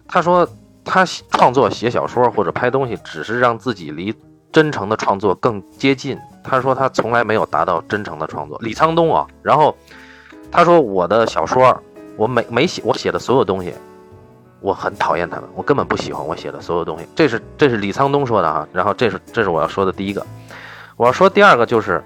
[0.07, 0.47] 他说
[0.83, 4.13] 他创作写小说或者拍东西，只是让自己离
[4.51, 6.17] 真诚的创作更接近。
[6.43, 8.59] 他说他从来没有达到真诚的创作。
[8.61, 9.75] 李沧东啊，然后
[10.51, 11.81] 他说我的小说，
[12.17, 13.73] 我每每写我写的所有东西。
[14.61, 17.07] 我很讨厌他们，我根本不喜欢我写的所有东西。
[17.15, 20.25] 这是这是李沧东说的哈，然后这是这是我要说的第一个，
[20.97, 22.03] 我要说第二个就是，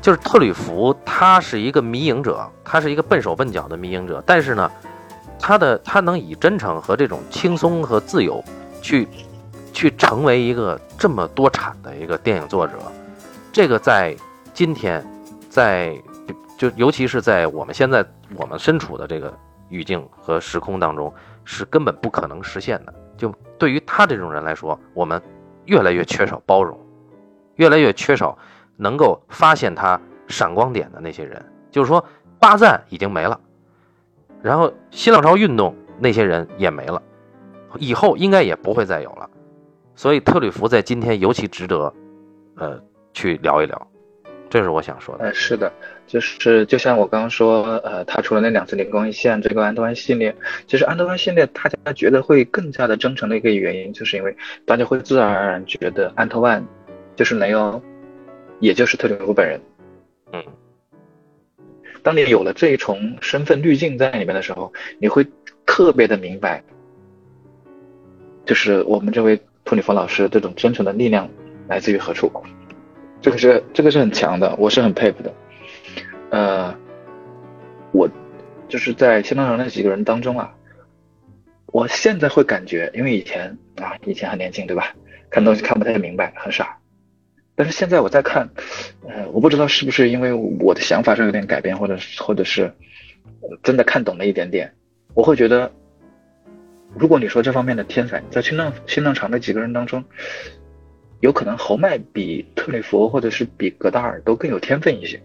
[0.00, 4.70] 就是特吕弗，他是一个迷影者，他是一个笨手笨脚的迷影者，但是呢，
[5.38, 8.42] 他的他能以真诚和这种轻松和自由，
[8.82, 9.06] 去
[9.72, 12.74] 去成为一个这么多产的一个电影作者，
[13.52, 14.16] 这个在
[14.52, 15.04] 今天，
[15.48, 15.94] 在
[16.56, 18.04] 就尤其是在我们现在
[18.34, 19.32] 我们身处的这个
[19.68, 21.12] 语境和时空当中，
[21.44, 22.94] 是根本不可能实现的。
[23.16, 25.20] 就对于他这种人来说，我们
[25.64, 26.78] 越来越缺少包容，
[27.56, 28.36] 越来越缺少。
[28.78, 29.98] 能够发现他
[30.28, 32.04] 闪光点的那些人，就是说
[32.38, 33.40] 巴赞已经没了，
[34.42, 37.02] 然后新浪潮运动那些人也没了，
[37.78, 39.30] 以后应该也不会再有了，
[39.94, 41.90] 所以特吕弗在今天尤其值得，
[42.56, 42.78] 呃，
[43.14, 43.88] 去聊一聊，
[44.56, 45.24] 这是我想说的。
[45.24, 45.70] 呃，是的，
[46.06, 50.34] 就是就像我刚刚说，呃，他除了那两次灵光一现，这个安托万系列，
[50.66, 54.34] 其实安托万系列大家觉得会更加的真诚的一个原因，就是因为
[54.64, 56.66] 大家会自然而然觉得安特万
[57.16, 57.82] 就是雷欧。
[58.58, 59.60] 也就是特里弗本人，
[60.32, 60.42] 嗯，
[62.02, 65.26] 当你有了这一重身份滤镜在里面的时候，你会
[65.66, 66.64] 特别的明白，
[68.46, 71.28] 就是我们这位托里弗老师这种真诚的力量
[71.68, 72.32] 来自于何处，
[73.20, 75.34] 这个是这个是很强的，我是很佩服的。
[76.30, 76.74] 呃，
[77.92, 78.08] 我
[78.68, 80.54] 就是在新浪潮那几个人当中啊，
[81.66, 84.94] 我现在会感觉，因为以前啊，以前很年轻，对吧？
[85.30, 86.78] 看东西看不太明白，很傻。
[87.54, 88.48] 但是现在我在看，
[89.08, 92.72] 呃，我不知道是不是因为我的想法上有点改变，或者或者是
[93.62, 94.72] 真的看懂了一点点，
[95.14, 95.72] 我会觉得，
[96.94, 100.04] 如果你说这方面的天才，在新浪新浪潮那几个人当中，
[101.20, 105.20] 有可能侯麦比特雷弗或者是比戈达尔都更有天分一些。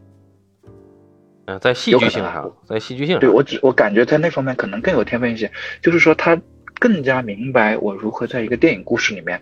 [1.45, 5.51] 嗯，在戏剧性上，在戏剧性上，对我只我感觉在那方面可能更有天分一些，
[5.81, 6.39] 就是说他
[6.79, 9.41] 更加明白我如何在一个电影故事里面，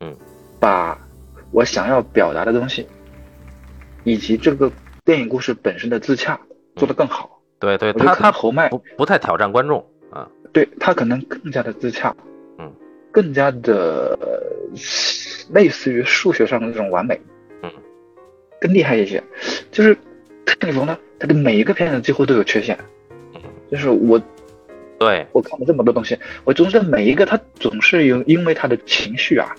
[0.00, 0.16] 嗯，
[0.58, 0.98] 把。
[1.52, 2.86] 我想要表达的东西，
[4.04, 4.70] 以及这个
[5.04, 6.40] 电影故事本身的自洽
[6.76, 7.28] 做得更好。
[7.58, 10.28] 对对，他他侯麦不不太挑战观众啊。
[10.52, 12.14] 对他可能更加的自洽，
[12.60, 12.72] 嗯，
[13.10, 14.16] 更加的
[15.52, 17.20] 类似于数学上的那种完美，
[17.62, 17.70] 嗯，
[18.60, 19.22] 更厉害一些。
[19.70, 19.96] 就是
[20.44, 22.78] 特里弗呢，他的每一个片子几乎都有缺陷，
[23.34, 23.40] 嗯，
[23.70, 24.20] 就是我，
[24.98, 29.54] 对我看了这么多东西，我总是每一个他总是有因为他的情绪啊。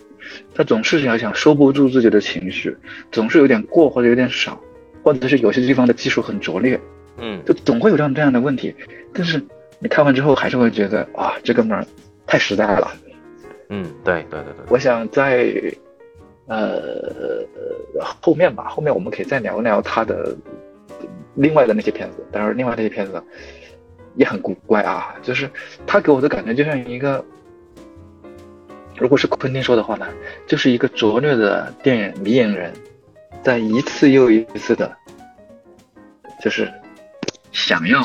[0.55, 2.73] 他总是想想收不住自己的情绪，
[3.11, 4.61] 总是有点过或者有点少，
[5.03, 6.79] 或者是有些地方的技术很拙劣，
[7.17, 8.73] 嗯，就总会有这样这样的问题。
[9.13, 9.43] 但是
[9.79, 11.85] 你看完之后还是会觉得啊，这哥们儿
[12.25, 12.89] 太实在了。
[13.73, 14.65] 嗯，对对对对。
[14.69, 15.51] 我想在
[16.45, 17.43] 呃
[18.21, 20.35] 后面吧，后面我们可以再聊聊他的
[21.35, 22.17] 另外的那些片子。
[22.31, 23.23] 当然，另外那些片子
[24.15, 25.49] 也很古怪啊，就是
[25.87, 27.23] 他给我的感觉就像一个。
[28.97, 30.05] 如果是昆汀说的话呢，
[30.45, 32.71] 就是一个拙劣的电影迷影人，
[33.41, 34.95] 在一次又一次的，
[36.43, 36.71] 就是
[37.51, 37.99] 想要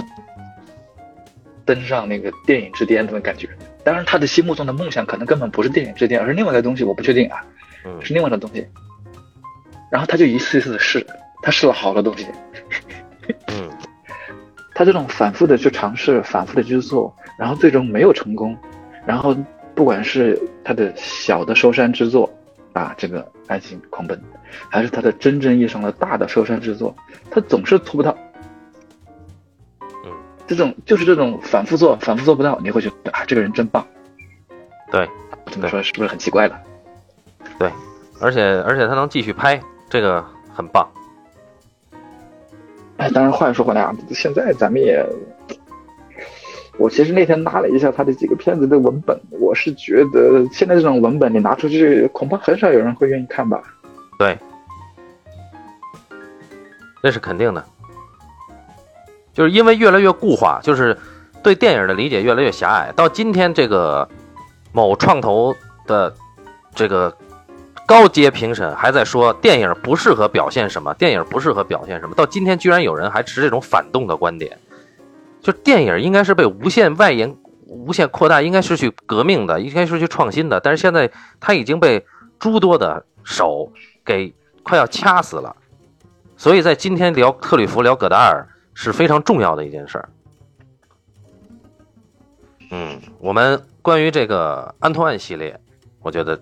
[1.66, 3.46] 登上那个电影之巅那种感觉。
[3.86, 7.44] 当然，他的心目中的梦想可能根本不是电影之巅，而是另外的东西，我不确定啊，
[8.00, 8.66] 是另外的东西。
[9.92, 11.06] 然后他就一次一次的试，
[11.40, 12.26] 他试了好多东西。
[13.46, 13.70] 嗯，
[14.74, 18.56] 他这种反复的去尝试，反复的去做，然后最终没有成功，
[19.06, 19.36] 然后。
[19.76, 22.32] 不管是他的小的收山之作，
[22.72, 24.18] 啊，这个爱情狂奔，
[24.70, 26.96] 还是他的真正意义上的大的收山之作，
[27.30, 28.16] 他总是做不到。
[30.46, 33.84] 嗯，这种就是这种反复做，反复做不到，你会觉得啊，这个人真棒。
[34.90, 35.08] 对，
[35.46, 36.60] 这么说是不是很奇怪了？
[37.58, 37.70] 对，
[38.20, 39.60] 而且而且他能继续拍，
[39.90, 40.24] 这个
[40.54, 40.88] 很棒。
[42.98, 45.04] 哎，当然话又说回来啊，现在咱们也。
[46.78, 53.62] 我其实那天拉了一下他的几个片子的文本，我是觉得现在这种文本你拿出去，恐怕很少有人会愿意看吧。
[54.18, 54.38] 对，
[57.02, 57.64] 那是肯定的，
[59.36, 60.96] 就是因为越来越固化，就是
[61.42, 62.90] 对电影的理解越来越狭隘。
[62.96, 64.08] 到今天，这个
[64.72, 65.54] 某创投
[65.86, 66.10] 的
[66.74, 67.14] 这个
[67.84, 72.14] 高阶评审还在说电影不适合表现什么，电影不适合表现什么。
[72.14, 74.58] 到今天，居然有人还持这种反动的观点。
[75.42, 77.36] 就电影应该是被无限外延、
[77.66, 80.58] 无限扩大，应该是去革命的，应该是去创新的。
[80.58, 82.06] 但是现在它已经被
[82.38, 83.70] 诸多的手
[84.02, 85.54] 给快要掐死了，
[86.38, 90.08] 所以在今天聊特吕弗、聊戈达尔是非常重要的一件事儿。
[92.70, 95.58] 嗯，我们关于这个安托万系列，
[96.02, 96.38] 我觉得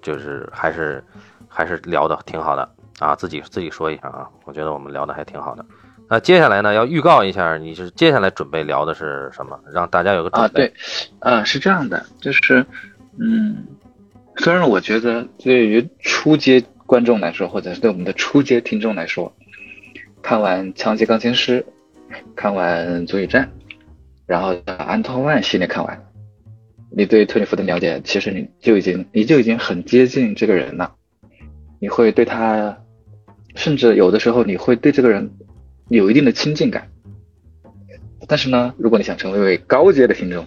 [0.00, 1.04] 就是还是
[1.46, 2.66] 还是聊的挺好的
[3.00, 5.64] 啊，自己自己说一下啊，我觉得我们聊的还挺好的。
[6.08, 6.72] 那接下来呢？
[6.72, 9.60] 要预告一下，你是接下来准备聊的是什么？
[9.70, 10.46] 让大家有个准备。
[10.46, 10.72] 啊，对，
[11.18, 12.64] 呃，是这样的，就是，
[13.18, 13.66] 嗯，
[14.38, 19.30] 虽然我觉得对于初阶观众来说，或者是对我们的初阶听众来说，
[20.28, 21.64] 看完《枪击钢琴师》，
[22.36, 23.50] 看完《足以战》，
[24.26, 26.04] 然后安托万系列看完，
[26.90, 30.94] 你对特里弗的了解，其实你就已经你就已经很接近这个人了。
[31.80, 32.76] 你会对他，
[33.54, 35.30] 甚至有的时候你会对这个人
[35.88, 36.90] 有一定的亲近感。
[38.26, 40.44] 但是呢，如果你想成为一位高阶的听众，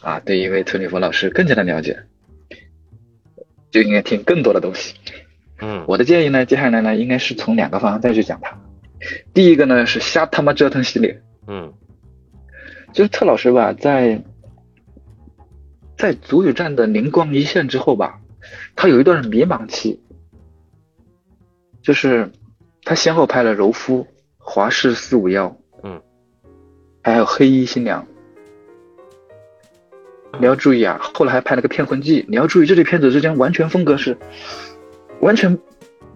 [0.00, 2.04] 啊，对一位特里弗老师更加的了解，
[3.72, 4.94] 就应该听更多的东西。
[5.60, 8.58] 嗯，我的建议呢，接下来呢，应该是从两个方向再去讲它。
[9.32, 11.72] 第一个呢是瞎他妈折腾系列，嗯。
[12.92, 14.22] 就是特老师吧，在
[15.96, 18.20] 在足语战的灵光一现之后吧，
[18.76, 20.00] 他有一段迷茫期，
[21.82, 22.30] 就是
[22.84, 24.02] 他先后拍了《柔夫》
[24.38, 25.48] 《华氏四五幺》，
[25.82, 26.00] 嗯，
[27.02, 28.00] 还有《黑衣新娘》。
[30.38, 34.16] 你要注意啊，后来还拍了个《骗婚记》，你要注意这对片子之间完全风格是
[35.24, 35.58] 完全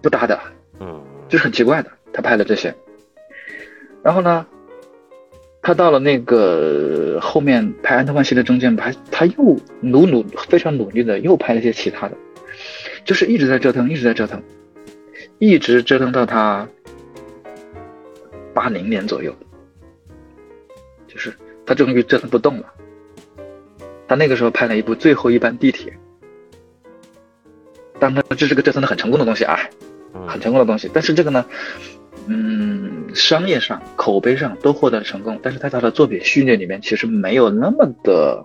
[0.01, 0.39] 不搭的。
[0.79, 2.73] 嗯就是很奇怪的，他拍了这些。
[4.03, 4.45] 然后呢，
[5.61, 12.17] 他到了那个后面拍安特万系列中间，拍他又努努非常努力的又拍了一些其他的，
[13.03, 14.41] 就是一直在折腾，一直在折腾，
[15.37, 16.67] 一直折腾到他
[18.53, 19.35] 八零年左右，
[21.07, 21.31] 就是
[21.65, 22.73] 他终于折腾不动了。
[24.07, 25.91] 他那个时候拍了一部《最后一班地铁》，
[27.99, 29.59] 当然这是个折腾的很成功的东西啊。
[30.27, 30.89] 很嗯成功的东西。
[30.93, 31.45] 但是这个呢，
[32.27, 38.43] 嗯，商业上、口碑上都获得了成功，但是在他的作品序列里面，其实没有那么的，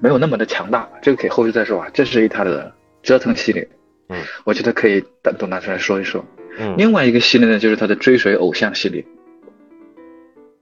[0.00, 0.88] 没有那么的强大。
[1.02, 1.88] 这个可以后续再说啊。
[1.92, 2.72] 这是一他的
[3.02, 3.68] 折腾系列，
[4.08, 6.24] 嗯，我觉得可以单独拿出来说一说。
[6.56, 9.04] 嗯另外一个系列呢，就是他的追随偶像系列。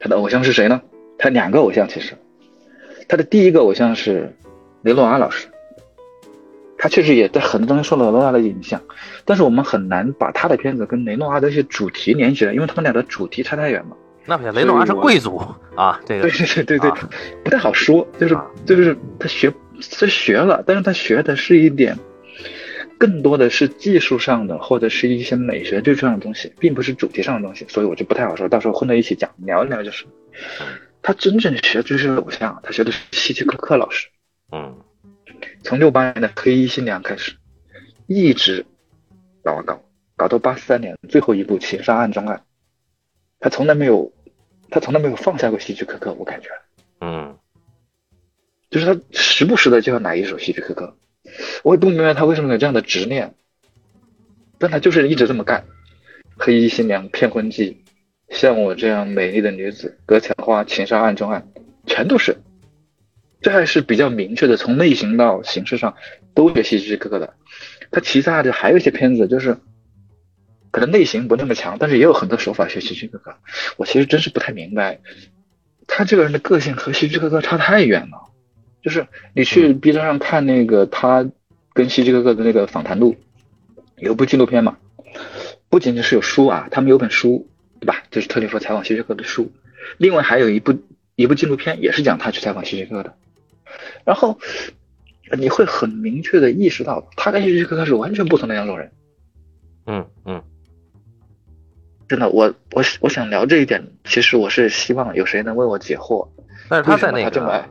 [0.01, 0.83] 他的偶像是谁呢？
[1.17, 2.15] 他两个偶像其实，
[3.09, 4.35] 他的第一个偶像是
[4.83, 5.47] 雷诺阿老师，
[6.83, 8.83] 他确实也在很多东西受了雷诺阿的影响，
[9.25, 13.97] 但是我们很难把他的片子跟雷诺阿的一些主题连起来，因为他们俩的主题差太远了。
[14.27, 15.41] 那不行，雷诺阿是贵族
[15.77, 17.11] 啊，这个对对对对对，啊
[17.45, 19.53] 不太好说，就是啊就是他学
[19.97, 21.97] 他学了，但是他学的是一点，
[22.99, 30.05] 更多的是技术上的或者是一些美学追求上的东西，并不是主题上的东西，所以我就不太好说，到时候混在一起讲聊一聊就是。
[31.01, 34.09] 他真正学就是偶像，他学的是希区柯克老师，
[34.51, 34.75] 嗯
[35.63, 37.37] 从六八年的《黑衣新娘》开始，
[38.07, 38.67] 一直
[39.43, 39.83] 搞啊搞，
[40.17, 42.39] 搞到八三年最后一部《情杀案中案》，
[43.41, 44.13] 他从来没有，
[44.71, 46.49] 他从来没有放下过希区柯克，我感觉。
[47.01, 47.37] 嗯
[48.71, 50.97] 就是他时不时的就要来一首希区柯克，
[51.63, 53.35] 我也不明白他为什么有这样的执念，
[54.59, 55.67] 但他就是一直这么干。
[56.39, 57.85] 黑衣新娘、骗婚记，
[58.31, 61.47] 像我这样美丽的女子、隔墙花、情杀案中案，
[61.87, 62.39] 全都是。
[63.43, 65.97] 这还是比较明确的，从类型到形式上
[66.35, 67.35] 都是希区柯克的。
[67.91, 69.59] 他其他的还有一些片子，就是
[70.71, 73.35] 可能类型不那么强，但是也有很多手法学希区柯克。
[73.77, 75.01] 我其实真是不太明白，
[75.87, 78.31] 他这个人的个性和希区柯克差太远了。
[78.81, 81.29] 就是你去 B 站上看那个他
[81.73, 83.17] 跟希区柯克的那个访谈录，
[83.97, 84.79] 有部纪录片嘛，
[85.69, 87.49] 不仅仅是有书啊，他们有本书，
[87.81, 88.03] 对吧？
[88.11, 89.53] 就是特里弗采访希区柯克的书，
[89.99, 90.79] 另外还有一部
[91.17, 93.15] 一部纪录片，也是讲他去采访希区柯克的。
[94.05, 94.39] 然后
[95.39, 98.93] 你会很明确的意识到，他跟希区柯克是完全不同的两种人。
[99.87, 100.43] 嗯嗯
[102.09, 106.29] 真的，我我我想聊这一点，其实我是希望有谁能为我解惑。
[106.69, 107.61] 但是他在那个爱《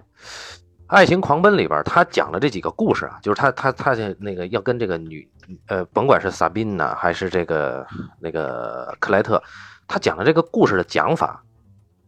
[0.87, 5.29] 爱情狂奔》里边，他讲了这几个故事啊，就是他他他这那个要跟这个女
[5.67, 7.85] 呃，甭管是萨宾娜还是这个
[8.19, 9.41] 那个克莱特，
[9.87, 11.43] 他讲的这个故事的讲法，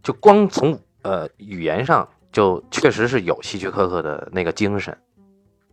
[0.01, 4.97] 就光从呃语言上就确实是有希区柯克的那个精神，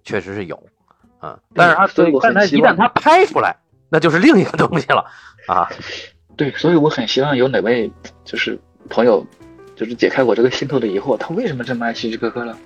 [0.04, 0.62] 确实是有
[1.18, 1.40] 啊。
[1.54, 3.56] 但是他所以我很但他希望一旦他拍出来，
[3.88, 5.04] 那就是另一个东西了
[5.48, 5.68] 啊。
[6.36, 7.90] 对，所以我很希望有哪位
[8.24, 8.58] 就是
[8.88, 9.26] 朋友，
[9.74, 12.56] 就是解开我这个心头的疑惑，他为什么这么爱希区柯克呢？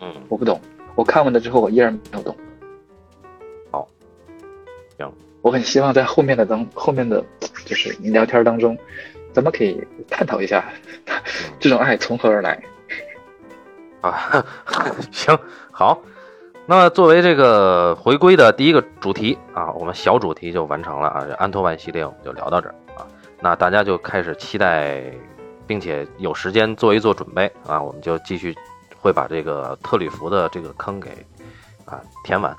[0.00, 0.60] 嗯，我不懂，
[0.94, 2.36] 我看完了之后我依然没有懂。
[3.70, 3.86] 好，
[4.98, 5.12] 行，
[5.42, 7.24] 我很希望在后面的当后面的
[7.66, 8.76] 就是聊天当中，
[9.32, 10.64] 咱们可以探讨一下
[11.60, 12.62] 这种爱从何而来。
[14.10, 14.44] 啊，
[15.10, 15.38] 行
[15.70, 15.98] 好。
[16.66, 21.24] 那么作为这个回归的第一个主题啊，我们小主题就完成了啊。
[21.26, 23.06] 这安托万系列我们就聊到这儿啊。
[23.40, 25.02] 那大家就开始期待，
[25.66, 28.54] 并且有时间做一做准备啊，我们就继续
[28.98, 31.10] 会把这个特吕弗的这个坑给
[31.84, 32.54] 啊填完。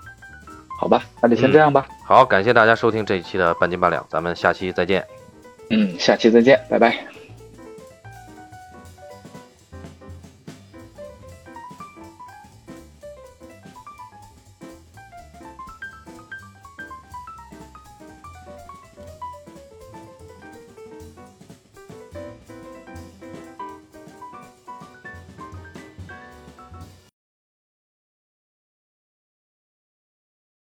[0.79, 1.87] 好吧，那就先这样吧。
[2.05, 5.03] 好，感谢大家收听这一期的半斤八两，咱们下期再见。
[5.71, 7.14] 嗯，下期再见，拜拜。